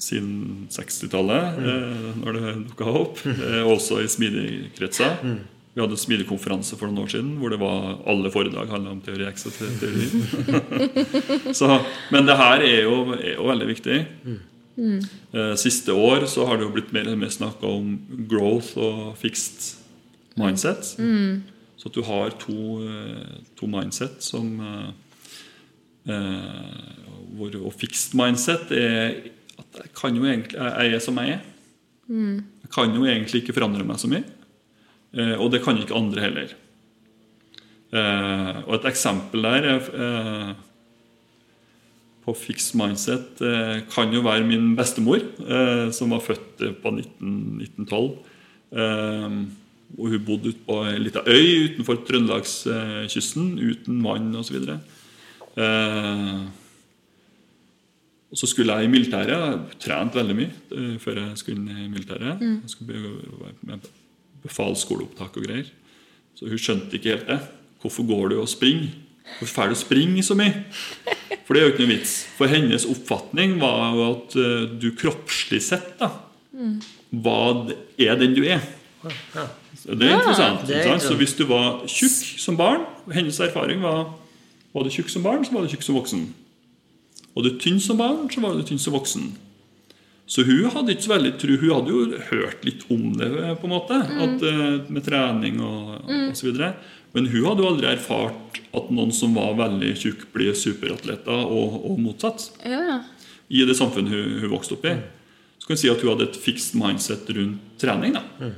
siden 0.00 0.68
60-tallet, 0.72 1.58
mm. 1.58 2.18
når 2.22 2.36
det 2.38 2.52
dukka 2.70 2.90
opp. 3.02 3.22
Eh, 3.26 3.62
også 3.66 4.00
i 4.00 4.10
smidigkretser. 4.10 5.18
Vi 5.74 5.82
hadde 5.82 5.98
smidekonferanse 6.00 6.78
for 6.78 6.88
noen 6.88 7.04
år 7.04 7.10
siden 7.12 7.34
hvor 7.38 7.52
det 7.52 7.58
var 7.60 8.00
alle 8.08 8.32
foredrag 8.34 8.70
handla 8.72 8.94
om 8.96 9.02
teori 9.04 9.28
X 9.28 9.46
og 9.50 9.58
teori. 9.82 10.08
så, 11.60 11.76
men 12.14 12.26
det 12.26 12.38
her 12.40 12.64
er 12.66 12.80
jo, 12.86 12.96
er 13.18 13.36
jo 13.36 13.50
veldig 13.50 13.68
viktig. 13.68 13.98
Mm. 14.78 14.96
Siste 15.58 15.94
år 15.94 16.26
så 16.30 16.46
har 16.48 16.58
det 16.58 16.66
jo 16.66 16.72
blitt 16.74 16.94
mer 16.94 17.10
og 17.12 17.20
mer 17.20 17.30
snakka 17.34 17.68
om 17.68 17.94
growth 18.30 18.78
og 18.80 19.12
fixed 19.20 19.74
mindset. 20.40 20.94
Så 21.78 21.90
at 21.90 21.94
du 21.94 22.02
har 22.02 22.34
to, 22.42 22.56
eh, 22.82 23.38
to 23.58 23.68
mindset 23.70 24.18
som 24.24 24.48
eh, 24.60 24.88
eh, 26.10 27.04
hvor, 27.38 27.54
Og 27.62 27.74
fixed 27.78 28.16
mindset 28.18 28.72
er 28.74 29.14
at 29.58 29.82
jeg 29.82 29.92
kan 29.94 30.16
jo 30.16 30.24
egentlig 30.26 30.58
Jeg 30.58 30.94
er 30.94 31.02
som 31.02 31.18
jeg 31.22 31.36
er. 31.36 31.44
Jeg 32.64 32.70
kan 32.74 32.94
jo 32.94 33.04
egentlig 33.04 33.42
ikke 33.42 33.54
forandre 33.54 33.84
meg 33.86 34.00
så 34.00 34.10
mye. 34.10 34.24
Eh, 35.14 35.36
og 35.38 35.52
det 35.52 35.62
kan 35.64 35.78
ikke 35.78 35.96
andre 35.96 36.24
heller. 36.24 36.56
Eh, 37.88 38.56
og 38.66 38.74
et 38.76 38.88
eksempel 38.90 39.46
der 39.46 39.68
er 39.70 39.86
eh, 39.96 40.50
på 42.26 42.34
fixed 42.36 42.76
mindset 42.76 43.38
kan 43.88 44.10
jo 44.12 44.20
være 44.20 44.44
min 44.44 44.74
bestemor, 44.76 45.22
eh, 45.40 45.88
som 45.96 46.12
var 46.12 46.20
født 46.20 46.60
på 46.82 46.90
19, 46.92 47.62
1912. 47.88 48.18
Og 49.96 50.10
hun 50.12 50.24
bodde 50.26 50.50
ute 50.52 50.64
på 50.66 50.82
ei 50.84 50.98
lita 51.00 51.22
øy 51.24 51.70
utenfor 51.70 52.02
Trøndelagskysten, 52.06 53.54
uten 53.70 54.02
vann 54.04 54.28
osv. 54.36 54.58
Eh, 55.58 56.42
og 58.28 58.36
så 58.36 58.46
skulle 58.50 58.74
jeg 58.76 58.84
i 58.84 58.92
militæret. 58.92 59.32
Jeg 59.32 59.78
trente 59.80 60.18
veldig 60.20 60.36
mye 60.36 60.50
eh, 60.76 60.94
før 61.00 61.22
jeg 61.22 61.40
skulle 61.40 61.62
inn 61.62 61.70
i 61.86 61.88
militæret. 61.88 62.42
Jeg 62.44 62.72
skulle 62.74 62.92
be- 62.92 63.42
være 63.46 63.54
med 63.72 63.88
befalsskoleopptak 64.44 65.36
og 65.40 65.46
greier. 65.48 65.70
Så 66.36 66.46
hun 66.50 66.60
skjønte 66.60 66.94
ikke 66.98 67.14
helt 67.16 67.26
det. 67.32 67.38
Hvorfor 67.82 68.06
går 68.06 68.28
du 68.34 68.40
og 68.42 68.48
springer? 68.52 68.90
Hvorfor 69.38 69.54
får 69.62 69.72
du 69.72 69.78
springe 69.80 70.22
så 70.24 70.36
mye? 70.38 70.52
For 71.46 71.54
det 71.56 71.60
er 71.62 71.66
jo 71.66 71.72
ikke 71.72 71.84
noe 71.86 71.94
vits. 71.96 72.12
For 72.36 72.46
hennes 72.52 72.84
oppfatning 72.88 73.56
var 73.60 73.96
jo 73.96 74.04
at 74.12 74.36
eh, 74.44 74.66
du 74.84 74.90
kroppslig 75.00 75.62
sett 75.64 75.94
da, 76.00 76.12
hva 77.24 77.38
er 77.98 78.20
den 78.20 78.36
du 78.36 78.44
er. 78.44 78.60
Ja. 79.04 79.10
Så 79.32 79.67
det 79.96 80.08
er 80.08 80.18
interessant. 80.18 80.66
det 80.68 80.82
er? 80.84 80.98
Så 81.00 81.14
hvis 81.16 81.32
du 81.38 81.46
var 81.48 81.84
tjukk 81.88 82.40
som 82.42 82.56
barn 82.58 82.82
Hennes 83.14 83.38
erfaring 83.40 83.80
var 83.80 84.10
var 84.74 84.84
du 84.84 84.92
tjukk 84.92 85.08
som 85.10 85.24
barn, 85.24 85.44
så 85.46 85.54
var 85.54 85.64
du 85.64 85.72
tjukk 85.72 85.84
som 85.86 85.96
voksen. 85.96 86.24
Og 87.32 87.44
du 87.46 87.54
tynn 87.60 87.80
som 87.80 87.96
barn, 87.98 88.26
så 88.30 88.42
var 88.44 88.56
du 88.56 88.66
tynn 88.68 88.80
som 88.80 88.94
voksen. 88.94 89.30
Så 90.28 90.44
hun 90.44 90.68
hadde 90.74 90.92
ikke 90.92 91.06
så 91.06 91.14
veldig 91.14 91.30
tro 91.40 91.54
Hun 91.56 91.70
hadde 91.72 91.92
jo 91.94 92.18
hørt 92.28 92.64
litt 92.66 92.82
om 92.92 93.14
det, 93.16 93.30
på 93.62 93.64
en 93.64 93.72
måte, 93.72 93.96
at, 93.96 94.44
eh, 94.44 94.90
med 94.92 95.06
trening 95.06 95.56
og, 95.64 96.04
og 96.04 96.36
så 96.36 96.50
videre. 96.50 96.74
Men 97.16 97.30
hun 97.32 97.46
hadde 97.46 97.64
jo 97.64 97.70
aldri 97.70 97.88
erfart 97.88 98.60
at 98.76 98.90
noen 98.92 99.14
som 99.16 99.32
var 99.38 99.56
veldig 99.56 99.94
tjukk, 99.96 100.26
blir 100.34 100.52
superatleter, 100.52 101.32
og, 101.48 101.80
og 101.88 101.96
motsatt. 102.04 102.50
Ja. 102.68 103.00
I 103.48 103.64
det 103.64 103.78
samfunnet 103.78 104.12
hun, 104.12 104.40
hun 104.44 104.52
vokste 104.52 104.76
opp 104.76 104.84
i. 104.84 104.98
Så 105.56 105.64
kan 105.64 105.78
vi 105.78 105.80
si 105.80 105.92
at 105.94 106.04
hun 106.04 106.12
hadde 106.12 106.28
et 106.28 106.36
fixed 106.44 106.76
mindset 106.76 107.32
rundt 107.32 107.80
trening. 107.80 108.20
da 108.20 108.52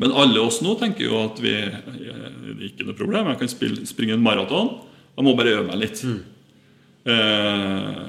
Men 0.00 0.12
alle 0.16 0.40
oss 0.40 0.62
nå 0.64 0.74
tenker 0.80 1.04
jo 1.10 1.18
at 1.26 1.40
vi 1.44 1.52
det 1.52 2.54
er 2.54 2.62
ikke 2.70 2.86
noe 2.88 2.96
problem. 2.96 3.28
Jeg 3.32 3.40
kan 3.42 3.50
spille, 3.52 3.86
springe 3.88 4.14
en 4.16 4.22
maraton. 4.24 4.70
Jeg 5.16 5.24
må 5.26 5.34
bare 5.36 5.52
øve 5.58 5.66
meg 5.68 5.80
litt. 5.82 6.00
Eh, 7.06 8.00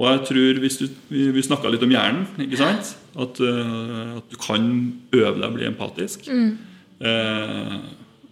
og 0.00 0.06
jeg 0.08 0.20
tror 0.28 0.60
hvis 0.62 0.78
du, 0.80 0.86
Vi, 1.10 1.26
vi 1.34 1.42
snakka 1.44 1.68
litt 1.72 1.82
om 1.84 1.90
hjernen. 1.92 2.26
ikke 2.40 2.60
sant? 2.60 2.94
At, 3.16 3.40
eh, 3.40 4.16
at 4.20 4.30
du 4.30 4.36
kan 4.40 4.68
øve 5.12 5.36
deg 5.40 5.48
å 5.48 5.54
bli 5.56 5.66
empatisk. 5.68 6.28
Eh, 7.00 7.76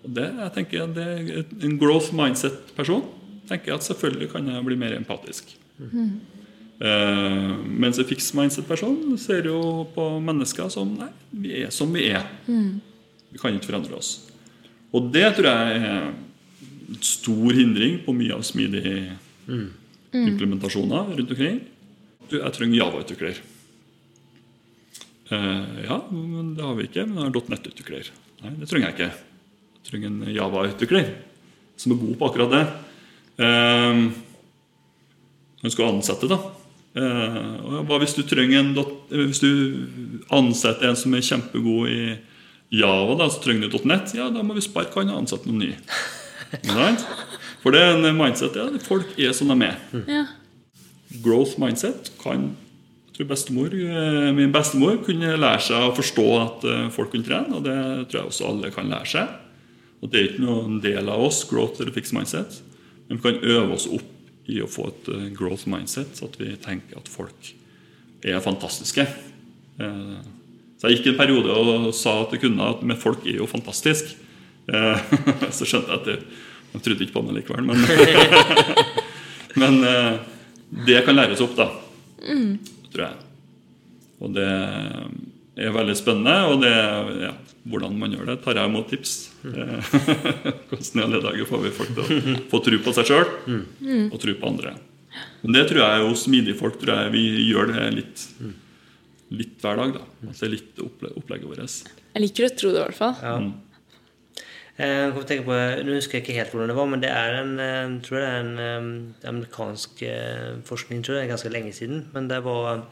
og 0.04 0.10
det, 0.14 0.28
jeg 0.38 0.52
tenker 0.54 0.86
det 0.94 1.06
er 1.08 1.44
En 1.64 1.78
growth 1.80 2.12
mindset-person 2.16 3.02
tenker 3.48 3.72
jeg 3.72 3.80
at 3.80 3.86
selvfølgelig 3.88 4.28
kan 4.34 4.46
jeg 4.52 4.64
bli 4.66 4.76
mer 4.76 4.92
empatisk. 4.98 5.54
Eh, 5.80 6.37
mens 6.78 7.98
en 7.98 8.06
fixed 8.06 8.36
mindset-person 8.38 9.16
ser 9.18 9.48
jo 9.50 9.82
på 9.96 10.04
mennesker 10.22 10.68
som 10.70 10.92
Nei, 10.94 11.08
vi 11.34 11.56
er 11.64 11.72
som 11.74 11.90
vi 11.90 12.04
er. 12.14 12.28
Vi 12.46 13.40
kan 13.40 13.56
ikke 13.56 13.72
forandre 13.72 13.98
oss. 13.98 14.12
Og 14.94 15.10
det 15.12 15.24
tror 15.36 15.48
jeg 15.50 15.80
er 15.82 15.96
en 16.06 17.00
stor 17.04 17.50
hindring 17.58 17.98
på 18.06 18.14
mye 18.16 18.36
av 18.36 18.46
smidige 18.46 18.94
implementasjoner 20.14 21.16
rundt 21.18 21.34
omkring. 21.34 21.58
Du, 22.28 22.38
jeg 22.38 22.54
trenger 22.56 22.78
Java-utvikler. 22.82 23.40
Eh, 25.28 25.84
ja, 25.84 25.98
men 26.12 26.54
det 26.56 26.64
har 26.64 26.76
vi 26.76 26.86
ikke. 26.88 27.04
Men 27.08 27.22
jeg 27.22 27.32
har 27.32 27.50
.NET-utvikler. 27.52 28.12
Nei, 28.44 28.54
det 28.60 28.68
trenger 28.70 28.88
jeg 28.90 28.96
ikke. 28.96 29.10
Jeg 29.78 29.90
trenger 29.90 30.12
en 30.12 30.36
Java-utvikler 30.36 31.10
som 31.78 31.94
er 31.94 32.00
god 32.00 32.16
på 32.18 32.28
akkurat 32.28 32.54
det. 32.54 32.62
Eh, 33.44 34.02
hun 35.62 35.74
skal 35.74 35.92
ansette, 35.92 36.30
da. 36.30 36.40
Eh, 36.98 37.82
hva 37.86 37.98
hvis 38.02 38.16
du 38.16 38.24
trenger 38.26 38.62
en 38.62 38.72
eh, 38.80 39.24
Hvis 39.28 39.42
du 39.42 39.50
ansetter 40.34 40.88
en 40.88 40.98
som 40.98 41.14
er 41.14 41.24
kjempegod 41.24 41.92
i 41.92 42.16
Java, 42.74 43.14
da, 43.16 43.28
så 43.32 43.40
trenger 43.44 43.70
du 43.70 43.78
.NET, 43.88 44.12
ja, 44.18 44.26
da 44.32 44.42
må 44.44 44.56
vi 44.56 44.64
sparke 44.64 45.00
han 45.00 45.12
og 45.12 45.22
ansette 45.22 45.48
noen 45.48 45.62
ny. 45.62 45.70
Right? 46.68 47.04
For 47.62 47.72
det 47.72 47.80
er 47.80 47.94
en 47.96 48.16
mindset. 48.16 48.56
Ja, 48.56 48.68
folk 48.84 49.16
er 49.16 49.32
som 49.36 49.52
de 49.52 49.70
er. 49.70 49.78
Ja. 50.08 50.24
Growth 51.24 51.56
mindset 51.60 52.10
kan 52.20 52.50
jeg 53.18 53.26
tror 53.26 53.32
bestemor, 53.32 53.72
eh, 53.74 54.32
Min 54.36 54.52
bestemor 54.54 55.00
kunne 55.02 55.32
lære 55.34 55.62
seg 55.64 55.88
å 55.88 55.94
forstå 55.96 56.26
at 56.38 56.66
eh, 56.70 56.84
folk 56.94 57.10
kunne 57.10 57.26
trene, 57.26 57.56
og 57.56 57.64
det 57.64 57.78
tror 58.06 58.20
jeg 58.20 58.30
også 58.30 58.46
alle 58.46 58.70
kan 58.70 58.86
lære 58.92 59.10
seg. 59.10 59.32
Og 59.98 60.12
Det 60.12 60.20
er 60.20 60.28
ikke 60.28 60.44
noen 60.44 60.76
del 60.84 61.08
av 61.10 61.24
oss, 61.26 61.40
growth 61.50 61.80
eller 61.80 61.90
fix 61.96 62.12
mindset, 62.14 62.60
men 63.08 63.18
vi 63.18 63.24
kan 63.24 63.42
øve 63.42 63.74
oss 63.74 63.88
opp 63.90 64.06
i 64.48 64.60
å 64.64 64.68
få 64.70 64.88
et 64.88 65.08
eh, 65.12 65.26
growth 65.36 65.66
mindset, 65.70 66.14
så 66.16 66.28
at 66.28 66.38
vi 66.40 66.54
tenker 66.62 66.98
at 67.00 67.08
folk 67.12 67.50
er 68.24 68.40
fantastiske. 68.44 69.04
Eh, 69.78 70.18
Så 70.78 70.86
jeg 70.88 70.98
gikk 71.00 71.08
en 71.10 71.18
periode 71.18 71.50
og 71.58 71.88
sa 71.96 72.12
til 72.30 72.38
kunder 72.44 72.76
at 72.76 72.82
men 72.86 72.96
folk 73.00 73.24
er 73.26 73.40
jo 73.40 73.48
fantastiske. 73.50 74.14
Eh, 74.70 75.00
Så 75.56 75.66
skjønte 75.66 75.90
jeg 75.90 75.98
at 76.00 76.06
det, 76.06 76.18
de 76.72 76.80
trodde 76.84 77.04
ikke 77.06 77.16
på 77.18 77.22
meg 77.26 77.40
likevel. 77.40 77.64
Men, 77.66 77.82
men 79.62 79.78
det 80.86 81.00
kan 81.06 81.16
læres 81.16 81.40
opp, 81.42 81.56
da. 81.58 81.66
Tror 82.92 83.04
jeg. 83.06 83.24
Og 84.22 84.32
det 84.36 84.48
er 85.64 85.72
veldig 85.74 85.96
spennende. 85.98 86.34
Og 86.52 86.60
det, 86.62 86.72
ja, 87.24 87.32
hvordan 87.72 87.96
man 87.98 88.12
gjør 88.14 88.28
det, 88.32 88.38
tar 88.44 88.60
jeg 88.60 88.70
imot 88.70 88.90
tips. 88.92 89.14
Eh, 89.44 89.90
Hvordan 90.68 90.98
i 91.00 91.04
alle 91.04 91.20
dager 91.22 91.46
får 91.48 91.60
vi 91.66 91.70
folk 91.76 91.92
til 91.94 92.04
å 92.04 92.36
få 92.50 92.60
tro 92.66 92.78
på 92.84 92.94
seg 92.96 93.10
sjøl 93.12 93.28
og 94.10 94.16
tro 94.22 94.34
på 94.40 94.48
andre. 94.50 94.72
Men 95.42 95.54
det 95.56 95.66
tror 95.70 95.82
jeg 95.84 96.08
hos 96.08 96.24
smidige 96.26 96.58
folk 96.58 96.80
tror 96.80 96.94
jeg 97.04 97.12
vi 97.14 97.22
gjør 97.48 97.70
det 97.72 97.84
litt, 97.94 98.24
litt 99.34 99.54
hver 99.62 99.78
dag. 99.80 99.94
da. 99.98 100.02
Altså 100.26 100.44
det 100.44 100.48
er 100.48 100.54
litt 100.56 100.82
opplegget 100.82 101.48
vårt. 101.48 101.94
Jeg 102.14 102.24
liker 102.24 102.48
å 102.48 102.52
tro 102.58 102.74
det, 102.74 102.82
i 102.82 102.84
hvert 102.88 102.98
fall. 102.98 103.16
Ja. 103.22 103.36
Eh, 104.78 104.94
Jeg 105.06 105.12
kom 105.14 105.22
til 105.22 105.24
å 105.24 105.30
tenke 105.32 105.46
på, 105.48 105.56
Nå 105.86 105.96
husker 105.98 106.18
jeg 106.18 106.24
ikke 106.26 106.36
helt 106.38 106.52
hvordan 106.54 106.70
det 106.72 106.78
var, 106.78 106.90
men 106.92 107.02
det 107.02 107.10
er 107.10 107.38
en 107.40 107.54
jeg 107.62 107.96
tror 108.06 108.20
det 108.22 108.28
er 108.28 108.42
en 108.44 108.52
eh, 108.66 109.30
amerikansk 109.32 110.02
eh, 110.06 110.52
forskning, 110.68 111.02
tror 111.06 111.18
jeg, 111.22 111.30
ganske 111.32 111.50
lenge 111.54 111.72
siden. 111.74 112.04
Men 112.14 112.28
det 112.30 112.42
var 112.46 112.84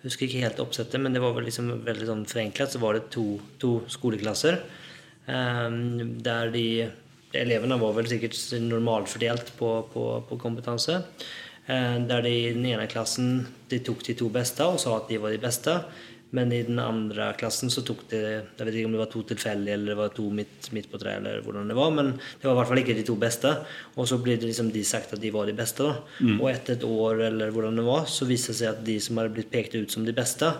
Jeg 0.00 0.08
husker 0.08 0.26
ikke 0.26 0.42
helt 0.46 0.62
oppsettet, 0.64 0.98
men 1.02 1.12
det 1.12 1.20
var 1.22 1.34
vel 1.36 1.44
liksom 1.50 1.74
veldig 1.84 2.06
sånn 2.08 2.26
forenklet. 2.30 2.72
Så 2.72 2.80
var 2.82 2.96
det 2.96 3.10
to, 3.14 3.26
to 3.62 3.80
skoleklasser 3.92 4.56
eh, 4.56 4.79
der 5.30 6.50
de 6.54 6.66
Elevene 7.30 7.76
var 7.78 7.92
vel 7.94 8.08
sikkert 8.10 8.34
normalfordelt 8.64 9.52
på, 9.58 9.68
på, 9.92 10.04
på 10.26 10.38
kompetanse. 10.40 10.96
Eh, 11.70 11.98
Der 12.08 12.24
de 12.26 12.32
i 12.34 12.52
den 12.56 12.66
ene 12.66 12.88
klassen 12.90 13.44
de 13.70 13.78
tok 13.86 14.02
de 14.08 14.16
to 14.18 14.30
beste 14.34 14.66
og 14.66 14.80
sa 14.82 14.96
at 14.96 15.10
de 15.10 15.20
var 15.22 15.30
de 15.30 15.38
beste. 15.42 15.76
Men 16.34 16.52
i 16.54 16.60
den 16.62 16.78
andre 16.78 17.32
klassen 17.38 17.70
så 17.74 17.82
tok 17.82 18.04
det 18.12 18.20
Jeg 18.22 18.66
vet 18.66 18.74
ikke 18.78 18.86
om 18.86 18.92
det 18.94 19.00
var 19.00 19.08
to 19.10 19.22
tilfeldige 19.26 19.74
eller 19.74 19.92
det 19.92 19.96
var 19.98 20.12
to 20.14 20.28
midt, 20.30 20.68
midt 20.74 20.86
på 20.90 20.98
treet, 21.02 21.18
eller 21.18 21.42
hvordan 21.42 21.70
det 21.70 21.74
var, 21.78 21.90
men 21.90 22.12
det 22.18 22.46
var 22.46 22.52
i 22.54 22.58
hvert 22.60 22.68
fall 22.70 22.82
ikke 22.84 22.94
de 23.00 23.06
to 23.06 23.16
beste. 23.18 23.50
Og 23.96 24.06
så 24.06 24.18
ble 24.22 24.36
det 24.38 24.46
liksom 24.50 24.70
de 24.74 24.84
sagt 24.86 25.14
at 25.14 25.22
de 25.22 25.32
var 25.34 25.46
de 25.50 25.56
beste. 25.58 25.82
da. 25.86 25.96
Og 26.38 26.50
etter 26.52 26.76
et 26.78 26.86
år 26.86 27.24
eller 27.30 27.50
hvordan 27.50 27.78
det 27.78 27.86
var, 27.86 28.06
så 28.10 28.26
viste 28.30 28.52
det 28.54 28.60
seg 28.60 28.70
at 28.74 28.84
de 28.86 28.98
som 29.02 29.18
hadde 29.18 29.34
blitt 29.34 29.50
pekt 29.50 29.74
ut 29.74 29.90
som 29.90 30.06
de 30.06 30.14
beste, 30.14 30.50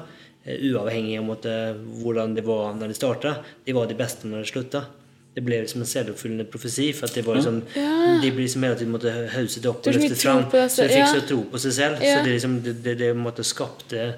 uavhengig 0.46 1.18
av 1.20 1.26
måte, 1.26 1.52
hvordan 2.00 2.32
det 2.36 2.44
var 2.46 2.72
når 2.78 2.92
de 2.92 2.96
starta, 2.96 3.34
de 3.66 3.76
var 3.76 3.90
de 3.90 3.98
beste 3.98 4.28
når 4.28 4.44
de 4.44 4.50
slutta. 4.52 4.84
Det 5.30 5.44
ble 5.46 5.60
liksom 5.62 5.84
en 5.84 5.88
selvoppfyllende 5.88 6.46
profesi. 6.50 6.88
For 6.96 7.06
at 7.06 7.14
det 7.14 7.22
var 7.22 7.38
liksom, 7.38 7.60
De 7.70 8.30
ble 8.32 8.42
liksom 8.42 8.64
hele 8.66 8.78
tiden 8.80 8.94
måtte 8.94 9.12
hauset 9.30 9.68
opp 9.70 9.84
og 9.86 9.94
løftet 9.94 10.18
fram. 10.18 10.42
Så 10.50 10.82
de 10.82 10.88
fikk 10.90 11.04
ja. 11.04 11.10
så 11.12 11.20
tro 11.28 11.44
på 11.52 11.60
seg 11.62 11.76
selv. 11.76 12.02
Ja. 12.02 12.16
Så 12.16 12.24
det, 12.26 12.32
liksom, 12.34 12.56
det, 12.64 12.74
det, 12.84 12.96
det 12.98 13.10
måtte 13.14 13.46
skapte 13.46 14.08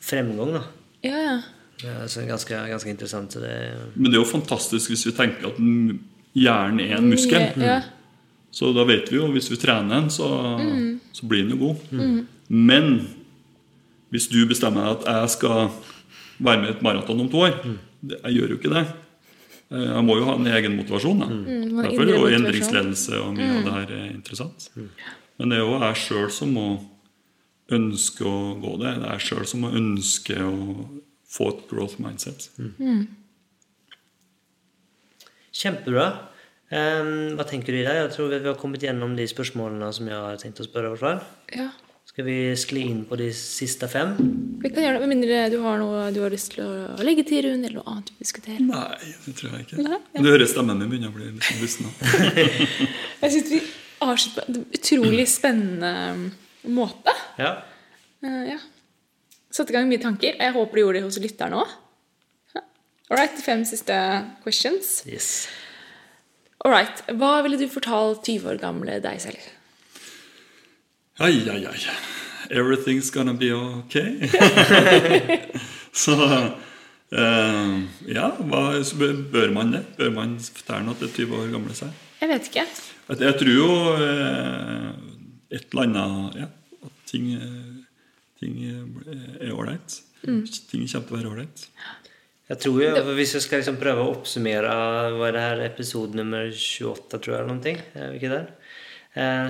fremgang. 0.00 0.56
da. 0.56 0.64
Ja, 1.04 1.20
ja. 1.20 1.36
Ja, 1.82 2.08
så 2.08 2.22
ganske, 2.24 2.56
ganske 2.70 2.90
interessant. 2.90 3.32
Så 3.32 3.42
det, 3.42 3.74
Men 3.94 4.10
det 4.10 4.16
er 4.16 4.22
jo 4.22 4.30
fantastisk 4.30 4.92
hvis 4.92 5.04
vi 5.08 5.12
tenker 5.16 5.50
at 5.50 5.58
hjernen 6.38 6.80
er 6.80 6.96
en 6.96 7.10
muskel. 7.10 7.50
Ja. 7.60 7.80
Så 8.54 8.70
da 8.72 8.86
vet 8.88 9.10
vi 9.10 9.18
jo 9.18 9.28
hvis 9.34 9.50
vi 9.50 9.58
trener 9.60 9.98
den, 9.98 10.08
så, 10.14 10.28
så 11.12 11.28
blir 11.28 11.44
den 11.44 11.58
jo 11.58 11.66
god. 11.66 12.24
Men 12.48 12.90
hvis 14.14 14.28
du 14.30 14.38
bestemmer 14.46 14.86
deg 14.86 14.92
at 14.94 15.08
jeg 15.10 15.32
skal 15.34 15.68
være 16.38 16.60
med 16.62 16.68
i 16.70 16.74
et 16.76 16.82
maraton 16.86 17.20
om 17.24 17.30
to 17.32 17.42
år 17.48 17.56
mm. 17.64 17.78
Jeg 18.04 18.34
gjør 18.36 18.50
jo 18.52 18.56
ikke 18.60 18.70
det. 18.74 18.82
Eh, 19.72 19.84
Jeg 19.90 20.04
må 20.04 20.16
jo 20.18 20.26
ha 20.28 20.34
en 20.36 20.48
egen 20.54 20.74
motivasjon. 20.76 21.22
Da. 21.22 21.28
Mm, 21.32 21.78
Derfor 21.82 22.02
er 22.04 22.18
jo 22.18 22.26
endringsledelse 22.36 23.20
og 23.22 23.30
mye 23.38 23.54
av 23.54 23.62
det 23.64 23.72
her 23.78 23.92
er 23.96 24.10
interessant. 24.12 24.66
Men 24.76 25.50
det 25.50 25.56
er 25.56 25.62
jo 25.64 25.78
jeg 25.80 26.00
sjøl 26.02 26.28
som 26.36 26.52
må 26.52 26.66
ønske 27.72 28.26
å 28.28 28.36
gå 28.60 28.74
det. 28.82 28.92
Det 29.00 29.08
er 29.08 29.16
jeg 29.16 29.24
sjøl 29.30 29.46
som 29.48 29.64
må 29.64 29.72
ønske 29.74 30.36
å 30.36 30.52
få 31.34 31.48
et 31.54 31.64
growth 31.72 31.96
mindset. 32.04 32.50
Kjempebra. 35.54 36.06
Ehm, 36.74 37.34
hva 37.38 37.46
tenker 37.48 37.72
du 37.72 37.80
i 37.80 37.86
dag? 37.86 38.02
Jeg 38.02 38.12
tror 38.16 38.30
vi 38.32 38.42
vi 38.44 38.50
har 38.50 38.60
kommet 38.60 38.82
gjennom 38.84 39.16
de 39.16 39.26
spørsmålene 39.30 39.88
som 39.96 40.08
jeg 40.10 40.20
har 40.26 40.36
tenkt 40.42 40.60
å 40.60 40.68
spørre. 40.68 40.92
i 40.92 40.94
hvert 40.94 41.04
fall. 41.06 41.24
ja. 41.56 41.70
Skal 42.14 42.28
vi 42.28 42.54
skli 42.54 42.82
inn 42.86 43.00
på 43.10 43.16
de 43.18 43.24
siste 43.34 43.88
fem? 43.90 44.12
Vi 44.62 44.68
kan 44.70 44.84
gjøre 44.84 45.00
det, 45.00 45.02
Med 45.02 45.10
mindre 45.16 45.38
du 45.50 45.56
har 45.64 45.80
noe 45.80 46.04
du 46.14 46.20
har 46.22 46.30
lyst 46.30 46.52
til 46.52 46.62
å 46.62 47.02
legge 47.02 47.24
til, 47.26 47.40
Rune, 47.42 47.66
eller 47.66 47.80
noe 47.80 47.90
annet 47.90 48.06
du 48.06 48.12
vil 48.14 48.22
diskutere. 48.22 48.58
Nei, 48.62 49.08
det 49.24 49.34
tror 49.34 49.56
jeg 49.56 49.64
ikke. 49.64 49.78
Nei, 49.82 49.98
ja. 49.98 50.22
Du 50.22 50.28
hører 50.30 50.46
stemmen 50.46 50.78
min 50.78 50.92
begynner 50.92 51.10
å 51.10 51.16
bli 51.16 51.32
litt 51.32 51.58
bussen. 51.58 51.88
Jeg 53.24 53.32
synes 53.34 53.50
vi 53.50 53.58
avslutter 54.06 54.46
på 54.46 54.54
en 54.54 54.78
utrolig 54.78 55.24
spennende 55.32 56.70
måte. 56.70 57.16
Ja. 57.42 57.50
Uh, 58.22 58.44
ja. 58.52 58.60
Satte 59.50 59.74
i 59.74 59.78
gang 59.80 59.90
mye 59.90 60.06
tanker. 60.06 60.38
Jeg 60.38 60.54
håper 60.54 60.78
du 60.78 60.84
gjorde 60.84 61.00
det 61.00 61.08
hos 61.08 61.18
lytteren 61.26 61.58
òg. 61.64 61.74
All 63.10 63.18
right, 63.18 63.42
fem 63.42 63.66
siste 63.66 63.98
questions. 64.46 65.00
Yes. 65.10 65.48
All 66.62 66.70
right, 66.70 67.02
Hva 67.10 67.40
ville 67.42 67.58
du 67.58 67.66
fortalt 67.66 68.22
20 68.22 68.54
år 68.54 68.62
gamle 68.62 69.02
deg 69.02 69.18
selv? 69.26 69.50
Ai, 71.18 71.48
ai, 71.48 71.62
ai. 71.66 71.78
Everything's 72.50 73.10
gonna 73.10 73.34
be 73.34 73.52
okay. 73.52 74.28
så 75.92 76.14
eh, 77.14 77.74
ja, 78.10 78.32
hva 78.40 78.62
så 78.84 78.96
bør- 78.98 79.52
man 79.54 79.70
det? 79.76 79.84
Bør 79.96 80.10
man 80.10 80.32
fortelle 80.42 80.82
noe 80.88 80.98
til 80.98 81.12
20 81.28 81.36
år 81.38 81.52
gamle 81.54 81.76
seg? 81.78 81.92
Jeg 82.18 82.28
vet 82.32 82.48
ikke. 82.50 82.64
At 83.14 83.20
Jeg 83.22 83.36
tror 83.38 83.52
jo 83.54 83.68
eh, 83.94 84.90
et 85.54 85.68
eller 85.70 85.82
annet 85.86 86.40
ja, 86.40 86.48
At 86.82 86.98
ting, 87.06 87.30
eh, 87.38 88.10
ting 88.42 88.58
eh, 88.66 89.46
er 89.46 89.54
ålreit. 89.54 90.00
Ting 90.24 90.42
kommer 90.50 90.88
til 90.90 91.14
å 91.14 91.18
være 91.20 91.30
ålreit. 91.30 91.66
Jeg 92.50 92.58
tror 92.60 92.82
jo, 92.82 92.90
Hvis 93.14 93.36
jeg 93.38 93.46
skal 93.46 93.62
liksom 93.62 93.78
prøve 93.80 94.02
å 94.02 94.10
oppsummere 94.18 94.74
hva 95.14 95.30
er 95.30 95.36
det 95.38 95.46
her 95.46 95.62
episode 95.70 96.18
nummer 96.18 96.50
28, 96.50 97.22
tror 97.22 97.36
jeg, 97.38 97.44
eller 97.44 97.54
noe, 97.54 97.78
er 97.94 98.50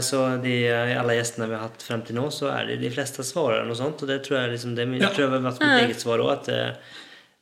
Så 0.04 0.18
de, 0.44 0.54
alle 0.98 1.14
gjestene 1.16 1.46
vi 1.48 1.54
har 1.56 1.62
hatt 1.70 1.80
frem 1.86 2.02
til 2.04 2.18
nå, 2.18 2.26
så 2.34 2.50
er 2.52 2.66
det 2.68 2.80
de 2.82 2.90
fleste 2.92 3.24
svarer 3.24 3.64
noe 3.64 3.78
sånt. 3.78 4.02
Og 4.04 4.10
det 4.10 4.18
tror 4.26 4.42
jeg 4.42 4.50
liksom, 4.58 4.74
det 4.76 4.84
Ja. 5.00 5.08
tror 5.08 5.24
jeg 5.24 5.30
har 5.32 5.40
vært 5.46 5.62
mitt 5.64 5.86
eget 5.86 6.02
svar 6.04 6.20
òg, 6.20 6.32
at 6.34 6.44
det, 6.50 6.58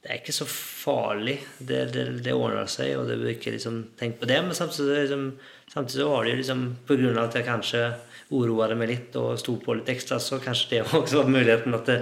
det 0.04 0.10
er 0.12 0.20
ikke 0.20 0.36
så 0.36 0.46
farlig. 0.46 1.40
Det, 1.58 1.80
det, 1.94 2.04
det 2.22 2.32
ordner 2.36 2.70
seg, 2.70 2.94
og 3.00 3.08
det 3.10 3.18
bør 3.18 3.34
ikke 3.34 3.56
liksom 3.56 3.82
tenke 3.98 4.20
på 4.22 4.30
det. 4.30 4.38
Men 4.46 4.54
samtidig, 4.54 5.00
liksom, 5.08 5.26
samtidig 5.74 6.04
så 6.04 6.08
var 6.14 6.24
det 6.24 6.30
jo 6.36 6.40
liksom 6.44 6.64
på 6.86 7.00
grunn 7.02 7.18
av 7.18 7.28
at 7.28 7.38
jeg 7.40 7.48
kanskje 7.50 7.84
oroet 8.32 8.72
meg 8.80 8.88
litt 8.88 9.16
og 9.20 9.34
sto 9.42 9.58
på 9.60 9.74
litt 9.76 9.90
ekstra, 9.92 10.16
så 10.22 10.38
kanskje 10.40 10.70
det 10.70 10.82
også 10.96 11.18
var 11.24 11.28
muligheten 11.34 11.74
at, 11.76 11.90
det, 11.90 11.98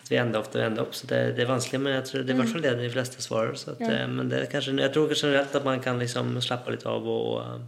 at 0.00 0.08
vi 0.08 0.16
enda 0.22 0.38
opp 0.40 0.54
og 0.54 0.62
enda 0.64 0.86
opp. 0.86 0.94
Så 0.96 1.10
det, 1.10 1.18
det 1.36 1.42
er 1.44 1.50
vanskelig, 1.50 1.82
men 1.82 1.98
jeg 1.98 2.06
tror 2.08 2.22
det 2.22 2.30
er 2.30 2.38
i 2.38 2.40
hvert 2.44 2.52
fall 2.54 2.64
det 2.64 2.76
de 2.80 2.92
fleste 2.94 3.20
svarer. 3.26 3.58
Så 3.58 3.74
at, 3.74 3.82
ja. 3.84 4.06
Men 4.06 4.30
det 4.30 4.38
er 4.38 4.50
kanskje, 4.54 4.78
jeg 4.80 4.94
tror 4.94 5.12
generelt 5.18 5.58
at 5.58 5.66
man 5.66 5.82
kan 5.84 5.98
liksom 6.00 6.30
slappe 6.46 6.72
litt 6.72 6.86
av, 6.88 7.04
og 7.04 7.40
eh, 7.42 7.58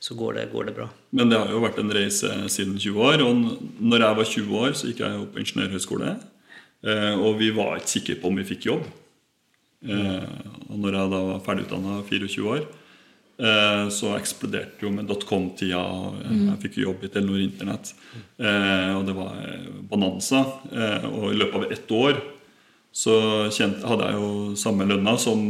så 0.00 0.14
går 0.14 0.38
det, 0.38 0.48
går 0.52 0.68
det 0.68 0.74
bra. 0.76 0.88
Men 1.10 1.30
det 1.30 1.38
har 1.40 1.50
jo 1.50 1.62
vært 1.62 1.78
en 1.82 1.92
reise 1.94 2.30
siden 2.52 2.78
20 2.78 3.02
år. 3.02 3.22
Og 3.26 3.62
når 3.82 4.04
jeg 4.04 4.18
var 4.18 4.32
20 4.32 4.58
år, 4.62 4.74
så 4.78 4.90
gikk 4.90 5.02
jeg 5.02 5.16
jo 5.16 5.28
på 5.32 5.42
ingeniørhøgskole. 5.42 6.16
Eh, 6.86 7.14
og 7.18 7.38
vi 7.40 7.50
var 7.54 7.78
ikke 7.78 7.96
sikre 7.96 8.18
på 8.20 8.30
om 8.30 8.38
vi 8.38 8.46
fikk 8.46 8.68
jobb. 8.70 8.84
Eh, 9.88 10.28
og 10.68 10.76
når 10.78 11.00
jeg 11.00 11.12
da 11.14 11.22
var 11.32 11.42
ferdigutdanna 11.46 11.98
24 12.06 12.46
år, 12.54 12.64
eh, 13.42 13.84
så 13.94 14.14
eksploderte 14.14 14.86
jo 14.86 14.94
med 14.94 15.10
dotcom-tida. 15.10 15.82
Jeg 16.30 16.62
fikk 16.62 16.78
jo 16.78 16.88
jobb 16.88 17.04
i 17.04 17.12
Telenor 17.12 17.42
Internett. 17.42 17.94
Og 18.38 19.04
det 19.06 19.18
var 19.18 19.38
bonanza. 19.90 20.44
Og 21.10 21.32
i 21.32 21.38
løpet 21.38 21.58
av 21.58 21.72
ett 21.72 21.90
år 21.90 22.20
så 22.98 23.14
hadde 23.50 24.06
jeg 24.06 24.16
jo 24.16 24.30
samme 24.58 24.86
lønna 24.88 25.12
som 25.20 25.42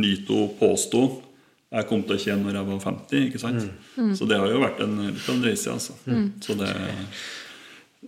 Nito 0.00 0.46
påsto 0.58 1.25
jeg 1.74 1.86
kom 1.88 2.02
til 2.06 2.14
å 2.14 2.20
tjene 2.22 2.46
når 2.46 2.60
jeg 2.60 2.68
var 2.68 2.78
50. 2.84 3.24
ikke 3.26 3.40
sant? 3.42 3.66
Så 4.18 4.28
det 4.30 4.38
har 4.38 4.52
jo 4.52 4.62
vært 4.62 4.80
en, 4.84 4.94
litt 5.08 5.26
av 5.26 5.34
en 5.34 5.44
reise. 5.48 5.72
altså. 5.72 5.96
Så 6.46 6.56
det 6.60 6.70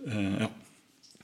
eh, 0.07 0.39
Ja. 0.45 0.49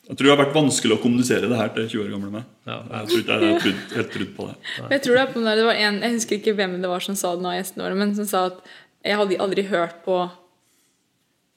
Jeg 0.05 0.19
tror 0.19 0.27
det 0.27 0.33
har 0.35 0.37
vært 0.43 0.53
vanskelig 0.53 0.93
å 0.93 1.01
kommunisere 1.01 1.47
det 1.49 1.57
her 1.57 1.71
til 1.73 1.87
20 1.89 2.01
år 2.03 2.09
gamle 2.13 2.27
meg. 2.29 2.43
Ja. 2.69 2.75
Jeg 2.91 3.07
tror 3.09 3.21
ikke 3.23 3.37
jeg 3.41 3.53
har 3.55 3.63
trodd, 3.63 3.79
helt 3.95 4.11
trodd 4.13 4.33
på 4.35 4.45
det. 4.51 4.55
Jeg 4.93 5.01
tror 5.01 5.15
det 5.17 5.21
er 5.23 5.31
på 5.33 5.41
det 5.47 5.63
var 5.65 5.79
en, 5.81 5.97
jeg 6.05 6.13
husker 6.19 6.37
ikke 6.37 6.53
hvem 6.59 6.75
det 6.83 6.91
var 6.91 7.01
som 7.01 7.17
sa 7.17 7.31
det 7.33 7.41
nå 7.41 7.49
av 7.49 7.55
gjestene 7.57 7.87
våre, 7.87 7.97
men 7.97 8.11
som 8.19 8.27
sa 8.29 8.43
at 8.51 8.59
jeg 9.01 9.17
hadde 9.17 9.39
aldri 9.41 9.63
hørt 9.71 10.03
på 10.05 10.19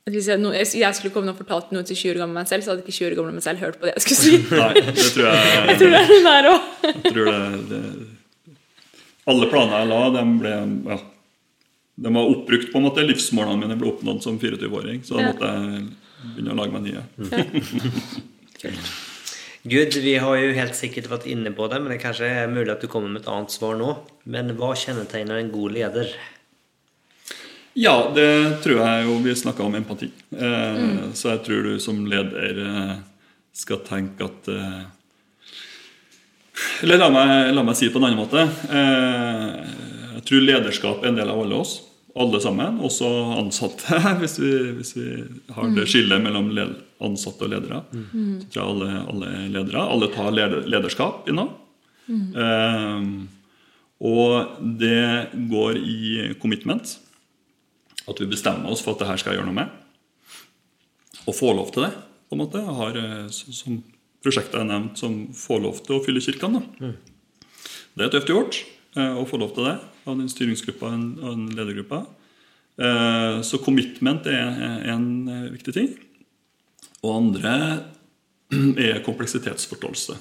hvis 0.09 0.31
jeg, 0.31 0.41
no, 0.41 0.55
jeg 0.57 0.95
skulle 0.97 1.13
komme 1.13 1.35
og 1.35 1.37
fortalt 1.37 1.75
noe 1.77 1.85
til 1.85 1.99
20 1.99 2.15
år 2.15 2.21
gamle 2.23 2.39
meg 2.39 2.49
selv, 2.49 2.65
så 2.65 2.73
hadde 2.73 2.87
ikke 2.87 2.97
20 2.97 3.11
år 3.11 3.17
gamle 3.19 3.35
meg 3.37 3.45
selv 3.45 3.61
hørt 3.61 3.77
på 3.77 3.85
det 3.85 3.93
jeg 3.99 4.05
skulle 4.07 4.23
si. 4.23 4.39
Nei, 4.57 4.71
det 4.87 5.09
tror 5.13 5.27
jeg, 5.29 5.59
Jeg 5.69 5.81
tror 5.83 5.93
det 5.93 6.01
er 6.01 6.09
det 6.09 6.21
der 6.25 6.49
også. 6.55 6.93
jeg 6.95 7.13
tror 7.13 7.29
det, 7.29 7.43
det 7.69 7.83
Alle 9.29 9.47
planer 9.53 9.83
jeg 9.83 9.89
la, 9.91 10.01
de 10.15 10.25
ble 10.41 10.53
ja, 10.93 10.99
de 11.99 12.13
var 12.15 12.29
oppbrukt. 12.31 12.71
på 12.73 12.79
en 12.81 12.87
måte 12.87 13.03
Livsmålene 13.05 13.59
mine 13.61 13.77
ble 13.81 13.91
oppnådd 13.93 14.23
som 14.25 14.39
24-åring. 14.41 15.03
Så 15.05 15.17
da 15.19 15.23
Ja. 15.27 15.33
måtte 15.33 15.49
jeg 15.51 15.89
begynne 16.37 16.55
å 16.55 16.59
lage 16.61 16.73
meg 16.73 16.83
nye. 16.87 17.03
Gud, 19.69 19.95
vi 20.01 20.15
har 20.23 20.37
jo 20.39 20.53
helt 20.57 20.77
sikkert 20.79 21.09
vært 21.11 21.27
inne 21.29 21.51
på 21.55 21.67
det, 21.69 21.81
men 21.83 21.91
det 21.93 21.99
er 21.99 22.05
kanskje 22.07 22.29
mulig 22.53 22.73
at 22.73 22.81
du 22.85 22.89
kommer 22.91 23.11
med 23.13 23.23
et 23.25 23.29
annet 23.31 23.53
svar 23.53 23.75
nå. 23.77 23.97
Men 24.31 24.55
hva 24.57 24.71
kjennetegner 24.79 25.41
en 25.43 25.51
god 25.53 25.75
leder? 25.75 26.13
Ja, 27.79 27.97
det 28.15 28.63
tror 28.65 28.81
jeg 28.81 29.05
jo 29.07 29.19
vi 29.27 29.35
snakka 29.39 29.67
om 29.67 29.75
empati. 29.79 30.09
Eh, 30.35 31.11
Så 31.15 31.35
jeg 31.35 31.43
tror 31.47 31.63
du 31.69 31.75
som 31.83 32.01
leder 32.11 32.63
eh, 32.65 32.95
skal 33.55 33.83
tenke 33.87 34.25
at 34.31 34.49
eh, 34.55 34.81
Eller 36.83 37.01
la 37.01 37.09
meg, 37.13 37.53
la 37.55 37.65
meg 37.67 37.77
si 37.79 37.89
det 37.89 37.95
på 37.95 38.01
en 38.01 38.09
annen 38.09 38.21
måte. 38.21 38.45
Eh, 38.73 39.77
jeg 40.19 40.25
tror 40.29 40.45
lederskap 40.45 41.05
er 41.05 41.13
en 41.13 41.21
del 41.21 41.31
av 41.31 41.41
alle 41.45 41.63
oss. 41.63 41.79
alle 42.19 42.41
sammen, 42.43 42.81
også 42.83 43.09
ansatte, 43.39 43.99
hvis 44.21 44.39
vi, 44.41 44.51
hvis 44.75 44.97
vi 44.97 45.07
har 45.55 45.69
det 45.77 45.85
skillet 45.87 46.19
mellom 46.25 46.49
ansatte 47.05 47.47
og 47.47 47.53
ledere. 47.53 47.83
Så 47.93 48.49
tror 48.51 48.59
jeg 48.59 48.71
alle, 48.73 48.89
alle 49.13 49.29
ledere 49.55 49.85
alle 49.95 50.09
tar 50.11 50.33
leder, 50.35 50.67
lederskap 50.67 51.29
i 51.31 51.37
Mm. 52.09 52.33
Eh, 52.43 53.29
og 54.01 54.59
det 54.81 55.29
går 55.51 55.77
i 55.77 56.35
commitment. 56.41 56.97
At 58.09 58.21
vi 58.23 58.31
bestemmer 58.31 58.73
oss 58.73 58.81
for 58.81 58.95
at 58.95 59.03
det 59.03 59.09
her 59.11 59.21
skal 59.21 59.35
jeg 59.35 59.43
gjøre 59.43 59.51
noe 59.51 59.59
med. 59.59 59.69
Og 61.29 61.37
får 61.37 61.57
lov 61.59 61.73
til 61.75 61.85
det. 61.85 61.93
på 62.29 62.37
en 62.37 62.43
måte. 62.43 62.61
Jeg 62.61 62.77
har, 62.77 62.97
eh, 62.97 63.29
som 63.31 63.83
prosjektet 64.25 64.59
jeg 64.61 64.69
nevnte, 64.69 64.99
som 65.01 65.15
får 65.37 65.63
lov 65.65 65.81
til 65.87 65.97
å 65.99 66.03
fylle 66.05 66.23
kirkene. 66.25 66.63
da. 66.81 66.93
Det 67.99 68.07
er 68.07 68.13
tøft 68.15 68.31
gjort 68.31 68.59
eh, 68.99 69.15
å 69.19 69.25
få 69.29 69.41
lov 69.41 69.55
til 69.57 69.67
det 69.69 69.77
av 70.09 70.17
den 70.19 70.31
styringsgruppa 70.31 70.91
og 70.91 71.29
den 71.29 71.47
ledergruppa. 71.59 72.05
Eh, 72.79 73.41
Så 73.47 73.61
commitment 73.63 74.27
er 74.31 74.91
en 74.95 75.07
eh, 75.29 75.47
viktig 75.55 75.75
ting. 75.75 75.89
Og 77.03 77.15
andre 77.15 77.55
er 78.89 79.03
kompleksitetsforståelse. 79.07 80.19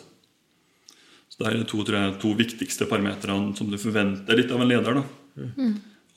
Så 1.29 1.43
Det 1.43 1.51
er 1.51 1.67
to, 1.69 1.83
jeg, 1.85 2.15
to 2.21 2.33
viktigste 2.37 2.87
parametrene 2.89 3.55
som 3.57 3.69
du 3.69 3.77
forventer 3.81 4.37
litt 4.37 4.51
av 4.51 4.61
en 4.61 4.71
leder. 4.71 5.01
da. 5.01 5.05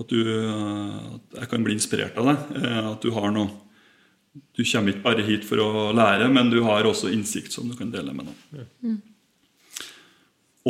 At, 0.01 0.09
du, 0.09 0.21
at 0.33 1.41
jeg 1.43 1.49
kan 1.51 1.65
bli 1.65 1.75
inspirert 1.77 2.17
av 2.17 2.31
deg. 2.31 2.63
At 2.95 3.03
du 3.05 3.11
har 3.13 3.29
noe 3.35 3.51
Du 4.31 4.63
kommer 4.63 4.93
ikke 4.93 5.03
bare 5.03 5.25
hit 5.27 5.47
for 5.47 5.63
å 5.63 5.87
lære, 5.97 6.29
men 6.31 6.53
du 6.53 6.61
har 6.63 6.87
også 6.87 7.11
innsikt 7.11 7.55
som 7.55 7.71
du 7.71 7.75
kan 7.79 7.91
dele 7.91 8.13
med 8.15 8.29
noen. 8.31 9.01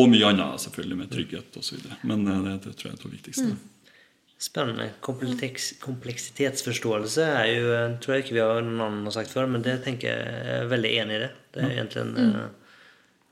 Og 0.01 0.07
mye 0.09 0.31
annet, 0.31 0.63
selvfølgelig, 0.63 0.97
med 0.97 1.11
trygghet 1.13 1.59
osv. 1.61 1.83
Men 2.07 2.25
eh, 2.31 2.41
det, 2.47 2.55
det 2.65 2.77
tror 2.79 2.91
jeg 2.91 2.97
er 2.97 3.03
det 3.03 3.13
viktigste. 3.17 3.49
viktigste. 3.51 3.97
Spennende. 4.41 4.87
Kompleks, 5.05 5.73
kompleksitetsforståelse 5.83 7.27
er 7.27 7.49
jo 7.51 7.73
eh, 7.77 7.97
tror 8.01 8.15
jeg 8.17 8.25
ikke 8.25 8.37
vi 8.39 8.45
har 8.45 8.63
noen 8.65 8.81
annen 8.87 9.11
har 9.11 9.17
sagt 9.19 9.35
før, 9.35 9.51
men 9.51 9.65
det 9.67 9.81
tenker 9.85 10.15
jeg 10.15 10.55
er 10.55 10.71
veldig 10.71 10.93
enig 11.03 11.19
i 11.19 11.25
det. 11.27 11.33
Det 11.53 11.67
er 11.67 11.75
egentlig 11.75 12.05
en, 12.07 12.39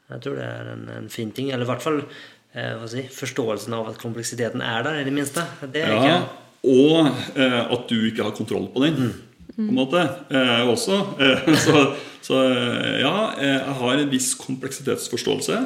Jeg 0.08 0.20
tror 0.24 0.36
det 0.40 0.50
er 0.50 0.68
en, 0.74 0.84
en 0.98 1.08
fin 1.12 1.32
ting. 1.32 1.48
Eller 1.54 1.64
i 1.64 1.70
hvert 1.70 1.86
fall 1.86 2.02
eh, 2.02 2.74
hva 2.76 2.90
si, 2.90 3.06
forståelsen 3.14 3.78
av 3.78 3.94
at 3.94 4.02
kompleksiteten 4.02 4.60
er 4.66 4.84
der, 4.84 5.00
i 5.00 5.08
det 5.08 5.14
minste. 5.16 5.46
Det 5.64 5.86
er 5.86 5.94
Ja, 5.94 6.02
ikke 6.02 6.44
og 6.68 7.06
eh, 7.38 7.60
at 7.70 7.84
du 7.88 8.00
ikke 8.08 8.24
har 8.26 8.34
kontroll 8.34 8.66
på 8.74 8.82
den. 8.82 9.12
På 9.58 9.66
en 9.66 9.74
måte, 9.74 10.02
eh, 10.30 10.64
også. 10.70 10.96
Eh, 11.18 11.48
så 11.66 11.80
så 12.28 12.36
eh, 12.44 12.98
ja, 13.02 13.14
eh, 13.38 13.54
jeg 13.58 13.74
har 13.78 14.00
en 14.02 14.10
viss 14.12 14.32
kompleksitetsforståelse, 14.38 15.56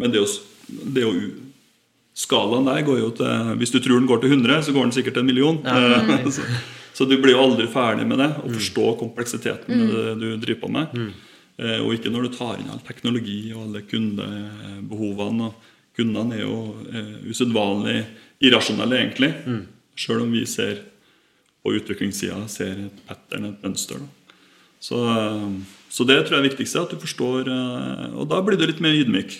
men 0.00 0.12
det 0.14 0.20
å, 0.22 0.28
det 0.94 1.04
å 1.08 1.12
Skalaen 2.14 2.68
der 2.68 2.84
går 2.86 3.00
jo 3.00 3.08
til 3.18 3.48
Hvis 3.58 3.72
du 3.74 3.80
tror 3.82 3.98
den 3.98 4.06
går 4.06 4.20
til 4.22 4.30
100, 4.36 4.60
så 4.62 4.72
går 4.76 4.84
den 4.86 4.92
sikkert 4.94 5.16
til 5.16 5.24
en 5.24 5.26
million. 5.26 5.56
Eh, 5.66 6.28
så, 6.36 6.44
så 6.94 7.06
du 7.10 7.16
blir 7.18 7.34
jo 7.34 7.40
aldri 7.42 7.66
ferdig 7.72 8.06
med 8.06 8.20
det. 8.22 8.28
Å 8.38 8.52
forstå 8.54 8.84
kompleksiteten 9.00 9.80
med 9.80 9.94
det 9.96 10.12
du 10.20 10.26
driver 10.44 10.60
på 10.62 10.70
med. 10.76 10.94
Eh, 11.58 11.80
Og 11.82 11.96
ikke 11.96 12.12
når 12.14 12.28
du 12.28 12.36
tar 12.36 12.60
inn 12.62 12.70
all 12.70 12.82
teknologi 12.86 13.40
og 13.52 13.64
alle 13.66 13.82
kundebehovene. 13.90 15.50
og 15.50 15.98
Kundene 15.98 16.38
er 16.38 16.44
jo 16.44 16.56
eh, 16.92 17.10
usedvanlig 17.30 17.98
irrasjonelle, 18.46 19.00
egentlig. 19.02 19.32
Sjøl 19.98 20.22
om 20.24 20.32
vi 20.34 20.44
ser 20.46 20.84
på 21.64 21.72
utviklingssida 21.78 22.44
ser 22.52 22.84
et 22.86 23.00
pattern, 23.08 23.48
et 23.48 23.64
mønster. 23.64 24.02
Da. 24.02 24.40
Så, 24.84 24.98
eh, 25.08 25.46
så 25.88 26.04
det 26.04 26.18
tror 26.22 26.36
jeg 26.36 26.42
er 26.42 26.44
det 26.44 26.50
viktigste. 26.52 26.82
At 26.84 26.92
du 26.92 27.00
forstår 27.00 27.48
eh, 27.48 28.18
Og 28.20 28.28
da 28.28 28.42
blir 28.44 28.60
du 28.60 28.66
litt 28.68 28.82
mer 28.84 28.96
ydmyk, 28.98 29.38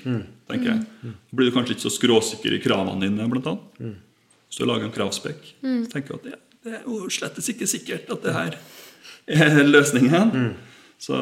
tenker 0.49 0.71
jeg. 0.71 0.87
Da 1.05 1.37
blir 1.37 1.51
du 1.51 1.57
kanskje 1.57 1.77
ikke 1.77 1.87
så 1.87 1.93
skråsikker 1.99 2.57
i 2.57 2.63
kravene 2.65 3.05
dine, 3.05 3.29
blant 3.29 3.51
annet. 3.53 4.01
Hvis 4.49 4.61
du 4.61 4.69
lager 4.69 4.89
en 4.89 4.95
kravspekk, 4.95 5.53
så 5.61 5.91
tenker 5.93 6.15
du 6.15 6.21
at 6.21 6.29
det, 6.31 6.41
det 6.65 6.79
er 6.79 6.87
jo 6.89 7.11
slettes 7.13 7.51
ikke 7.51 7.69
sikkert 7.69 8.09
at 8.15 8.25
det 8.25 8.35
her 8.37 8.59
er 9.27 9.65
løsningen. 9.67 10.55
Så 11.03 11.19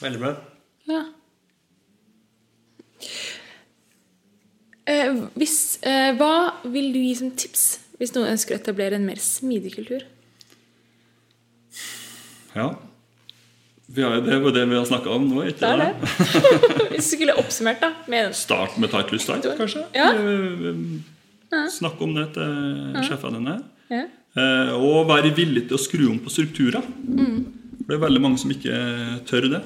veldig 0.00 0.20
bra. 0.22 0.34
Ja. 0.88 1.02
Eh, 4.84 5.14
hvis, 5.38 5.78
eh, 5.82 6.12
hva 6.18 6.60
vil 6.68 6.92
du 6.92 7.00
gi 7.00 7.14
som 7.16 7.30
tips 7.32 7.64
hvis 8.00 8.14
noen 8.16 8.32
ønsker 8.34 8.56
å 8.56 8.60
etablere 8.60 8.98
en 8.98 9.06
mer 9.06 9.20
smidig 9.22 9.74
kultur? 9.76 10.02
ja. 12.54 12.72
Vi 13.86 14.02
har, 14.02 14.14
jo 14.16 14.22
det 14.24 14.36
var 14.40 14.54
det 14.56 14.62
vi 14.70 14.76
har 14.78 14.84
snakka 14.88 15.10
om 15.12 15.26
nå. 15.28 15.42
ikke 15.50 15.60
Det 15.60 15.68
er 15.68 15.80
det? 15.82 16.12
Hvis 16.94 17.10
du 17.10 17.16
skulle 17.18 17.34
oppsummert, 17.36 17.82
da. 17.82 17.90
Med 18.08 18.32
Start 18.34 18.78
med 18.80 18.88
tight 18.90 19.12
loose 19.12 19.28
tight, 19.28 19.44
kanskje. 19.58 19.82
Ja. 19.92 20.06
Snakke 20.14 21.68
Snakk 21.74 22.00
om 22.02 22.14
det 22.16 22.24
til 22.34 22.96
sjefene 23.04 23.42
dine. 23.42 23.58
ja. 23.92 24.06
Eh, 24.34 24.72
og 24.74 25.04
være 25.06 25.30
villig 25.36 25.68
til 25.68 25.76
å 25.76 25.78
skru 25.78 26.08
om 26.08 26.16
på 26.18 26.32
strukturer. 26.32 26.82
For 26.82 27.92
det 27.92 27.98
er 27.98 28.02
veldig 28.02 28.22
mange 28.24 28.40
som 28.42 28.50
ikke 28.50 28.78
tør 29.28 29.46
det. 29.52 29.60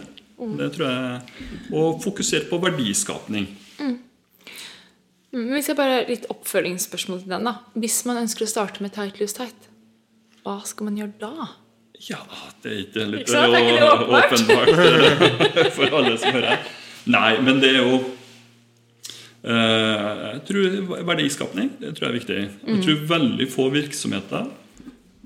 det 0.58 0.68
tror 0.74 0.84
jeg. 0.90 1.46
Og 1.72 2.02
fokusere 2.02 2.50
på 2.50 2.58
verdiskapning. 2.66 3.46
Men 3.78 3.96
vi 5.32 5.62
skal 5.62 5.76
bare 5.76 6.04
litt 6.08 6.26
oppfølgingsspørsmål 6.32 7.22
til 7.24 7.32
den. 7.34 7.48
da. 7.50 7.54
Hvis 7.76 8.00
man 8.08 8.20
ønsker 8.22 8.46
å 8.46 8.50
starte 8.50 8.82
med 8.84 8.94
tight 8.96 9.18
loose 9.20 9.36
tight, 9.36 9.66
hva 10.44 10.60
skal 10.64 10.88
man 10.88 10.96
gjøre 10.96 11.18
da? 11.20 11.48
Ja, 12.08 12.20
det 12.62 12.70
er 12.70 12.78
ikke 12.84 13.04
litt 13.10 13.24
Ikke? 13.26 13.40
Det 13.50 13.58
er 13.58 13.72
ikke 13.74 13.88
åpenbart. 14.14 14.68
eh, 15.66 15.70
for 15.74 15.98
alle 15.98 16.14
som 16.22 16.36
hører. 16.36 16.62
Nei, 17.10 17.32
men 17.42 17.58
det 17.60 17.72
er 17.74 17.78
jo 17.82 17.96
eh, 19.42 20.14
Jeg 20.34 20.42
tror 20.48 21.04
verdiskapning 21.08 21.72
det 21.80 21.94
tror 21.96 22.06
jeg 22.08 22.12
er 22.12 22.18
viktig. 22.20 22.38
Jeg 22.68 22.82
tror 22.84 23.02
veldig 23.14 23.48
få 23.52 23.68
virksomheter 23.74 24.46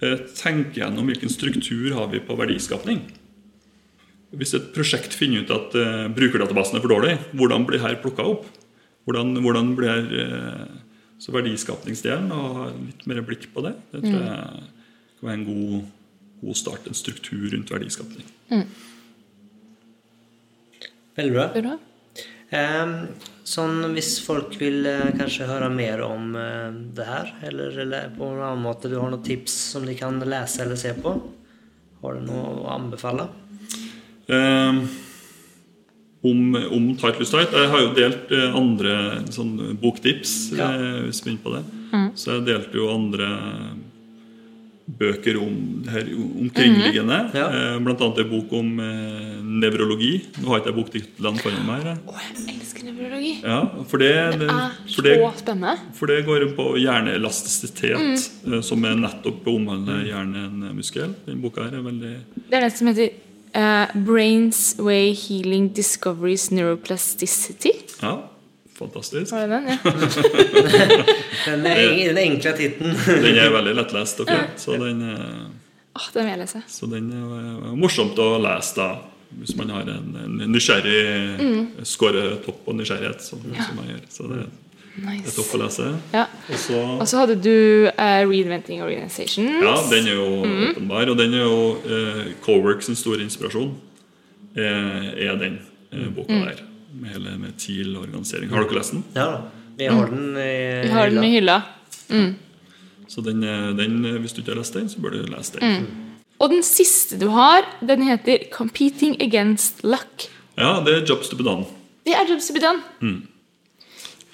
eh, 0.03 0.17
tenker 0.39 0.81
gjennom 0.83 1.11
hvilken 1.13 1.31
struktur 1.33 1.93
har 1.99 2.09
vi 2.13 2.23
på 2.25 2.39
verdiskapning. 2.41 3.05
Hvis 4.33 4.55
et 4.57 4.71
prosjekt 4.73 5.13
finner 5.15 5.45
ut 5.45 5.53
at 5.53 5.77
eh, 5.77 6.07
brukerdatabasen 6.17 6.79
er 6.79 6.85
for 6.85 6.95
dårlig, 6.97 7.19
hvordan 7.37 7.67
blir 7.69 7.85
her 7.85 7.99
plukka 8.03 8.25
opp? 8.33 8.49
Hvordan, 9.07 9.35
hvordan 9.43 9.75
blir 9.79 10.13
eh, 10.23 10.79
Så 11.23 11.31
verdiskapningsdelen, 11.35 12.33
og 12.35 12.57
ha 12.59 12.65
litt 12.75 13.05
mer 13.07 13.21
blikk 13.23 13.47
på 13.55 13.63
det, 13.63 13.77
det 13.93 14.01
tror 14.03 14.17
jeg 14.17 14.65
kan 15.21 15.29
være 15.29 15.37
en 15.39 15.45
god, 15.47 15.85
god 16.41 16.59
start. 16.59 16.89
En 16.91 16.99
struktur 16.99 17.45
rundt 17.53 17.71
verdiskapning. 17.71 18.27
Veldig 21.15 21.35
bra. 21.37 21.47
Bra. 21.55 21.77
Ehm, 22.53 22.97
sånn 23.49 23.95
hvis 23.95 24.19
folk 24.27 24.59
vil 24.61 24.85
eh, 24.89 25.13
kanskje 25.17 25.49
høre 25.49 25.71
mer 25.73 26.03
om 26.05 26.35
eh, 26.37 26.75
det 26.97 27.07
her, 27.09 27.31
eller, 27.49 27.79
eller 27.85 28.11
på 28.17 28.29
en 28.29 28.43
annen 28.43 28.67
måte 28.67 28.91
du 28.93 28.99
har 28.99 29.09
noen 29.09 29.25
tips 29.25 29.55
som 29.73 29.87
de 29.89 29.95
kan 29.97 30.21
lese 30.21 30.61
eller 30.65 30.81
se 30.81 30.93
på, 30.99 31.15
har 32.03 32.19
du 32.19 32.27
noe 32.27 32.51
å 32.61 32.67
anbefale? 32.75 33.31
Eh, 34.29 34.83
om, 36.23 36.55
om 36.71 36.85
Tight 37.01 37.19
Loose 37.19 37.35
Tight 37.35 37.51
Jeg 37.57 37.71
har 37.73 37.81
jo 37.83 37.95
delt 37.97 38.31
eh, 38.31 38.55
andre 38.55 38.93
sånn, 39.35 39.57
boktips, 39.83 40.53
Ja. 40.55 40.69
eh, 40.75 41.01
hvis 41.09 41.23
vi 41.25 41.33
begynner 41.33 41.43
på 41.47 41.57
det. 41.57 41.65
Så 42.17 42.37
jeg 42.37 42.45
delte 42.47 42.79
jo 42.79 42.87
andre 42.95 43.29
bøker 44.99 45.37
om 45.41 45.55
det 45.85 45.93
her 45.95 46.09
omkringliggende. 46.19 47.19
Ja. 47.39 47.47
eh, 47.55 47.79
blant 47.85 48.01
annet 48.03 48.19
en 48.25 48.31
bok 48.33 48.53
om 48.59 48.71
eh, 48.83 49.37
nevrologi. 49.63 50.13
Nå 50.43 50.51
har 50.51 50.61
ikke 50.63 50.73
jeg 50.73 50.79
boktitlene 50.79 51.43
foran 51.43 51.67
meg. 51.69 51.85
her. 51.87 52.01
Å, 52.07 52.17
jeg 52.19 52.57
elsker 52.57 52.87
nevrologi. 52.89 53.33
Ja, 53.45 53.61
for 53.89 54.03
det, 54.03 54.13
det, 54.41 54.49
Det 54.49 54.51
er 54.51 54.95
for 54.95 55.07
det, 55.07 55.15
så 55.23 55.33
spennende. 55.43 55.75
for 55.99 56.13
det 56.13 56.19
går 56.27 56.47
på 56.59 56.69
hjerneelastisitet, 56.83 58.27
mm. 58.47 58.63
som 58.67 58.85
er 58.89 58.99
nettopp 58.99 59.47
omhandler 59.55 60.03
hjernen-muskel. 60.11 61.15
Den 61.29 61.43
boka 61.45 61.69
her 61.69 61.79
er 61.79 61.87
veldig 61.87 62.15
Det 62.51 62.59
er 62.59 62.67
det 62.67 62.73
som 62.77 62.91
heter 62.91 63.15
eh, 63.55 63.87
Brains 64.07 64.75
Way 64.79 65.13
Healing 65.15 65.71
Discoveries 65.77 66.51
Neuroplasticity. 66.51 67.73
Ja, 68.03 68.15
fantastisk. 68.79 69.33
Var 69.33 69.47
det 69.47 69.49
den? 69.49 69.69
Ja. 69.69 69.79
Den, 71.47 71.67
en- 71.67 71.99
den 72.15 72.19
enkle 72.19 72.53
tittelen. 72.57 72.97
Den 73.25 73.37
er 73.39 73.51
veldig 73.55 73.75
lettlest 73.77 74.21
og 74.23 74.29
fin. 74.31 74.45
Så 74.57 74.77
den, 74.79 75.01
er, 75.03 75.23
oh, 75.99 76.07
den 76.15 76.25
vil 76.25 76.31
jeg 76.31 76.39
lese. 76.45 76.61
så 76.71 76.87
den 76.87 77.09
er 77.13 77.33
eh, 77.41 77.73
morsomt 77.79 78.19
å 78.23 78.29
lese 78.43 78.77
da. 78.79 78.91
Hvis 79.33 79.55
man 79.57 79.71
har 79.73 79.87
en, 79.89 80.11
en 80.21 80.35
nysgjerrig 80.53 81.87
Skårer 81.89 82.35
topp 82.45 82.59
på 82.67 82.75
nysgjerrighet, 82.77 83.23
som, 83.25 83.41
som 83.41 83.79
jeg 83.81 83.95
gjør. 83.95 84.03
Så 84.13 84.27
det 84.29 84.43
er 84.43 84.51
Nice. 85.01 85.33
topp 85.37 85.55
å 85.57 85.63
lese. 85.63 85.87
Ja. 86.13 86.27
Og 86.53 86.59
så 86.61 86.81
Og 87.01 87.07
så 87.09 87.23
hadde 87.23 87.39
du 87.41 87.89
uh, 87.89 88.21
Reinventing 88.29 88.83
Organizations. 88.85 89.63
Ja, 89.65 89.79
den 89.89 90.11
er 90.11 90.19
jo 90.19 90.27
åpenbar. 90.43 91.09
Og 91.09 91.17
den 91.19 91.35
er 91.39 91.47
jo 91.47 91.63
uh, 91.87 92.27
Cowork 92.45 92.85
sin 92.85 92.99
store 92.99 93.25
inspirasjon. 93.25 93.73
Uh, 94.53 95.09
er 95.17 95.41
den 95.41 95.59
uh, 95.95 96.09
boka 96.13 96.43
der. 96.45 96.63
Med 96.93 97.15
hele 97.15 97.39
med 97.41 97.57
TIL-organisering. 97.57 98.53
Har 98.53 98.67
dere 98.67 98.83
lest 98.83 98.93
den? 98.93 99.05
Ja 99.17 99.31
da. 99.33 99.43
Vi 99.79 99.89
har 99.89 100.11
den 100.13 100.37
i 100.37 100.83
Vi 100.85 100.93
har 100.93 101.09
den 101.09 101.25
i 101.25 101.31
hylla. 101.39 101.63
Så 103.09 103.21
den, 103.21 103.43
eh, 103.45 103.69
den, 103.77 104.05
eh, 104.05 104.19
hvis 104.21 104.33
du 104.33 104.41
ikke 104.41 104.53
har 104.55 104.61
lest 104.63 104.75
den, 104.75 104.89
så 104.89 105.01
bør 105.01 105.11
du 105.11 105.27
lese 105.29 105.61
den. 105.61 105.87
Og 106.39 106.51
den 106.51 106.63
siste 106.63 107.19
du 107.21 107.29
har, 107.29 107.67
den 107.81 108.03
heter 108.03 108.49
Competing 108.53 109.21
Against 109.23 109.85
Luck. 109.85 110.29
Ja, 110.57 110.81
det 110.85 110.95
er 110.95 111.07
Jobs 111.07 111.29
to 111.29 111.37
be 111.37 111.45
done. 111.45 111.67
Det 112.07 112.15
er 112.15 112.25
Jobs 112.29 112.49
to 112.49 112.55
be 112.55 112.61
done. 112.61 112.81
Jobs 113.03 113.32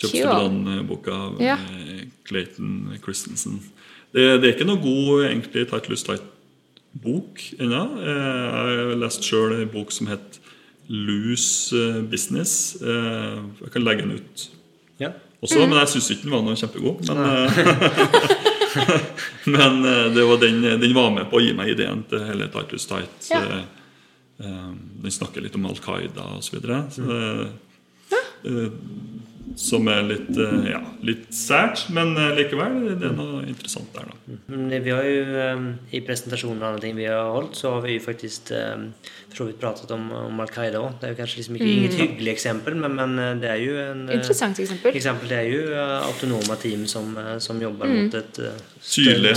Cool. 0.01 0.11
to 0.11 0.17
be 0.17 0.23
done-boka 0.23 1.13
av 1.13 1.41
Ja. 1.43 1.55
eh, 1.59 2.05
Clayton 2.25 2.99
Christensen. 3.03 3.61
Det, 4.13 4.41
det 4.41 4.49
er 4.49 4.55
ikke 4.57 4.67
noe 4.69 4.81
god 4.83 5.25
egentlig 5.27 5.69
tight 5.69 5.89
loose 5.91 6.05
Tight-bok 6.07 7.41
ennå. 7.59 7.83
Eh, 8.01 8.07
Jeg 8.09 8.79
har 8.89 8.97
lest 8.97 9.23
sjøl 9.27 9.57
en 9.61 9.69
bok 9.73 9.91
som 9.93 10.07
het 10.07 10.39
Loose 10.89 11.75
eh, 11.77 12.01
Business. 12.03 12.77
Eh, 12.81 13.43
Jeg 13.65 13.73
kan 13.75 13.85
legge 13.85 14.03
den 14.07 14.13
ut 14.21 14.49
Ja. 15.01 15.11
også, 15.43 15.61
men 15.69 15.79
jeg 15.79 15.89
syns 15.89 16.11
ikke 16.11 16.23
den 16.23 16.33
var 16.33 16.43
noe 16.43 16.57
kjempegod. 16.57 17.05
Men, 17.09 17.19
eh, 17.27 17.49
men 19.55 19.85
eh, 19.85 20.09
det 20.15 20.25
var 20.29 20.37
den, 20.43 20.63
den 20.81 20.95
var 20.97 21.11
med 21.15 21.29
på 21.31 21.39
å 21.39 21.43
gi 21.45 21.53
meg 21.57 21.71
ideen 21.75 22.05
til 22.09 22.25
hele 22.29 22.49
Tight. 22.53 23.29
Ja. 23.31 23.43
Eh, 23.43 23.65
eh, 24.45 24.73
Den 25.03 25.11
snakker 25.15 25.41
litt 25.45 25.55
om 25.59 25.67
Al 25.67 25.77
Qaida 25.83 26.25
osv. 26.39 26.49
Så 26.49 26.57
videre. 26.59 26.81
så 26.91 27.03
det- 27.09 27.51
eh, 28.45 28.71
som 29.59 29.89
er 29.91 30.05
litt, 30.07 30.31
eh, 30.39 30.69
ja, 30.71 30.81
litt 31.03 31.27
sært, 31.35 31.89
men 31.95 32.13
eh, 32.15 32.31
likevel 32.39 32.77
det 33.01 33.09
er 33.09 33.17
noe 33.17 33.41
interessant 33.43 33.91
der. 33.97 34.07
da 34.07 34.79
Vi 34.87 34.93
har 34.95 35.09
ju 35.09 35.39
eh, 35.43 35.65
i 35.99 36.03
presentasjonen 36.07 36.63
av 36.63 36.69
andra 36.69 36.85
ting 36.85 36.95
vi 36.97 37.09
har 37.11 37.33
holdt, 37.35 37.59
så 37.59 37.75
har 37.75 37.83
vi 37.83 37.97
jo 37.97 38.05
faktisk 38.05 38.53
for 39.29 39.37
så 39.37 39.47
vidt 39.49 39.59
pratet 39.61 39.91
om, 39.93 40.07
om 40.13 40.41
Al-Qaida 40.41 40.81
òg. 40.81 40.95
Det 41.01 41.09
er 41.09 41.13
jo 41.13 41.19
kanskje 41.19 41.41
liksom 41.41 41.57
inte, 41.59 41.69
inget 41.69 41.97
hyggelig 41.99 42.33
eksempel, 42.33 42.77
men, 42.81 42.95
men 42.97 43.19
eh, 43.21 43.35
det 43.43 43.51
er 43.51 43.61
jo 43.61 43.75
en... 43.83 44.05
Interessant 44.15 44.61
eksempel. 44.63 44.97
eksempel 44.97 45.33
det 45.33 45.41
er 45.43 45.51
jo 45.51 45.61
autonome 45.75 46.07
autonoma 46.09 46.57
team 46.63 46.87
som, 46.91 47.13
som 47.45 47.61
jobber 47.63 47.91
mm. 47.91 47.99
mot 47.99 48.17
et 48.19 48.41
eh, 48.41 48.63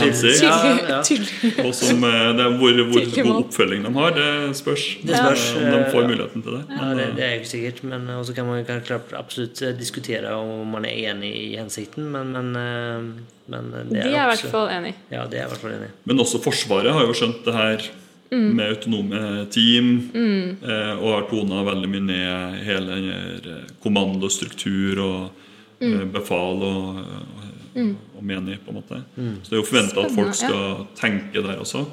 hensikt. 0.02 0.46
Ja, 0.46 1.02
Tydelig. 1.04 1.34
ja. 1.50 1.66
Og 1.68 1.76
som, 1.76 2.06
det 2.06 2.46
er 2.46 2.58
hvor, 2.62 2.82
hvor 2.94 3.10
god 3.18 3.34
oppfølging 3.42 3.86
de 3.88 3.94
har, 3.98 4.16
det 4.16 4.30
spørs. 4.62 4.86
Det 5.02 5.18
spørs, 5.18 5.46
om 5.60 5.68
de 5.68 5.84
får 5.92 6.08
muligheten 6.08 6.46
til 6.46 6.58
det. 6.60 6.64
Ja, 6.70 6.82
Men, 6.86 6.98
det, 6.98 7.08
det 7.18 7.26
är 7.26 7.36
ju 7.40 7.46
sikkert, 7.46 7.84
Men, 7.84 8.10
også 8.10 8.34
kan 8.34 8.46
man 8.46 8.66
klart 8.66 9.14
absolut 9.14 9.62
eh, 9.62 9.76
diskutera 10.12 10.38
om 10.38 10.68
man 10.70 10.86
er 10.86 11.12
enig 11.12 11.32
i 11.36 11.58
hensikten. 11.58 12.12
Men, 12.12 12.32
men, 12.32 12.56
eh, 12.56 13.24
men 13.48 13.72
det 13.72 14.04
De 14.04 14.10
er 14.10 14.24
i 14.24 14.30
hvert 14.36 14.52
fall 14.52 14.70
enig. 14.70 14.94
Ja, 15.10 15.26
det 15.28 15.40
er 15.40 15.46
i 15.46 15.50
hvert 15.50 15.62
fall 15.62 15.76
enig. 15.76 15.90
Men 16.04 16.20
også 16.20 16.42
Forsvaret 16.42 16.94
har 16.94 17.06
jo 17.06 17.14
skjønt 17.14 17.44
det 17.46 17.54
her 17.54 17.90
med 18.32 18.70
autonome 18.70 19.46
team. 19.52 20.10
mm. 20.14 20.58
og 21.02 21.08
har 21.14 21.26
tona 21.30 21.64
veldig 21.68 21.90
mye 21.92 22.06
ned 22.06 22.62
hele 22.64 22.96
den 22.96 23.10
eh, 23.12 23.72
kommandostruktur 23.84 25.02
og 25.04 25.32
mm. 25.82 26.12
befal 26.14 26.64
og, 26.64 27.02
og, 27.76 27.96
og 28.16 28.24
menig, 28.24 28.60
på 28.64 28.72
en 28.72 28.80
måte. 28.80 29.02
Så 29.44 29.50
det 29.50 29.58
er 29.58 29.60
jo 29.62 29.68
forventa 29.68 30.06
at 30.06 30.16
folk 30.16 30.36
skal 30.36 30.86
tenke 30.96 31.44
der 31.44 31.60
også, 31.60 31.84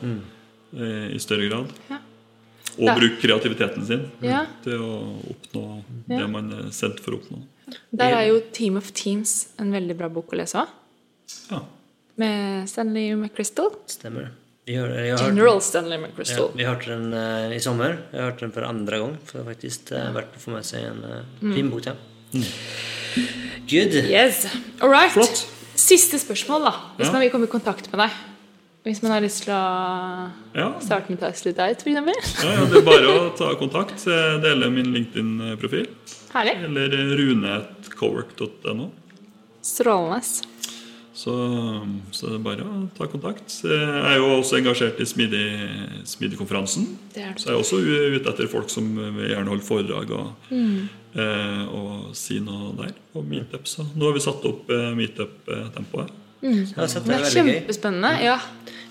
eh, 0.78 1.08
i 1.14 1.18
større 1.18 1.50
grad. 1.50 1.74
Ja. 1.90 1.98
Og 2.78 2.94
bruke 2.94 3.18
kreativiteten 3.18 3.86
sin 3.86 4.04
Ja. 4.22 4.44
til 4.62 4.78
å 4.78 5.20
oppnå 5.32 5.82
Ja. 6.08 6.18
det 6.20 6.30
man 6.30 6.52
er 6.52 6.70
sendt 6.70 7.00
for 7.00 7.16
å 7.16 7.18
oppnå. 7.18 7.42
Der 7.90 8.14
er 8.16 8.26
jo 8.28 8.40
Team 8.52 8.76
of 8.80 8.90
Teams 8.92 9.48
en 9.58 9.72
veldig 9.74 9.96
bra 9.98 10.08
bok 10.12 10.32
å 10.32 10.38
lese 10.40 10.60
òg. 10.62 10.68
Ja. 11.50 11.60
Med 12.18 12.68
Stanley 12.68 13.14
McChrystal. 13.14 13.70
Stemmer. 13.86 14.30
Jeg 14.68 14.80
har, 14.82 14.88
jeg 14.92 15.10
har 15.12 15.18
hört- 15.22 15.28
General 15.30 15.60
Stanley 15.64 15.96
Ja, 15.96 16.02
McChrystal. 16.06 16.50
vi 16.58 16.64
hørte 16.68 16.90
den 16.92 17.12
uh, 17.14 17.54
i 17.56 17.60
sommer. 17.64 17.98
Jeg 18.12 18.20
hørte 18.26 18.40
den 18.44 18.52
for 18.52 18.66
andre 18.68 18.98
gang. 19.00 19.14
For 19.24 19.38
det 19.38 19.44
har 19.46 19.52
faktisk 19.54 19.92
uh, 19.96 20.08
vært 20.16 20.34
å 20.36 20.42
få 20.42 20.52
med 20.56 20.66
seg 20.68 20.84
en 20.90 21.04
uh, 21.04 21.54
fin 21.54 21.70
bok 21.72 21.86
til. 21.86 21.96
Good. 23.68 23.94
Yes. 24.08 24.46
All 24.80 24.90
right. 24.92 25.12
Flott. 25.14 25.44
Siste 25.78 26.18
spørsmål, 26.20 26.66
da. 26.68 26.72
Hvis 26.98 27.06
Ja. 27.08 27.12
man 27.14 27.22
vil 27.22 27.30
komme 27.32 27.46
i 27.48 27.52
kontakt 27.52 27.88
med 27.92 28.00
deg. 28.02 28.10
Hvis 28.86 29.02
man 29.02 29.10
har 29.12 29.20
lyst 29.20 29.42
til 29.44 29.52
å 29.52 30.30
Ja. 30.54 30.68
starte 30.80 31.10
med 31.10 31.18
Taslet 31.20 31.56
Diet, 31.58 31.82
f.eks.? 31.82 32.44
Ja, 32.44 32.52
ja, 32.54 32.64
det 32.70 32.78
er 32.78 32.86
bare 32.86 33.08
å 33.12 33.36
ta 33.36 33.50
kontakt. 33.58 34.04
Jeg 34.06 34.40
deler 34.44 34.70
min 34.72 34.92
LinkedIn-profil. 34.94 35.88
Herlig. 36.32 36.54
Eller 36.64 36.88
rune.cowork.no. 37.18 38.90
Strålende. 39.62 40.22
Så, 41.18 41.32
så 42.14 42.28
det 42.30 42.36
er 42.38 42.44
bare 42.44 42.62
å 42.64 42.88
ta 42.94 43.08
kontakt. 43.10 43.50
Jeg 43.66 44.04
er 44.06 44.16
jo 44.20 44.28
også 44.38 44.60
engasjert 44.60 45.00
i 45.02 45.06
Smidig- 45.10 46.06
Smidig-konferansen. 46.06 46.86
Er. 47.18 47.34
Så 47.36 47.50
jeg 47.50 47.56
er 47.56 47.58
også 47.58 47.80
ute 47.82 48.30
etter 48.30 48.46
folk 48.48 48.70
som 48.70 48.86
vil 48.94 49.32
gjerne 49.34 49.50
holde 49.50 49.66
foredrag 49.66 50.12
og, 50.14 50.54
eh, 50.54 51.64
og 51.74 52.14
si 52.14 52.38
noe 52.38 52.70
der. 52.78 52.94
Og 53.18 53.26
meetups. 53.26 53.74
Så 53.80 53.88
nå 53.98 54.06
har 54.06 54.14
vi 54.14 54.20
satt 54.22 54.46
opp 54.46 54.70
eh, 54.70 54.94
meetup-tempoet. 54.94 56.14
Sett 56.40 57.04
det 57.04 57.06
Det 57.06 57.14
er 57.14 57.24
gøy. 57.24 57.32
kjempespennende. 57.34 58.12
Ja. 58.22 58.38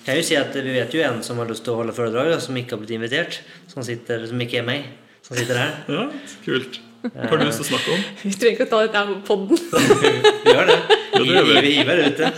Jeg 0.07 0.15
vil 0.15 0.23
si 0.23 0.35
at 0.39 0.53
Vi 0.55 0.73
vet 0.73 0.93
jo 0.93 1.01
en 1.03 1.21
som 1.23 1.37
har 1.37 1.47
lyst 1.49 1.63
til 1.63 1.73
å 1.73 1.81
holde 1.81 1.93
foredrag, 1.95 2.41
som 2.41 2.55
ikke 2.55 2.75
har 2.75 2.81
blitt 2.83 2.95
invitert. 2.95 3.39
Som, 3.67 3.83
sitter, 3.83 4.27
som 4.27 4.39
ikke 4.43 4.59
er 4.61 4.67
meg. 4.67 4.85
Som 5.23 5.35
sitter 5.37 5.59
her. 5.59 5.73
Ja, 5.87 6.07
kult. 6.45 6.79
Hva 7.07 7.27
har 7.29 7.37
du 7.39 7.45
lyst 7.45 7.61
til 7.61 7.67
å 7.67 7.69
snakke 7.71 7.93
om? 7.93 8.05
Vi 8.23 8.31
trenger 8.35 8.55
ikke 8.57 8.67
å 8.67 8.71
ta 8.71 8.79
dette 8.85 9.01
her 9.03 9.11
på 9.13 9.19
podden. 9.27 9.57
Vi 10.43 10.53
gjør 10.53 10.71
det. 10.71 10.77
Ja, 11.17 11.19
det 11.23 11.27
gjør 11.33 11.45
vi. 11.47 11.61
Vi, 11.61 11.71
hiver 11.79 12.01
ut 12.03 12.17
det. 12.19 12.31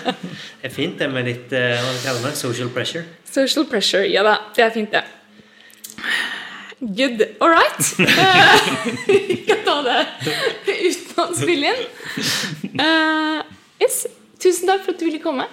Det 0.62 0.68
er 0.70 0.74
fint 0.74 1.00
det 1.02 1.08
med 1.12 1.26
litt 1.28 1.54
eh, 1.58 1.80
hva 1.82 1.94
kaller 2.04 2.22
man 2.24 2.32
det? 2.32 2.40
social 2.40 2.70
pressure. 2.76 3.04
Social 3.28 3.66
pressure. 3.70 4.06
Ja 4.08 4.24
da, 4.24 4.36
det 4.56 4.64
er 4.66 4.76
fint, 4.76 4.94
det. 4.94 5.04
Good. 6.80 7.26
All 7.42 7.50
right. 7.52 7.90
Vi 9.08 9.42
kan 9.50 9.66
ta 9.66 9.76
det 9.84 9.98
uten 10.70 11.20
å 11.20 11.26
spille 11.36 11.74
inn. 11.74 11.84
Uh, 12.80 13.44
yes. 13.84 14.06
Tusen 14.40 14.68
takk 14.70 14.84
for 14.86 14.96
at 14.96 15.00
du 15.02 15.06
ville 15.10 15.20
komme. 15.24 15.46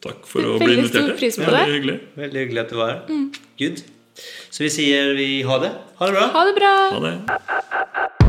Takk 0.00 0.22
for 0.28 0.40
å 0.40 0.56
bli 0.58 0.66
Veldig 0.66 0.84
invitert. 0.84 1.08
stor 1.10 1.18
pris 1.20 1.36
på 1.36 1.48
det. 1.50 1.52
Veldig 1.56 1.74
hyggelig. 1.76 1.96
Veldig 2.22 2.40
hyggelig 2.44 2.60
at 2.64 2.70
du 2.70 2.76
var 2.80 2.92
her. 2.94 3.00
Good. 3.60 3.82
Så 4.50 4.64
vi 4.64 4.70
sier 4.72 5.14
vi 5.18 5.28
ha 5.48 5.58
det. 5.62 5.72
Ha 6.00 6.06
det 6.08 6.14
bra. 6.16 6.26
Ha 6.36 6.44
det 6.48 6.54
bra. 6.60 6.74
Ha 6.94 7.00
det. 7.06 8.19